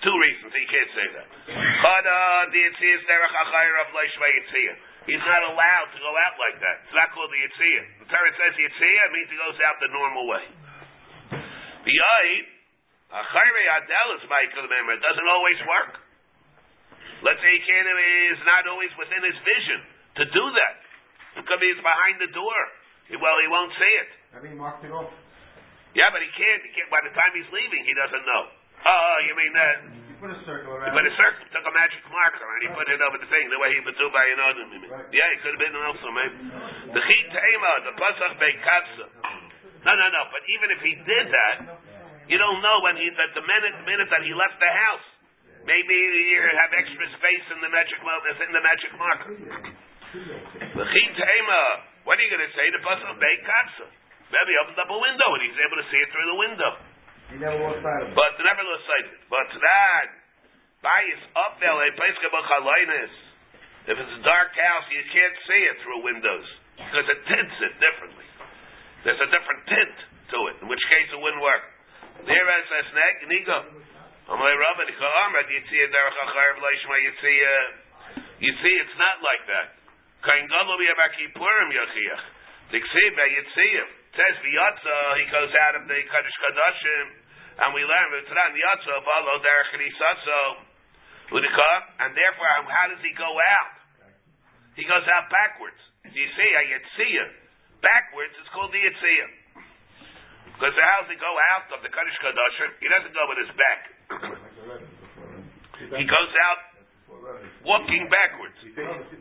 Two 0.00 0.16
reasons 0.16 0.52
he 0.56 0.64
can't 0.68 0.92
say 0.96 1.06
that. 1.20 1.26
He's 5.06 5.22
not 5.22 5.42
allowed 5.52 5.88
to 5.92 5.98
go 6.02 6.12
out 6.16 6.34
like 6.40 6.58
that. 6.64 6.76
It's 6.88 6.96
not 6.96 7.12
called 7.14 7.30
the 7.30 7.38
yitziyah. 7.38 7.84
The 8.02 8.06
Torah 8.10 8.32
says 8.40 8.52
yitziyah 8.58 9.04
it 9.06 9.12
means 9.12 9.28
he 9.30 9.38
goes 9.38 9.60
out 9.68 9.76
the 9.78 9.92
normal 9.92 10.26
way. 10.26 10.44
The 11.84 11.94
ayit 11.94 12.46
achayir 13.14 13.56
adel 13.78 14.08
is 14.18 14.24
Michael 14.26 14.66
It 14.66 15.02
doesn't 15.04 15.28
always 15.28 15.60
work. 15.68 16.05
Let's 17.26 17.42
say 17.42 17.50
he 17.58 17.62
can't, 17.66 17.86
is 17.90 18.40
not 18.46 18.70
always 18.70 18.92
within 18.94 19.18
his 19.26 19.34
vision 19.42 19.78
to 20.22 20.24
do 20.30 20.44
that. 20.54 20.74
It 21.36 21.44
could 21.44 21.58
be 21.58 21.66
it's 21.74 21.82
behind 21.82 22.22
the 22.22 22.30
door. 22.30 22.60
Well, 23.18 23.36
he 23.42 23.48
won't 23.50 23.74
see 23.74 23.92
it. 24.06 24.10
I 24.34 24.38
mean, 24.46 24.54
marked 24.54 24.86
it 24.86 24.94
off. 24.94 25.10
Yeah, 25.98 26.08
but 26.14 26.22
he 26.22 26.30
can't. 26.38 26.60
He 26.62 26.70
can't 26.76 26.90
by 26.92 27.02
the 27.02 27.10
time 27.12 27.34
he's 27.34 27.48
leaving, 27.50 27.82
he 27.82 27.94
doesn't 27.98 28.24
know. 28.24 28.42
Oh, 28.86 29.16
you 29.26 29.34
mean 29.34 29.52
that? 29.56 29.76
You 30.06 30.14
put 30.22 30.30
a 30.30 30.38
circle 30.46 30.76
He 30.76 30.86
around 30.86 30.94
put 30.94 31.02
a 31.02 31.10
it. 31.10 31.18
circle, 31.18 31.42
took 31.50 31.66
a 31.66 31.74
magic 31.74 32.02
marker, 32.12 32.46
and 32.46 32.60
he 32.62 32.68
put 32.70 32.86
it 32.86 33.00
over 33.02 33.18
the 33.18 33.26
thing, 33.26 33.50
the 33.50 33.58
way 33.58 33.74
he 33.74 33.80
would 33.82 33.98
do 33.98 34.06
by 34.14 34.22
an 34.22 34.38
other. 34.38 34.64
Right. 34.86 35.08
Yeah, 35.10 35.26
he 35.34 35.36
could 35.42 35.56
have 35.58 35.62
been 35.62 35.74
also, 35.74 36.08
maybe. 36.14 36.36
The 36.94 37.02
Chit 37.02 37.26
Tema, 37.34 37.72
the 37.90 37.94
Pasach 37.98 38.34
Beikatsa. 38.38 39.06
No, 39.82 39.92
no, 39.96 40.06
no, 40.14 40.22
but 40.30 40.42
even 40.50 40.68
if 40.74 40.80
he 40.84 40.92
did 41.02 41.26
that, 41.32 41.56
you 42.30 42.38
don't 42.38 42.60
know 42.62 42.76
when 42.84 42.98
he, 43.00 43.06
that 43.16 43.32
the 43.34 43.44
minute, 43.44 43.74
the 43.82 43.86
minute 43.88 44.08
that 44.12 44.22
he 44.22 44.30
left 44.36 44.58
the 44.60 44.70
house, 44.70 45.06
maybe 45.66 45.94
you 45.94 46.40
have 46.62 46.70
extra 46.72 47.06
space 47.18 47.46
in 47.52 47.58
the 47.60 47.70
magic, 47.70 47.98
in 48.00 48.52
the 48.54 48.62
magic 48.62 48.92
marker. 48.96 49.34
The 49.36 50.86
Chit 50.86 51.10
Tema, 51.18 51.60
what 52.08 52.16
are 52.16 52.24
you 52.24 52.30
going 52.30 52.46
to 52.46 52.54
say? 52.54 52.66
The 52.72 52.80
Pasach 52.80 53.18
Beikatsa. 53.18 53.86
Maybe 54.30 54.50
he 54.54 54.58
opened 54.62 54.80
up 54.80 54.90
a 54.90 54.98
window 54.98 55.28
and 55.34 55.42
he's 55.42 55.60
able 55.60 55.78
to 55.78 55.86
see 55.90 56.00
it 56.02 56.08
through 56.10 56.28
the 56.30 56.38
window. 56.38 56.70
He 57.30 57.36
never 57.42 57.58
lost 57.62 57.82
sight 57.82 58.00
of 58.02 58.10
it. 58.10 58.14
But 58.14 58.38
never 58.42 58.62
lost 58.62 58.84
sight 58.86 59.04
of 59.06 59.12
it. 59.18 59.22
But 59.26 59.48
that 59.50 60.06
bias 60.82 61.22
up 61.34 61.58
there, 61.58 61.74
a 61.74 61.90
place 61.98 62.16
If 63.86 63.94
it's 64.02 64.14
a 64.18 64.24
dark 64.26 64.50
house, 64.50 64.86
you 64.90 65.02
can't 65.14 65.38
see 65.46 65.62
it 65.62 65.76
through 65.86 65.98
windows 66.02 66.46
because 66.74 67.06
it 67.06 67.20
tints 67.30 67.56
it 67.62 67.74
differently. 67.78 68.26
There's 69.06 69.22
a 69.22 69.30
different 69.30 69.62
tint 69.70 69.96
to 70.34 70.38
it, 70.50 70.56
in 70.58 70.66
which 70.66 70.82
case 70.90 71.06
it 71.14 71.20
wouldn't 71.22 71.38
work. 71.38 71.62
There 72.26 72.48
as 72.50 72.66
a 72.66 72.80
snag, 72.90 73.14
nigo. 73.30 73.58
Amalei 74.26 74.58
Rabbi, 74.58 74.90
Amrad, 74.90 75.46
Yitzia 75.46 75.86
Derech 75.86 76.18
Acharev 76.18 76.58
Leishma 76.58 76.98
Yitzia. 76.98 77.46
Uh, 77.46 78.26
you 78.42 78.50
see, 78.58 78.74
it's 78.82 78.98
not 78.98 79.22
like 79.22 79.46
that. 79.46 79.78
Kain 80.26 80.50
he 80.50 80.58
goes 85.30 85.52
out 85.62 85.78
of 85.78 85.86
the 85.86 85.98
Kaddish 86.10 86.38
Kadashim, 86.42 87.06
and 87.62 87.70
we 87.70 87.86
learn 87.86 88.06
V'tzran 88.18 88.50
Yatza, 88.58 88.98
V'alo 89.06 89.38
Derech 89.46 89.78
Risatzo, 89.78 90.66
Udika, 91.30 91.72
and 92.02 92.10
therefore, 92.18 92.50
how 92.66 92.90
does 92.90 92.98
he 93.06 93.14
go 93.14 93.30
out? 93.30 93.78
He 94.74 94.82
goes 94.90 95.06
out 95.06 95.30
backwards. 95.30 95.78
You 96.02 96.26
see 96.34 96.50
a 96.50 96.62
Yitzia? 96.74 97.30
Backwards, 97.78 98.34
it's 98.42 98.50
called 98.50 98.74
the 98.74 98.82
Yitzia. 98.82 99.26
Because 100.58 100.74
how 100.74 101.06
does 101.06 101.14
he 101.14 101.18
go 101.22 101.30
out 101.54 101.70
of 101.78 101.86
the 101.86 101.90
Kaddish 101.94 102.18
Kadoshim? 102.18 102.74
He 102.82 102.90
doesn't 102.90 103.14
go 103.14 103.22
with 103.30 103.38
his 103.46 103.54
back. 103.54 103.95
He 105.96 106.04
goes 106.06 106.32
out 106.46 106.60
walking 107.66 108.06
backwards. 108.08 108.54
He 108.62 108.70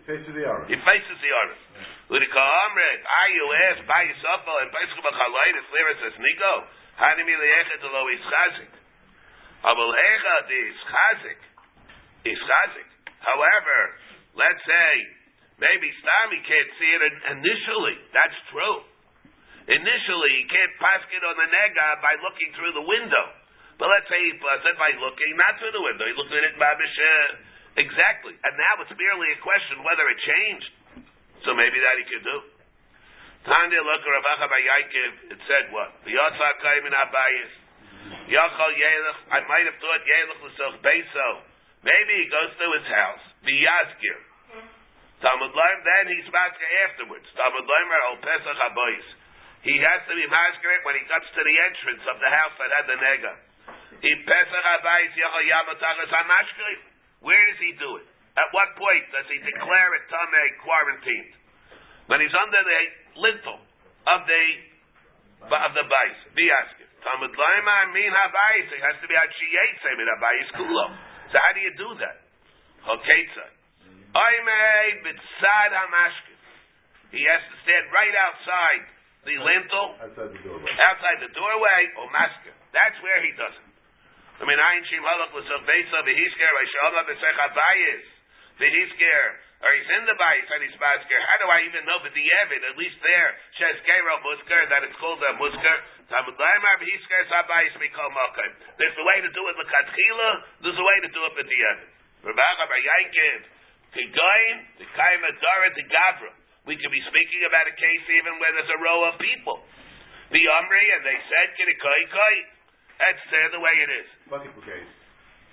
faces, 0.05 0.33
the 0.33 0.45
Aron. 0.45 0.69
He 0.69 0.77
faces 0.77 1.17
the 1.19 1.31
Aron. 1.33 1.59
Udika 2.13 2.37
Amret, 2.37 3.01
are 3.01 3.31
you 3.33 3.45
asked 3.71 3.85
by 3.89 4.01
Yisrael 4.05 4.61
and 4.61 4.69
Pesach 4.69 4.99
B'chaloi, 5.01 5.49
the 5.57 5.63
Slira 5.73 5.93
says, 6.05 6.15
Nico, 6.21 6.53
Hanimi 7.01 7.33
Le'echet 7.33 7.81
Lo 7.81 8.05
is 8.13 8.21
Chazik. 8.29 8.73
Abel 9.65 9.89
Echad 9.89 10.47
is 10.53 10.75
Chazik. 10.85 11.41
Is 12.29 12.37
Chazik. 12.37 12.89
However, 13.25 13.77
let's 14.37 14.61
say, 14.61 14.91
maybe 15.57 15.89
Stami 15.97 16.39
can't 16.45 16.71
see 16.77 16.91
it 16.93 17.01
initially. 17.41 17.97
That's 18.13 18.37
true. 18.53 18.85
Initially, 19.65 20.31
he 20.37 20.43
can't 20.45 20.73
pass 20.77 21.01
it 21.09 21.23
on 21.25 21.35
the 21.41 21.49
nega 21.49 21.89
by 22.05 22.13
looking 22.21 22.53
through 22.53 22.77
the 22.77 22.85
window. 22.85 23.25
But 23.75 23.91
let's 23.91 24.07
say 24.07 24.19
he 24.23 24.39
it 24.39 24.77
by 24.79 24.91
looking 25.03 25.31
not 25.35 25.59
through 25.59 25.75
the 25.75 25.83
window. 25.83 26.07
He 26.07 26.15
looked 26.15 26.31
at 26.31 26.47
it 26.47 26.55
babish, 26.55 26.95
uh, 26.95 27.79
exactly. 27.79 28.35
And 28.39 28.53
now 28.55 28.73
it's 28.87 28.95
merely 28.95 29.35
a 29.35 29.39
question 29.43 29.83
whether 29.83 30.07
it 30.07 30.19
changed. 30.23 30.71
So 31.43 31.51
maybe 31.51 31.75
that 31.83 31.95
he 31.99 32.05
could 32.07 32.23
do. 32.23 32.37
Tanya 33.45 33.81
look 33.83 34.01
Ravacha 34.01 34.47
by 34.49 34.57
Yaakov, 34.57 35.11
it 35.37 35.39
said 35.45 35.69
what? 35.69 35.93
The 36.01 36.17
Yotzar 36.17 36.55
Kaim 36.65 36.87
in 36.87 36.95
Abayis. 36.97 37.53
Yachal 38.31 38.73
Yelech, 38.73 39.19
I 39.29 39.39
might 39.45 39.69
have 39.69 39.77
thought 39.77 40.01
Yelech 40.01 40.41
L'soch 40.41 40.75
Beso. 40.81 41.29
Maybe 41.85 42.25
he 42.25 42.27
goes 42.33 42.49
to 42.57 42.65
his 42.79 42.87
house. 42.89 43.23
The 43.45 43.53
Yazgir. 43.53 44.19
Talmud 45.21 45.53
Laim, 45.53 45.79
then 45.85 46.05
he's 46.09 46.25
masker 46.33 46.69
afterwards. 46.89 47.27
Talmud 47.37 47.65
Laimer 47.69 47.99
al 48.09 48.17
Pesach 48.23 48.57
Abayis. 48.71 49.07
He 49.61 49.77
has 49.77 50.01
to 50.09 50.13
be 50.17 50.25
masker 50.25 50.73
when 50.81 50.97
he 50.97 51.05
comes 51.05 51.29
to 51.29 51.41
the 51.45 51.55
entrance 51.69 52.05
of 52.09 52.17
the 52.17 52.29
house 52.29 52.55
that 52.57 52.69
had 52.81 52.85
the 52.89 52.97
nega. 52.97 53.33
He 54.01 54.11
Pesach 54.25 54.65
Abayis 54.79 55.13
Yachal 55.17 55.45
Yamatachas 55.49 56.11
HaMashkir. 56.11 56.77
Where 57.25 57.41
does 57.51 57.59
he 57.61 57.71
do 57.81 57.97
it? 58.01 58.07
At 58.35 58.51
what 58.51 58.75
point 58.75 59.05
does 59.15 59.25
he 59.31 59.39
declare 59.39 59.89
it 59.95 60.03
Tameh 60.11 60.47
quarantined? 60.61 61.33
When 62.11 62.19
he's 62.21 62.35
under 62.35 62.61
the 62.61 62.81
lintel 63.17 63.57
of 64.05 64.19
the 64.29 64.43
of 65.45 65.71
the 65.73 65.85
bais. 65.85 66.17
Be 66.37 66.45
asking. 66.51 66.89
Talmud 67.01 67.33
Laima 67.33 67.93
mean 67.93 68.11
habayis. 68.13 68.67
It 68.75 68.81
has 68.81 68.97
to 69.01 69.07
be 69.09 69.15
at 69.17 69.29
shiyetze 69.29 69.89
min 69.97 70.07
habayis 70.09 70.49
kulo. 70.57 70.85
So 71.31 71.35
how 71.41 71.51
do 71.53 71.61
you 71.65 71.73
do 71.77 71.89
that? 72.01 72.17
Hoketza. 72.85 73.45
Oimei 74.13 75.01
b'tzad 75.01 75.71
hamashkin. 75.73 76.37
He 77.13 77.23
has 77.25 77.41
to 77.41 77.55
stand 77.65 77.85
right 77.89 78.15
outside 78.15 78.83
the 79.25 79.35
lintel, 79.41 79.87
Outside 80.01 80.29
the 80.37 80.41
doorway. 80.45 80.69
outside 80.77 81.17
the 81.25 81.31
doorway, 81.33 81.81
or 81.97 82.05
masker. 82.13 82.53
That's 82.73 82.97
where 83.01 83.19
he 83.25 83.31
does 83.33 83.55
it. 83.57 83.64
I 84.35 84.43
mean, 84.43 84.59
ayin 84.59 84.83
shim 84.91 84.99
halach 84.99 85.31
l'sof 85.31 85.63
beisa 85.63 85.97
v'hisker 86.03 86.51
v'shalom 86.51 87.05
b'sech 87.07 87.37
habayis 87.39 88.03
v'hisker 88.59 89.23
or 89.63 89.71
he's 89.71 89.87
in 89.87 90.03
the 90.03 90.13
bayis 90.19 90.47
and 90.51 90.61
he's 90.67 90.75
masker. 90.75 91.19
How 91.25 91.37
do 91.39 91.47
I 91.47 91.63
even 91.65 91.87
know 91.87 91.97
but 92.03 92.11
the 92.11 92.21
evid? 92.21 92.61
At 92.67 92.75
least 92.75 92.99
there, 92.99 93.29
shes 93.55 93.79
gero 93.87 94.19
musker 94.21 94.61
that 94.69 94.83
it's 94.83 94.97
called 94.99 95.23
a 95.23 95.39
musker. 95.39 95.77
Talmud 96.11 96.35
laimar 96.35 96.75
v'hisker 96.83 97.21
sabayis 97.31 97.73
mikol 97.79 98.11
mokim. 98.11 98.51
There's 98.75 98.97
a 98.99 99.05
way 99.07 99.23
to 99.23 99.31
do 99.31 99.41
it 99.47 99.55
with 99.55 99.71
katchila. 99.71 100.29
There's 100.67 100.77
a 100.77 100.85
way 100.85 100.97
to 101.07 101.09
do 101.15 101.21
it 101.25 101.33
with 101.39 101.47
the 101.47 101.59
evid. 101.71 101.89
Rabbacha 102.27 102.63
bar 102.67 102.81
Yankiv, 102.83 103.41
kigoyin, 103.95 104.57
the 104.83 104.87
kaima 104.99 105.29
dara, 105.39 105.69
the 105.79 105.85
gavra. 105.87 106.31
We 106.67 106.75
could 106.75 106.91
be 106.91 107.01
speaking 107.07 107.41
about 107.47 107.69
a 107.69 107.75
case 107.77 108.05
even 108.19 108.41
where 108.41 108.51
there's 108.51 108.73
a 108.73 108.81
row 108.81 109.07
of 109.09 109.21
people. 109.21 109.61
The 110.33 110.41
Omri, 110.41 110.85
and 110.97 111.05
they 111.05 111.19
said, 111.29 111.53
Kidikoi 111.53 112.54
That's 112.95 113.25
uh, 113.27 113.37
the 113.51 113.61
way 113.61 113.75
it 113.75 113.91
is. 113.91 114.07
Bucket 114.31 114.51
brigade. 114.55 114.87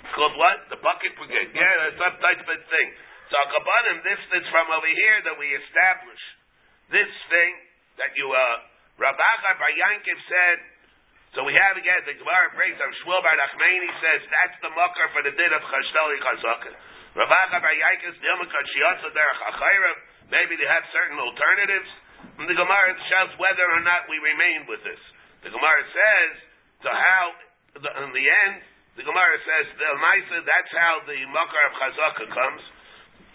It's 0.02 0.14
called 0.14 0.34
what? 0.38 0.70
The 0.70 0.78
bucket 0.78 1.14
brigade. 1.18 1.50
Yeah, 1.54 1.74
that's 1.86 1.98
some 1.98 2.16
type 2.22 2.42
of 2.42 2.60
thing. 2.70 2.88
So 3.30 3.36
Kabbanim, 3.48 4.04
this 4.04 4.20
is 4.38 4.44
from 4.52 4.68
over 4.70 4.86
here 4.86 5.18
that 5.26 5.36
we 5.40 5.48
establish. 5.56 6.22
This 6.92 7.08
thing 7.32 7.52
that 7.96 8.12
you, 8.12 8.28
uh, 8.28 8.56
Rabbacha 9.00 9.50
Bar 9.56 9.72
Yankiv 9.72 10.18
said, 10.28 10.58
so 11.32 11.40
we 11.48 11.56
have 11.56 11.80
again, 11.80 12.04
the 12.04 12.12
Gemara 12.20 12.52
brings 12.52 12.76
of 12.76 12.92
Shmuel 13.02 13.24
Bar 13.24 13.32
Nachmani 13.32 13.88
says, 14.04 14.20
that's 14.28 14.58
the 14.60 14.68
mucker 14.76 15.06
for 15.16 15.24
the 15.24 15.32
din 15.32 15.48
of 15.48 15.64
Chashtali 15.64 16.18
Chazaka. 16.20 16.76
Rabbacha 17.16 17.56
Bar 17.56 17.72
Yankiv, 17.72 18.20
Nilmakot 18.20 18.64
Shiatza 18.68 19.08
Derech 19.16 19.40
Achayrav, 19.48 19.96
maybe 20.28 20.60
they 20.60 20.68
have 20.68 20.84
certain 20.92 21.16
alternatives. 21.16 21.88
And 22.36 22.44
the 22.44 22.58
Gemara 22.58 22.92
shows 23.08 23.32
whether 23.40 23.64
or 23.72 23.80
not 23.80 24.12
we 24.12 24.20
remain 24.20 24.68
with 24.68 24.84
this. 24.84 25.00
The 25.40 25.50
Gemara 25.50 25.82
says, 25.88 26.51
so 26.82 26.90
how, 26.90 27.24
the- 27.78 27.94
in 28.02 28.10
the 28.12 28.26
end, 28.26 28.56
the 28.98 29.04
Gemara 29.06 29.38
says, 29.40 29.66
the 29.78 29.90
Maisa, 29.96 30.44
that's 30.44 30.72
how 30.76 31.00
the 31.06 31.18
Makar 31.32 31.64
of 31.70 31.74
Chazaka 31.80 32.26
comes. 32.28 32.62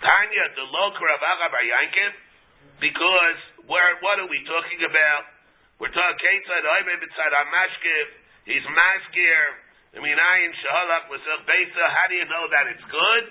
Tanya, 0.03 0.45
the 0.53 0.67
Lokar 0.69 1.09
of 1.15 1.21
Aga 1.23 1.47
Bar 1.49 1.65
Yankiv, 1.65 2.13
because 2.77 3.39
where, 3.65 3.97
what 4.05 4.21
are 4.21 4.29
we 4.29 4.37
talking 4.45 4.85
about? 4.85 5.23
We're 5.81 5.89
talking 5.89 6.17
Ketzad 6.21 6.61
Oibe 6.61 6.93
B'tzad 7.01 7.33
HaMashkiv, 7.33 8.05
he's 8.45 8.65
Maskir, 8.69 9.41
I 9.97 9.99
mean, 10.03 10.13
I 10.13 10.21
Ayin 10.37 10.53
Shahalach 10.53 11.09
L'Sech 11.09 11.41
Beisa, 11.49 11.83
how 11.89 12.05
do 12.05 12.15
you 12.19 12.27
know 12.29 12.45
that 12.53 12.65
it's 12.69 12.85
good? 12.85 13.23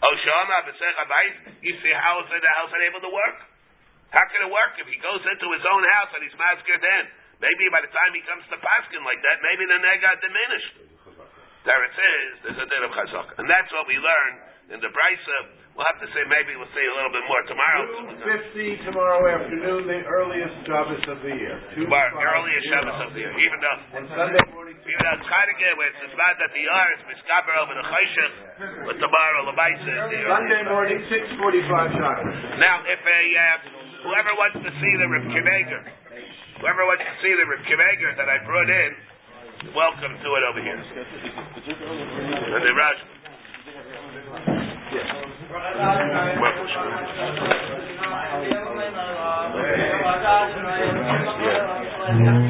Oh, 0.00 0.14
Shama 0.16 0.64
B'Sech 0.64 0.94
HaBais, 0.96 1.34
you 1.60 1.74
see 1.84 1.92
how 1.92 2.24
is 2.24 2.28
how's 2.30 2.72
it 2.72 2.82
able 2.88 3.04
to 3.04 3.12
work? 3.12 3.38
How 4.12 4.24
can 4.32 4.46
it 4.46 4.52
work 4.52 4.78
if 4.80 4.86
he 4.88 4.96
goes 5.02 5.20
into 5.26 5.46
his 5.52 5.64
own 5.68 5.84
house 5.98 6.10
and 6.16 6.22
he's 6.24 6.36
Maskir 6.40 6.80
then? 6.80 7.04
Maybe 7.44 7.64
by 7.68 7.84
the 7.84 7.92
time 7.92 8.10
he 8.16 8.24
comes 8.24 8.44
to 8.48 8.56
Paskin 8.56 9.04
like 9.04 9.20
that, 9.20 9.36
maybe 9.44 9.68
the 9.68 9.76
neg 9.84 10.00
got 10.00 10.16
diminished. 10.24 10.74
There 11.64 11.80
it 11.84 11.96
is, 11.96 12.32
there's 12.44 12.60
a 12.60 12.66
din 12.68 12.82
of 12.88 12.92
chazak. 12.92 13.36
And 13.40 13.48
that's 13.48 13.68
what 13.72 13.84
we 13.88 13.96
learn 14.00 14.32
in 14.72 14.78
the 14.80 14.88
Brisa. 14.88 15.38
We'll 15.76 15.88
have 15.90 16.00
to 16.00 16.08
say, 16.12 16.22
maybe 16.28 16.54
we'll 16.60 16.70
say 16.76 16.84
a 16.86 16.94
little 16.94 17.10
bit 17.12 17.24
more 17.24 17.42
tomorrow. 17.48 17.82
Two 17.88 18.16
fifty 18.20 18.68
tomorrow 18.84 19.26
afternoon, 19.26 19.88
the 19.90 20.00
earliest 20.06 20.56
Shabbos 20.68 21.02
of 21.08 21.18
the 21.24 21.34
year. 21.34 21.56
Tomorrow, 21.74 22.14
earliest. 22.20 22.64
Shabbos 22.68 23.00
of 23.00 23.10
the 23.16 23.20
year. 23.26 23.32
Even 23.34 23.58
though, 23.64 23.78
And 23.96 24.04
Sunday 24.12 24.44
morning. 24.54 24.76
even 24.78 25.00
though 25.02 25.16
it's 25.18 25.28
good, 25.28 25.74
where 25.80 25.90
it's 25.90 26.14
bad 26.14 26.34
that 26.38 26.50
the 26.54 26.62
yar 26.62 26.86
is 26.94 27.00
miskaber 27.10 27.54
over 27.64 27.74
the 27.74 27.86
chayshach, 27.90 28.34
but 28.86 28.96
tomorrow, 29.02 29.40
the 29.50 29.56
Brisa 29.56 29.88
is 29.88 30.02
the 30.14 30.20
Sunday 30.30 30.62
morning, 30.68 30.98
six 31.10 31.22
forty-five 31.40 31.90
Shabbos. 31.96 32.36
Now, 32.60 32.84
if 32.86 33.00
a, 33.02 33.20
uh, 33.34 33.56
whoever 34.04 34.30
wants 34.38 34.60
to 34.62 34.70
see 34.70 34.92
the 35.00 35.08
Reb 35.10 35.26
Kiveger, 35.32 35.80
Whoever 36.60 36.84
wants 36.86 37.02
to 37.02 37.10
see 37.22 37.34
the 37.34 37.46
Reb 37.50 37.66
that 38.16 38.28
I 38.28 38.38
brought 38.46 38.70
in, 38.70 38.90
welcome 39.74 40.12
to 40.14 40.28
it 40.38 40.42
over 40.48 40.62
here. 40.62 40.78
And 40.78 42.62
the 42.62 42.74
Raj. 42.74 42.96
Yeah. 52.14 52.44